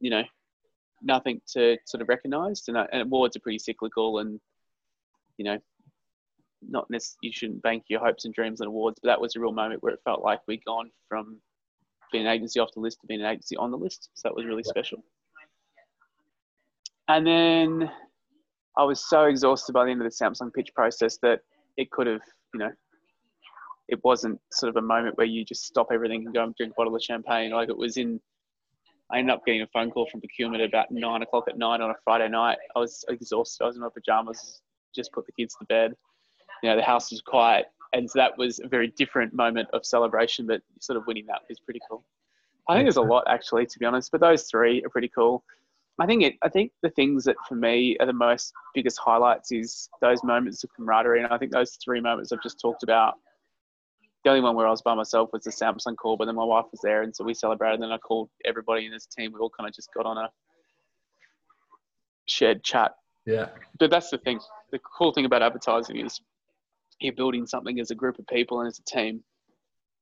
you 0.00 0.10
know, 0.10 0.24
nothing 1.02 1.40
to 1.52 1.76
sort 1.84 2.00
of 2.02 2.08
recognised. 2.08 2.68
And, 2.68 2.76
uh, 2.76 2.86
and 2.92 3.02
awards 3.02 3.36
are 3.36 3.40
pretty 3.40 3.58
cyclical, 3.58 4.18
and 4.18 4.40
you 5.36 5.44
know, 5.44 5.58
not 6.68 6.88
necessarily 6.90 7.18
you 7.22 7.32
shouldn't 7.32 7.62
bank 7.62 7.84
your 7.88 8.00
hopes 8.00 8.24
and 8.24 8.34
dreams 8.34 8.60
on 8.60 8.66
awards. 8.66 8.98
But 9.02 9.08
that 9.08 9.20
was 9.20 9.36
a 9.36 9.40
real 9.40 9.52
moment 9.52 9.82
where 9.82 9.92
it 9.92 10.00
felt 10.04 10.22
like 10.22 10.40
we'd 10.46 10.64
gone 10.64 10.90
from 11.08 11.38
being 12.12 12.26
an 12.26 12.32
agency 12.32 12.60
off 12.60 12.70
the 12.74 12.80
list 12.80 13.00
to 13.00 13.06
being 13.06 13.20
an 13.20 13.26
agency 13.26 13.56
on 13.56 13.70
the 13.70 13.76
list. 13.76 14.10
So 14.14 14.28
that 14.28 14.34
was 14.34 14.46
really 14.46 14.62
special. 14.62 15.02
And 17.08 17.26
then 17.26 17.90
I 18.76 18.84
was 18.84 19.08
so 19.08 19.24
exhausted 19.24 19.72
by 19.72 19.84
the 19.84 19.90
end 19.90 20.02
of 20.02 20.10
the 20.10 20.24
Samsung 20.24 20.52
pitch 20.52 20.70
process 20.74 21.18
that 21.22 21.40
it 21.76 21.90
could 21.90 22.06
have, 22.06 22.22
you 22.54 22.60
know, 22.60 22.70
it 23.88 23.98
wasn't 24.04 24.40
sort 24.52 24.70
of 24.70 24.76
a 24.76 24.86
moment 24.86 25.18
where 25.18 25.26
you 25.26 25.44
just 25.44 25.64
stop 25.64 25.88
everything 25.92 26.24
and 26.24 26.34
go 26.34 26.44
and 26.44 26.54
drink 26.54 26.72
a 26.72 26.74
bottle 26.76 26.94
of 26.94 27.02
champagne. 27.02 27.50
Like 27.50 27.68
it 27.68 27.76
was 27.76 27.96
in 27.96 28.20
I 29.12 29.18
ended 29.18 29.34
up 29.34 29.44
getting 29.44 29.62
a 29.62 29.66
phone 29.66 29.90
call 29.90 30.06
from 30.08 30.20
procurement 30.20 30.62
at 30.62 30.68
about 30.68 30.90
nine 30.90 31.22
o'clock 31.22 31.44
at 31.48 31.58
night 31.58 31.80
on 31.80 31.90
a 31.90 31.94
Friday 32.04 32.28
night. 32.28 32.58
I 32.76 32.78
was 32.78 33.04
exhausted. 33.08 33.64
I 33.64 33.66
was 33.66 33.76
in 33.76 33.82
my 33.82 33.88
pajamas, 33.92 34.62
just 34.94 35.12
put 35.12 35.26
the 35.26 35.32
kids 35.32 35.56
to 35.58 35.64
bed. 35.66 35.94
You 36.62 36.70
know, 36.70 36.76
the 36.76 36.82
house 36.82 37.10
was 37.10 37.20
quiet. 37.20 37.66
And 37.92 38.08
so 38.08 38.18
that 38.18 38.38
was 38.38 38.60
a 38.60 38.68
very 38.68 38.88
different 38.96 39.34
moment 39.34 39.68
of 39.72 39.84
celebration, 39.84 40.46
but 40.46 40.62
sort 40.80 40.96
of 40.96 41.06
winning 41.06 41.26
that 41.26 41.40
was 41.48 41.58
pretty 41.60 41.80
cool. 41.88 42.04
I 42.68 42.74
think 42.74 42.84
there's 42.84 42.96
a 42.96 43.02
lot 43.02 43.24
actually, 43.26 43.66
to 43.66 43.78
be 43.78 43.84
honest, 43.86 44.12
but 44.12 44.20
those 44.20 44.44
three 44.44 44.84
are 44.84 44.88
pretty 44.88 45.08
cool. 45.08 45.42
I 45.98 46.06
think 46.06 46.22
it. 46.22 46.34
I 46.42 46.48
think 46.48 46.72
the 46.82 46.90
things 46.90 47.24
that 47.24 47.36
for 47.46 47.56
me 47.56 47.96
are 47.98 48.06
the 48.06 48.12
most 48.12 48.52
biggest 48.74 48.98
highlights 48.98 49.52
is 49.52 49.88
those 50.00 50.22
moments 50.24 50.64
of 50.64 50.70
camaraderie, 50.74 51.22
and 51.22 51.32
I 51.32 51.36
think 51.36 51.52
those 51.52 51.76
three 51.84 52.00
moments 52.00 52.32
I've 52.32 52.42
just 52.42 52.60
talked 52.60 52.82
about 52.82 53.14
the 54.24 54.30
only 54.30 54.42
one 54.42 54.54
where 54.54 54.66
I 54.66 54.70
was 54.70 54.82
by 54.82 54.94
myself 54.94 55.30
was 55.32 55.44
the 55.44 55.50
Samsung 55.50 55.96
call, 55.96 56.16
but 56.16 56.26
then 56.26 56.34
my 56.34 56.44
wife 56.44 56.66
was 56.70 56.80
there, 56.82 57.02
and 57.02 57.14
so 57.14 57.24
we 57.24 57.34
celebrated. 57.34 57.74
And 57.74 57.84
then 57.84 57.92
I 57.92 57.98
called 57.98 58.30
everybody 58.44 58.86
in 58.86 58.92
this 58.92 59.06
team. 59.06 59.32
We 59.32 59.40
all 59.40 59.50
kind 59.50 59.68
of 59.68 59.74
just 59.74 59.92
got 59.94 60.06
on 60.06 60.18
a 60.18 60.30
shared 62.26 62.62
chat. 62.62 62.92
Yeah. 63.26 63.48
But 63.78 63.90
that's 63.90 64.10
the 64.10 64.18
thing. 64.18 64.40
The 64.72 64.78
cool 64.78 65.12
thing 65.12 65.24
about 65.24 65.42
advertising 65.42 65.98
is 65.98 66.20
you're 67.00 67.14
building 67.14 67.46
something 67.46 67.80
as 67.80 67.90
a 67.90 67.94
group 67.94 68.18
of 68.18 68.26
people 68.26 68.60
and 68.60 68.68
as 68.68 68.78
a 68.78 68.84
team, 68.84 69.22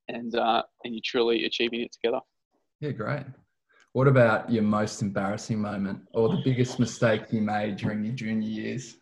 and 0.07 0.35
uh, 0.35 0.63
and 0.83 0.93
you're 0.93 1.01
truly 1.03 1.45
achieving 1.45 1.81
it 1.81 1.91
together. 1.91 2.19
Yeah, 2.79 2.91
great. 2.91 3.25
What 3.93 4.07
about 4.07 4.51
your 4.51 4.63
most 4.63 5.01
embarrassing 5.01 5.59
moment 5.59 6.01
or 6.13 6.29
the 6.29 6.41
biggest 6.43 6.79
mistake 6.79 7.23
you 7.31 7.41
made 7.41 7.77
during 7.77 8.03
your 8.03 8.13
junior 8.13 8.47
years? 8.47 8.97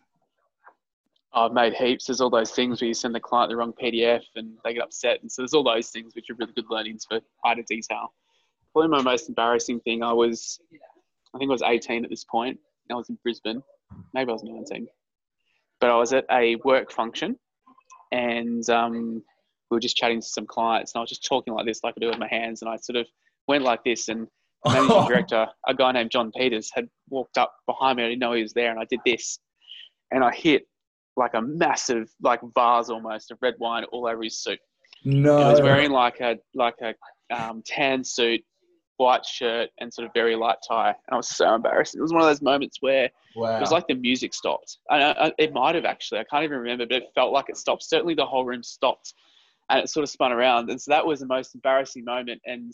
I've 1.34 1.52
made 1.52 1.74
heaps. 1.74 2.06
There's 2.06 2.22
all 2.22 2.30
those 2.30 2.52
things 2.52 2.80
where 2.80 2.88
you 2.88 2.94
send 2.94 3.14
the 3.14 3.20
client 3.20 3.50
the 3.50 3.56
wrong 3.56 3.74
PDF 3.80 4.22
and 4.34 4.54
they 4.64 4.74
get 4.74 4.82
upset. 4.82 5.20
And 5.20 5.30
so 5.30 5.42
there's 5.42 5.52
all 5.52 5.62
those 5.62 5.90
things 5.90 6.14
which 6.14 6.30
are 6.30 6.34
really 6.34 6.52
good 6.54 6.70
learnings 6.70 7.04
for 7.06 7.20
higher 7.44 7.62
detail. 7.68 8.14
Probably 8.72 8.88
my 8.88 9.02
most 9.02 9.28
embarrassing 9.28 9.80
thing, 9.80 10.02
I 10.02 10.12
was, 10.12 10.58
I 11.34 11.38
think 11.38 11.50
I 11.50 11.52
was 11.52 11.62
18 11.62 12.04
at 12.04 12.10
this 12.10 12.24
point. 12.24 12.58
I 12.90 12.94
was 12.94 13.10
in 13.10 13.18
Brisbane. 13.22 13.62
Maybe 14.14 14.30
I 14.30 14.32
was 14.32 14.42
19. 14.42 14.88
But 15.80 15.90
I 15.90 15.96
was 15.96 16.14
at 16.14 16.24
a 16.30 16.56
work 16.64 16.90
function 16.90 17.38
and 18.12 18.68
um, 18.70 19.22
we 19.70 19.76
were 19.76 19.80
just 19.80 19.96
chatting 19.96 20.20
to 20.20 20.26
some 20.26 20.46
clients 20.46 20.92
and 20.94 21.00
I 21.00 21.02
was 21.02 21.10
just 21.10 21.26
talking 21.26 21.54
like 21.54 21.66
this, 21.66 21.80
like 21.84 21.94
I 21.96 22.00
do 22.00 22.08
with 22.08 22.18
my 22.18 22.28
hands. 22.28 22.62
And 22.62 22.70
I 22.70 22.76
sort 22.76 22.96
of 22.96 23.06
went 23.46 23.64
like 23.64 23.84
this 23.84 24.08
and 24.08 24.26
the 24.64 24.70
managing 24.70 25.04
director, 25.08 25.46
a 25.66 25.74
guy 25.74 25.92
named 25.92 26.10
John 26.10 26.30
Peters, 26.32 26.70
had 26.72 26.88
walked 27.10 27.38
up 27.38 27.52
behind 27.66 27.96
me. 27.96 28.04
I 28.04 28.08
didn't 28.08 28.20
know 28.20 28.32
he 28.32 28.42
was 28.42 28.54
there 28.54 28.70
and 28.70 28.80
I 28.80 28.86
did 28.90 29.00
this. 29.04 29.38
And 30.10 30.24
I 30.24 30.34
hit 30.34 30.62
like 31.16 31.34
a 31.34 31.42
massive 31.42 32.08
like 32.22 32.40
vase 32.54 32.88
almost 32.88 33.30
of 33.30 33.38
red 33.42 33.54
wine 33.58 33.84
all 33.92 34.06
over 34.06 34.22
his 34.22 34.42
suit. 34.42 34.58
No. 35.04 35.38
He 35.38 35.44
was 35.44 35.60
wearing 35.60 35.90
like 35.90 36.20
a 36.20 36.38
like 36.54 36.76
a 36.82 36.94
um, 37.30 37.62
tan 37.66 38.04
suit, 38.04 38.40
white 38.98 39.24
shirt, 39.24 39.70
and 39.78 39.92
sort 39.92 40.06
of 40.06 40.12
very 40.12 40.36
light 40.36 40.58
tie. 40.66 40.88
And 40.88 41.12
I 41.12 41.16
was 41.16 41.28
so 41.28 41.54
embarrassed. 41.54 41.96
It 41.96 42.02
was 42.02 42.12
one 42.12 42.22
of 42.22 42.28
those 42.28 42.42
moments 42.42 42.78
where 42.80 43.08
wow. 43.34 43.56
it 43.56 43.60
was 43.60 43.70
like 43.70 43.86
the 43.86 43.94
music 43.94 44.34
stopped. 44.34 44.78
I, 44.90 45.12
I, 45.12 45.32
it 45.38 45.52
might 45.52 45.74
have 45.74 45.84
actually. 45.84 46.20
I 46.20 46.24
can't 46.24 46.44
even 46.44 46.58
remember, 46.58 46.86
but 46.86 46.96
it 46.96 47.04
felt 47.14 47.32
like 47.32 47.46
it 47.48 47.56
stopped. 47.56 47.84
Certainly, 47.84 48.14
the 48.14 48.26
whole 48.26 48.44
room 48.44 48.62
stopped, 48.62 49.14
and 49.70 49.80
it 49.80 49.88
sort 49.88 50.04
of 50.04 50.10
spun 50.10 50.32
around. 50.32 50.68
And 50.68 50.80
so 50.80 50.90
that 50.90 51.06
was 51.06 51.20
the 51.20 51.26
most 51.26 51.54
embarrassing 51.54 52.04
moment. 52.04 52.42
And 52.44 52.72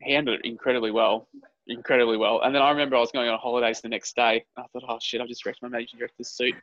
he 0.00 0.12
handled 0.14 0.38
it 0.38 0.48
incredibly 0.48 0.90
well, 0.90 1.28
incredibly 1.66 2.16
well. 2.16 2.40
And 2.42 2.54
then 2.54 2.62
I 2.62 2.70
remember 2.70 2.96
I 2.96 3.00
was 3.00 3.12
going 3.12 3.28
on 3.28 3.38
holidays 3.38 3.80
the 3.80 3.88
next 3.88 4.16
day. 4.16 4.44
I 4.56 4.62
thought, 4.72 4.84
oh 4.88 4.98
shit, 5.00 5.20
I've 5.20 5.28
just 5.28 5.44
wrecked 5.44 5.62
my 5.62 5.68
managing 5.68 5.98
director's 5.98 6.30
suit. 6.30 6.54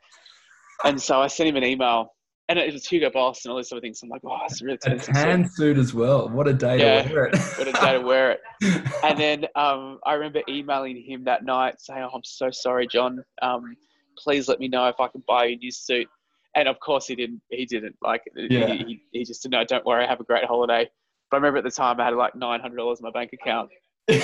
And 0.84 1.00
so 1.00 1.20
I 1.20 1.26
sent 1.26 1.48
him 1.48 1.56
an 1.56 1.64
email 1.64 2.15
and 2.48 2.58
it 2.58 2.72
was 2.72 2.86
Hugo 2.86 3.10
Boss 3.10 3.44
and 3.44 3.50
all 3.52 3.56
these 3.58 3.72
other 3.72 3.80
things. 3.80 4.00
I'm 4.02 4.08
like, 4.08 4.22
oh, 4.24 4.38
it's 4.48 4.62
really 4.62 4.78
a 4.86 4.96
tan 4.96 5.48
suit 5.48 5.78
as 5.78 5.92
well. 5.92 6.28
What 6.28 6.46
a 6.46 6.52
day 6.52 6.78
Yeah, 6.78 7.02
to 7.02 7.12
wear 7.12 7.24
it. 7.26 7.36
What 7.58 7.68
a 7.68 7.72
day 7.72 7.92
to 7.94 8.00
wear 8.00 8.32
it. 8.32 8.40
And 9.04 9.18
then 9.18 9.46
um, 9.56 9.98
I 10.06 10.14
remember 10.14 10.42
emailing 10.48 11.02
him 11.02 11.24
that 11.24 11.44
night 11.44 11.80
saying, 11.80 12.00
oh, 12.02 12.10
I'm 12.14 12.24
so 12.24 12.50
sorry, 12.50 12.86
John. 12.86 13.22
Um, 13.42 13.76
please 14.18 14.48
let 14.48 14.60
me 14.60 14.68
know 14.68 14.88
if 14.88 14.98
I 15.00 15.08
can 15.08 15.22
buy 15.26 15.46
you 15.46 15.54
a 15.54 15.58
new 15.58 15.70
suit. 15.70 16.08
And 16.54 16.68
of 16.68 16.78
course, 16.80 17.06
he 17.06 17.14
didn't. 17.14 17.42
He 17.50 17.66
didn't. 17.66 17.96
Like, 18.00 18.22
Yeah. 18.34 18.66
he, 18.68 18.78
he, 18.78 19.02
he 19.12 19.24
just 19.24 19.42
said, 19.42 19.50
no, 19.50 19.64
don't 19.64 19.84
worry, 19.84 20.06
have 20.06 20.20
a 20.20 20.24
great 20.24 20.44
holiday. 20.44 20.88
But 21.30 21.36
I 21.36 21.38
remember 21.38 21.58
at 21.58 21.64
the 21.64 21.70
time 21.70 22.00
I 22.00 22.04
had 22.04 22.14
like 22.14 22.32
$900 22.34 22.62
in 22.64 22.96
my 23.02 23.10
bank 23.12 23.30
account. 23.34 23.68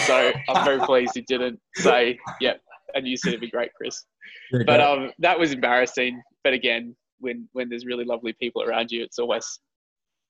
So 0.07 0.33
I'm 0.49 0.65
very 0.65 0.79
pleased 0.87 1.13
he 1.15 1.23
didn't 1.23 1.59
say, 1.77 2.19
yep, 2.41 2.61
a 2.95 3.01
new 3.01 3.17
suit 3.17 3.33
would 3.33 3.41
be 3.41 3.51
great, 3.51 3.71
Chris. 3.75 4.05
Yeah, 4.53 4.61
But 4.65 4.81
um, 4.81 5.11
that 5.19 5.39
was 5.39 5.53
embarrassing. 5.53 6.23
But 6.45 6.53
again, 6.55 6.95
when 7.23 7.49
when 7.53 7.69
there's 7.69 7.87
really 7.87 8.05
lovely 8.05 8.33
people 8.35 8.63
around 8.63 8.91
you, 8.91 9.03
it's 9.03 9.19
always 9.19 9.61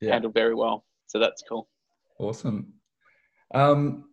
Yeah. 0.01 0.11
handled 0.13 0.33
very 0.33 0.53
well. 0.53 0.85
So 1.07 1.19
that's 1.19 1.41
cool. 1.47 1.69
Awesome. 2.19 2.73
Um, 3.53 4.09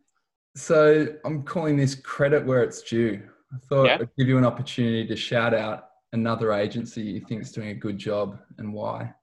so 0.57 1.07
I'm 1.25 1.43
calling 1.45 1.77
this 1.77 1.95
credit 1.95 2.45
where 2.47 2.63
it's 2.63 2.83
due. 2.83 3.29
I 3.55 3.59
thought 3.69 3.85
Yeah. 3.87 3.99
I'd 4.01 4.17
give 4.17 4.29
you 4.29 4.39
an 4.39 4.45
opportunity 4.45 5.07
to 5.07 5.17
shout 5.17 5.55
out 5.55 5.91
another 6.13 6.53
agency 6.53 7.03
you 7.03 7.21
think 7.21 7.43
is 7.43 7.53
doing 7.53 7.69
a 7.69 7.75
good 7.75 7.99
job 7.99 8.41
and 8.59 8.73
why. 8.73 9.15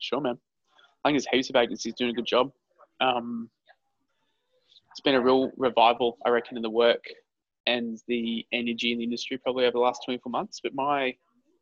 Sure, 0.00 0.20
man. 0.20 0.38
I 1.04 1.08
think 1.08 1.14
there's 1.14 1.26
heaps 1.28 1.50
of 1.50 1.56
agencies 1.56 1.94
doing 1.94 2.10
a 2.10 2.14
good 2.14 2.26
job. 2.26 2.52
Um, 3.00 3.50
it's 4.90 5.00
been 5.00 5.14
a 5.14 5.20
real 5.20 5.52
revival, 5.56 6.18
I 6.24 6.30
reckon, 6.30 6.56
in 6.56 6.62
the 6.62 6.70
work 6.70 7.04
and 7.66 8.00
the 8.08 8.46
energy 8.52 8.92
in 8.92 8.98
the 8.98 9.04
industry 9.04 9.36
probably 9.38 9.64
over 9.64 9.72
the 9.72 9.78
last 9.80 10.02
24 10.04 10.30
months. 10.30 10.60
But 10.62 10.74
my 10.74 11.16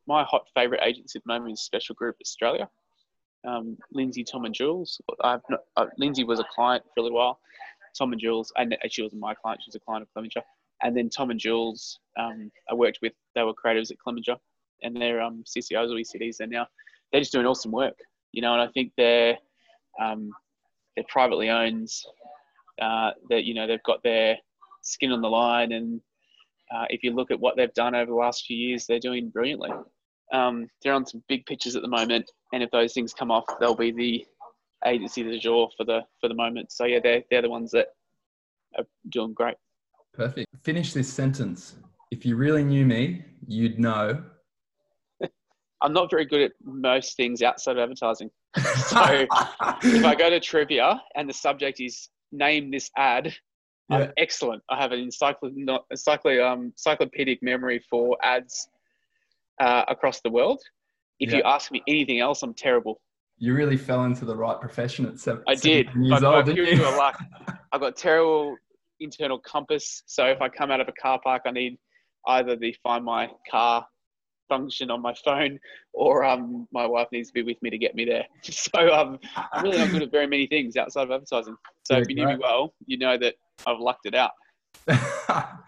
my 0.07 0.23
hot 0.23 0.47
favourite 0.55 0.85
agency 0.85 1.19
at 1.19 1.23
the 1.25 1.33
moment 1.33 1.53
is 1.53 1.61
Special 1.61 1.95
Group 1.95 2.15
Australia. 2.21 2.69
Um, 3.45 3.77
Lindsay, 3.91 4.23
Tom 4.23 4.45
and 4.45 4.53
Jules. 4.53 4.99
I've 5.23 5.41
not, 5.49 5.61
uh, 5.75 5.85
Lindsay 5.97 6.23
was 6.23 6.39
a 6.39 6.45
client 6.53 6.83
for 6.93 7.01
a 7.01 7.03
little 7.03 7.17
while. 7.17 7.39
Tom 7.97 8.11
and 8.11 8.21
Jules, 8.21 8.51
and 8.57 8.77
she 8.89 9.01
wasn't 9.01 9.21
my 9.21 9.33
client; 9.33 9.61
she 9.63 9.69
was 9.69 9.75
a 9.75 9.79
client 9.79 10.03
of 10.03 10.13
Clemenger. 10.13 10.41
And 10.83 10.95
then 10.95 11.09
Tom 11.09 11.31
and 11.31 11.39
Jules, 11.39 11.99
um, 12.17 12.51
I 12.69 12.73
worked 12.73 12.99
with. 13.01 13.13
They 13.35 13.43
were 13.43 13.53
creatives 13.53 13.91
at 13.91 13.97
Clemenger, 13.97 14.37
and 14.83 14.95
they're 14.95 15.21
um, 15.21 15.43
CCOs 15.45 15.91
or 15.91 15.95
ECDs. 15.95 16.47
Now 16.49 16.67
they're 17.11 17.21
just 17.21 17.31
doing 17.31 17.45
awesome 17.45 17.71
work, 17.71 17.97
you 18.31 18.41
know. 18.41 18.53
And 18.53 18.61
I 18.61 18.67
think 18.67 18.91
they're 18.97 19.37
um, 19.99 20.31
they're 20.95 21.05
privately 21.07 21.49
owned. 21.49 21.89
Uh, 22.79 23.11
that 23.29 23.43
you 23.43 23.55
know 23.55 23.65
they've 23.65 23.83
got 23.83 24.03
their 24.03 24.37
skin 24.81 25.11
on 25.11 25.21
the 25.21 25.29
line, 25.29 25.71
and 25.71 26.01
uh, 26.75 26.85
if 26.89 27.03
you 27.03 27.11
look 27.11 27.31
at 27.31 27.39
what 27.39 27.55
they've 27.55 27.73
done 27.73 27.95
over 27.95 28.11
the 28.11 28.17
last 28.17 28.45
few 28.45 28.57
years, 28.57 28.85
they're 28.85 28.99
doing 28.99 29.29
brilliantly. 29.29 29.71
Um, 30.33 30.67
they're 30.83 30.93
on 30.93 31.05
some 31.05 31.23
big 31.29 31.45
pitches 31.45 31.75
at 31.75 31.81
the 31.81 31.87
moment, 31.87 32.29
and 32.53 32.61
if 32.61 32.69
those 32.71 32.93
things 32.93 33.13
come 33.13 33.31
off, 33.31 33.45
they'll 33.59 33.75
be 33.75 33.91
the 33.91 34.25
agency 34.85 35.23
de 35.23 35.39
jour 35.39 35.69
for 35.77 35.85
the 35.85 36.01
for 36.21 36.27
the 36.27 36.35
moment. 36.35 36.71
So 36.71 36.85
yeah, 36.85 36.99
they're 37.01 37.23
they're 37.31 37.41
the 37.41 37.49
ones 37.49 37.71
that 37.71 37.87
are 38.77 38.85
doing 39.09 39.33
great. 39.33 39.55
Perfect. 40.13 40.47
Finish 40.63 40.93
this 40.93 41.11
sentence. 41.11 41.75
If 42.11 42.25
you 42.25 42.35
really 42.35 42.63
knew 42.63 42.85
me, 42.85 43.23
you'd 43.47 43.79
know. 43.79 44.23
I'm 45.81 45.93
not 45.93 46.09
very 46.09 46.25
good 46.25 46.41
at 46.41 46.51
most 46.63 47.15
things 47.17 47.41
outside 47.41 47.77
of 47.77 47.83
advertising. 47.83 48.29
So 48.87 49.27
if 49.83 50.05
I 50.05 50.15
go 50.15 50.29
to 50.29 50.39
trivia 50.39 51.01
and 51.15 51.29
the 51.29 51.33
subject 51.33 51.79
is 51.79 52.09
name 52.31 52.71
this 52.71 52.89
ad, 52.97 53.33
Yeah. 53.89 53.97
I'm 53.97 54.11
excellent. 54.17 54.63
I 54.69 54.81
have 54.81 54.91
an 54.91 54.99
encycl- 55.07 55.51
not, 55.55 55.85
encycl- 55.93 56.43
um, 56.43 56.65
encyclopedic 56.67 57.43
memory 57.43 57.79
for 57.89 58.17
ads 58.23 58.69
uh, 59.59 59.83
across 59.87 60.21
the 60.21 60.29
world. 60.29 60.61
If 61.19 61.33
you 61.33 61.41
ask 61.43 61.71
me 61.71 61.81
anything 61.87 62.19
else, 62.19 62.43
I'm 62.43 62.53
terrible. 62.53 63.01
you 63.39 63.53
really 63.53 63.77
fell 63.77 64.03
into 64.03 64.23
the 64.25 64.35
right 64.35 64.59
profession 64.59 65.05
at 65.07 65.19
seven. 65.19 65.43
I 65.47 65.55
did, 65.55 65.89
years 65.95 66.21
by 66.21 66.35
old, 66.35 66.45
didn't 66.45 66.77
you? 66.77 66.83
luck, 66.97 67.19
I've 67.71 67.81
got 67.81 67.95
terrible 67.95 68.55
internal 68.99 69.39
compass. 69.39 70.03
So 70.05 70.25
if 70.25 70.41
I 70.41 70.49
come 70.49 70.71
out 70.71 70.79
of 70.79 70.87
a 70.87 70.93
car 70.93 71.19
park, 71.23 71.43
I 71.45 71.51
need 71.51 71.77
either 72.27 72.55
the 72.55 72.75
find 72.83 73.03
my 73.03 73.29
car 73.49 73.85
function 74.49 74.89
on 74.89 75.01
my 75.01 75.13
phone, 75.25 75.59
or 75.93 76.23
um, 76.23 76.67
my 76.71 76.85
wife 76.85 77.07
needs 77.11 77.29
to 77.29 77.33
be 77.33 77.43
with 77.43 77.61
me 77.61 77.69
to 77.69 77.77
get 77.77 77.95
me 77.95 78.05
there. 78.05 78.25
So 78.43 78.93
um, 78.93 79.19
I'm 79.35 79.63
really 79.63 79.77
not 79.77 79.91
good 79.91 80.03
at 80.03 80.11
very 80.11 80.27
many 80.27 80.47
things 80.47 80.77
outside 80.77 81.03
of 81.03 81.11
advertising. 81.11 81.55
So 81.83 81.95
Yeah, 81.95 82.01
if 82.01 82.09
you 82.09 82.15
knew 82.15 82.27
me 82.27 82.37
well, 82.39 82.73
you 82.85 82.97
know 82.97 83.17
that 83.17 83.35
I've 83.65 83.79
lucked 83.79 84.05
it 84.05 84.15
out. 84.15 84.31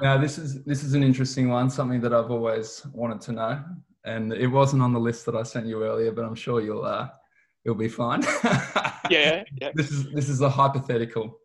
now 0.00 0.18
this 0.18 0.38
is 0.38 0.62
this 0.64 0.82
is 0.82 0.94
an 0.94 1.02
interesting 1.02 1.48
one, 1.48 1.70
something 1.70 2.00
that 2.00 2.12
I've 2.12 2.30
always 2.30 2.84
wanted 2.92 3.20
to 3.22 3.32
know, 3.32 3.64
and 4.04 4.32
it 4.32 4.46
wasn't 4.46 4.82
on 4.82 4.92
the 4.92 5.00
list 5.00 5.26
that 5.26 5.34
I 5.36 5.42
sent 5.42 5.66
you 5.66 5.82
earlier, 5.84 6.12
but 6.12 6.24
I'm 6.24 6.34
sure 6.34 6.60
you'll 6.60 6.84
uh, 6.84 7.08
you'll 7.64 7.74
be 7.74 7.88
fine. 7.88 8.22
Yeah, 9.10 9.44
yeah. 9.60 9.70
This 9.74 9.90
is 9.90 10.10
this 10.12 10.30
is 10.30 10.40
a 10.40 10.48
hypothetical. 10.48 11.38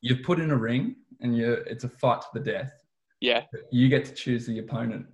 You're 0.00 0.18
put 0.24 0.40
in 0.40 0.50
a 0.50 0.56
ring, 0.56 0.96
and 1.20 1.36
you 1.36 1.52
it's 1.68 1.84
a 1.84 1.88
fight 1.88 2.20
to 2.22 2.26
the 2.34 2.40
death. 2.40 2.72
Yeah. 3.20 3.42
You 3.70 3.88
get 3.88 4.04
to 4.06 4.12
choose 4.12 4.44
the 4.44 4.58
opponent. 4.58 5.06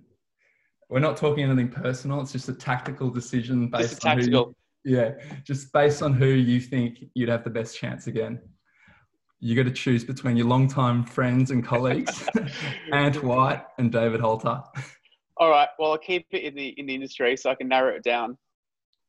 We're 0.89 0.99
not 1.01 1.17
talking 1.17 1.43
anything 1.43 1.69
personal. 1.69 2.19
It's 2.19 2.31
just 2.31 2.49
a 2.49 2.53
tactical 2.53 3.11
decision 3.11 3.69
based 3.69 4.03
a 4.03 4.09
on 4.09 4.17
who 4.17 4.25
you- 4.25 4.55
yeah, 4.83 5.11
just 5.43 5.71
based 5.71 6.01
on 6.01 6.13
who 6.13 6.25
you 6.25 6.59
think 6.59 7.03
you'd 7.13 7.29
have 7.29 7.43
the 7.43 7.51
best 7.51 7.77
chance 7.77 8.07
again. 8.07 8.41
You 9.43 9.55
got 9.55 9.63
to 9.63 9.71
choose 9.71 10.03
between 10.05 10.37
your 10.37 10.45
longtime 10.45 11.03
friends 11.03 11.49
and 11.49 11.65
colleagues, 11.65 12.23
Ant 12.93 13.23
White 13.23 13.63
and 13.79 13.91
David 13.91 14.19
Holter. 14.21 14.61
All 15.37 15.49
right. 15.49 15.67
Well, 15.79 15.91
I'll 15.93 15.97
keep 15.97 16.27
it 16.31 16.43
in 16.43 16.53
the 16.53 16.67
in 16.77 16.85
the 16.85 16.93
industry 16.93 17.35
so 17.35 17.49
I 17.49 17.55
can 17.55 17.67
narrow 17.67 17.95
it 17.95 18.03
down. 18.03 18.37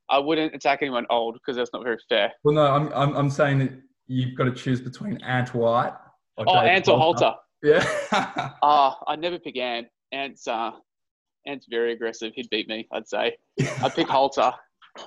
I 0.08 0.18
wouldn't 0.18 0.54
attack 0.54 0.78
anyone 0.80 1.04
old 1.10 1.34
because 1.34 1.56
that's 1.56 1.70
not 1.74 1.82
very 1.84 1.98
fair. 2.08 2.32
Well, 2.44 2.54
no, 2.54 2.66
I'm, 2.66 2.90
I'm, 2.94 3.14
I'm 3.14 3.30
saying 3.30 3.58
that 3.60 3.72
you've 4.06 4.36
got 4.36 4.44
to 4.44 4.52
choose 4.52 4.80
between 4.80 5.18
Ant 5.22 5.54
White 5.54 5.92
or 6.38 6.46
Oh, 6.48 6.54
David 6.60 6.70
Ant 6.70 6.88
or 6.88 6.98
Holter. 6.98 7.34
Yeah. 7.62 7.86
Ah, 8.62 8.98
I 9.06 9.16
never 9.16 9.38
pick 9.38 9.56
Ant. 9.58 9.86
Ant's 10.12 10.48
uh, 10.48 10.70
Ant's 11.46 11.66
very 11.68 11.92
aggressive. 11.92 12.32
He'd 12.34 12.48
beat 12.50 12.68
me. 12.68 12.88
I'd 12.92 13.06
say. 13.06 13.36
I'd 13.82 13.94
pick 13.94 14.08
Holter. 14.08 14.50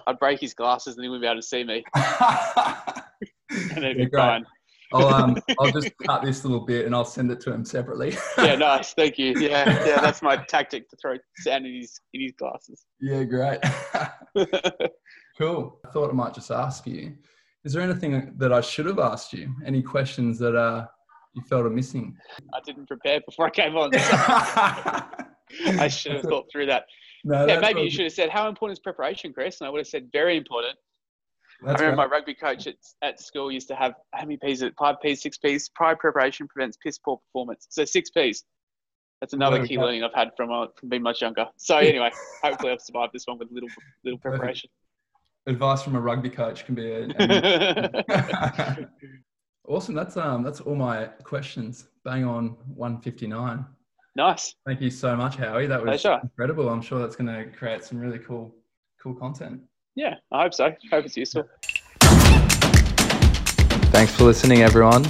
I'd 0.06 0.20
break 0.20 0.40
his 0.40 0.54
glasses 0.54 0.96
and 0.98 1.04
he 1.04 1.10
wouldn't 1.10 1.24
be 1.24 1.28
able 1.28 1.42
to 1.42 1.48
see 1.48 1.64
me, 1.64 1.84
and 1.96 3.84
it'd 3.84 3.98
Yeah, 3.98 4.04
be 4.06 4.10
great. 4.10 4.12
fine. 4.22 4.46
I'll, 4.94 5.08
um, 5.08 5.38
I'll 5.60 5.72
just 5.72 5.92
cut 6.06 6.24
this 6.24 6.44
little 6.46 6.66
bit 6.66 6.86
and 6.86 6.94
I'll 6.96 7.06
send 7.06 7.32
it 7.32 7.40
to 7.42 7.54
him 7.54 7.66
separately. 7.66 8.16
Yeah, 8.38 8.56
nice. 8.56 8.94
Thank 8.94 9.18
you. 9.18 9.34
Yeah, 9.40 9.86
yeah. 9.86 10.00
That's 10.02 10.22
my 10.22 10.36
tactic 10.38 10.90
to 10.90 10.98
throw 10.98 11.16
sand 11.40 11.66
in 11.66 11.76
his 11.76 12.00
in 12.14 12.22
his 12.22 12.34
glasses. 12.34 12.86
yeah, 13.02 13.24
great. 13.24 13.60
Cool. 15.38 15.80
I 15.86 15.90
thought 15.90 16.10
I 16.10 16.14
might 16.14 16.34
just 16.34 16.50
ask 16.50 16.88
you: 16.88 17.14
Is 17.66 17.74
there 17.74 17.82
anything 17.82 18.34
that 18.38 18.54
I 18.54 18.62
should 18.62 18.86
have 18.86 19.00
asked 19.00 19.34
you? 19.34 19.54
Any 19.66 19.82
questions 19.82 20.40
that 20.40 20.56
uh, 20.56 20.86
you 21.34 21.42
felt 21.50 21.66
are 21.66 21.70
missing? 21.70 22.16
I 22.54 22.60
didn't 22.66 22.88
prepare 22.88 23.20
before 23.20 23.48
I 23.48 23.50
came 23.50 23.76
on. 23.76 23.92
so 23.92 24.00
I 25.78 25.88
should 25.90 26.14
have 26.14 26.22
thought 26.22 26.46
through 26.50 26.68
that. 26.68 26.86
No, 27.26 27.46
Yeah, 27.46 27.60
maybe 27.60 27.82
you 27.82 27.90
should 27.90 28.06
have 28.06 28.14
said, 28.14 28.30
"How 28.30 28.48
important 28.48 28.78
is 28.78 28.82
preparation, 28.82 29.34
Chris?" 29.34 29.60
And 29.60 29.68
I 29.68 29.72
would 29.72 29.80
have 29.80 29.88
said, 29.88 30.08
"Very 30.14 30.38
important." 30.38 30.78
That's 31.66 31.82
I 31.82 31.86
remember 31.86 32.04
my 32.04 32.06
rugby 32.06 32.36
coach 32.36 32.68
at, 32.68 32.76
at 33.02 33.20
school 33.20 33.52
used 33.52 33.68
to 33.70 33.76
have 33.76 33.94
how 34.14 34.22
many 34.22 34.38
P's? 34.38 34.64
Five 34.78 34.98
P's, 35.02 35.22
six 35.22 35.38
P's. 35.38 35.70
Prior 35.70 35.96
preparation 35.96 36.48
prevents 36.48 36.78
piss 36.78 37.00
poor 37.00 37.18
performance. 37.18 37.68
So 37.70 37.86
six 37.86 38.10
P's. 38.12 38.44
That's 39.22 39.34
another 39.34 39.66
key 39.66 39.80
learning 39.80 40.04
I've 40.04 40.14
had 40.14 40.32
from, 40.38 40.52
uh, 40.52 40.68
from 40.80 40.90
being 40.90 41.02
much 41.02 41.22
younger. 41.22 41.48
So 41.58 41.78
anyway, 41.80 42.12
hopefully 42.44 42.72
I've 42.72 42.82
survived 42.82 43.14
this 43.14 43.26
one 43.26 43.40
with 43.40 43.50
little 43.52 43.70
little 44.04 44.20
preparation. 44.20 44.70
Advice 45.48 45.84
from 45.84 45.96
a 45.96 46.02
rugby 46.02 46.30
coach 46.30 46.66
can 46.66 46.76
be 46.76 46.92
a, 46.92 47.08
a 47.20 48.88
awesome. 49.68 49.96
That's 49.96 50.18
um, 50.18 50.44
that's 50.44 50.62
all 50.62 50.76
my 50.76 51.06
questions. 51.24 51.88
Bang 52.04 52.26
on 52.26 52.58
159. 52.76 53.66
nice. 54.16 54.56
Thank 54.66 54.82
you 54.82 54.92
so 54.92 55.16
much, 55.16 55.36
Howie. 55.36 55.66
That 55.66 55.82
was 55.82 56.02
Pleasure. 56.02 56.20
incredible. 56.22 56.70
I'm 56.70 56.82
sure 56.82 57.00
that's 57.00 57.16
going 57.16 57.28
to 57.28 57.50
create 57.58 57.84
some 57.84 57.98
really 57.98 58.20
cool, 58.20 58.56
cool 59.02 59.16
content. 59.16 59.62
Yeah, 59.96 60.16
I 60.32 60.44
hope 60.44 60.54
so. 60.54 60.66
I 60.66 60.78
Hope 60.92 61.06
it's 61.06 61.16
useful. 61.16 61.48
Thanks 63.92 64.14
for 64.14 64.26
listening, 64.26 64.62
everyone. 64.62 65.06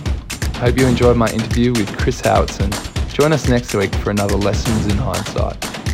Hope 0.55 0.77
you 0.77 0.85
enjoyed 0.85 1.17
my 1.17 1.27
interview 1.31 1.73
with 1.73 1.97
Chris 1.97 2.21
Howatson. 2.21 2.71
Join 3.11 3.33
us 3.33 3.49
next 3.49 3.73
week 3.73 3.93
for 3.95 4.11
another 4.11 4.35
Lessons 4.35 4.85
in 4.85 4.97
Hindsight. 4.97 5.84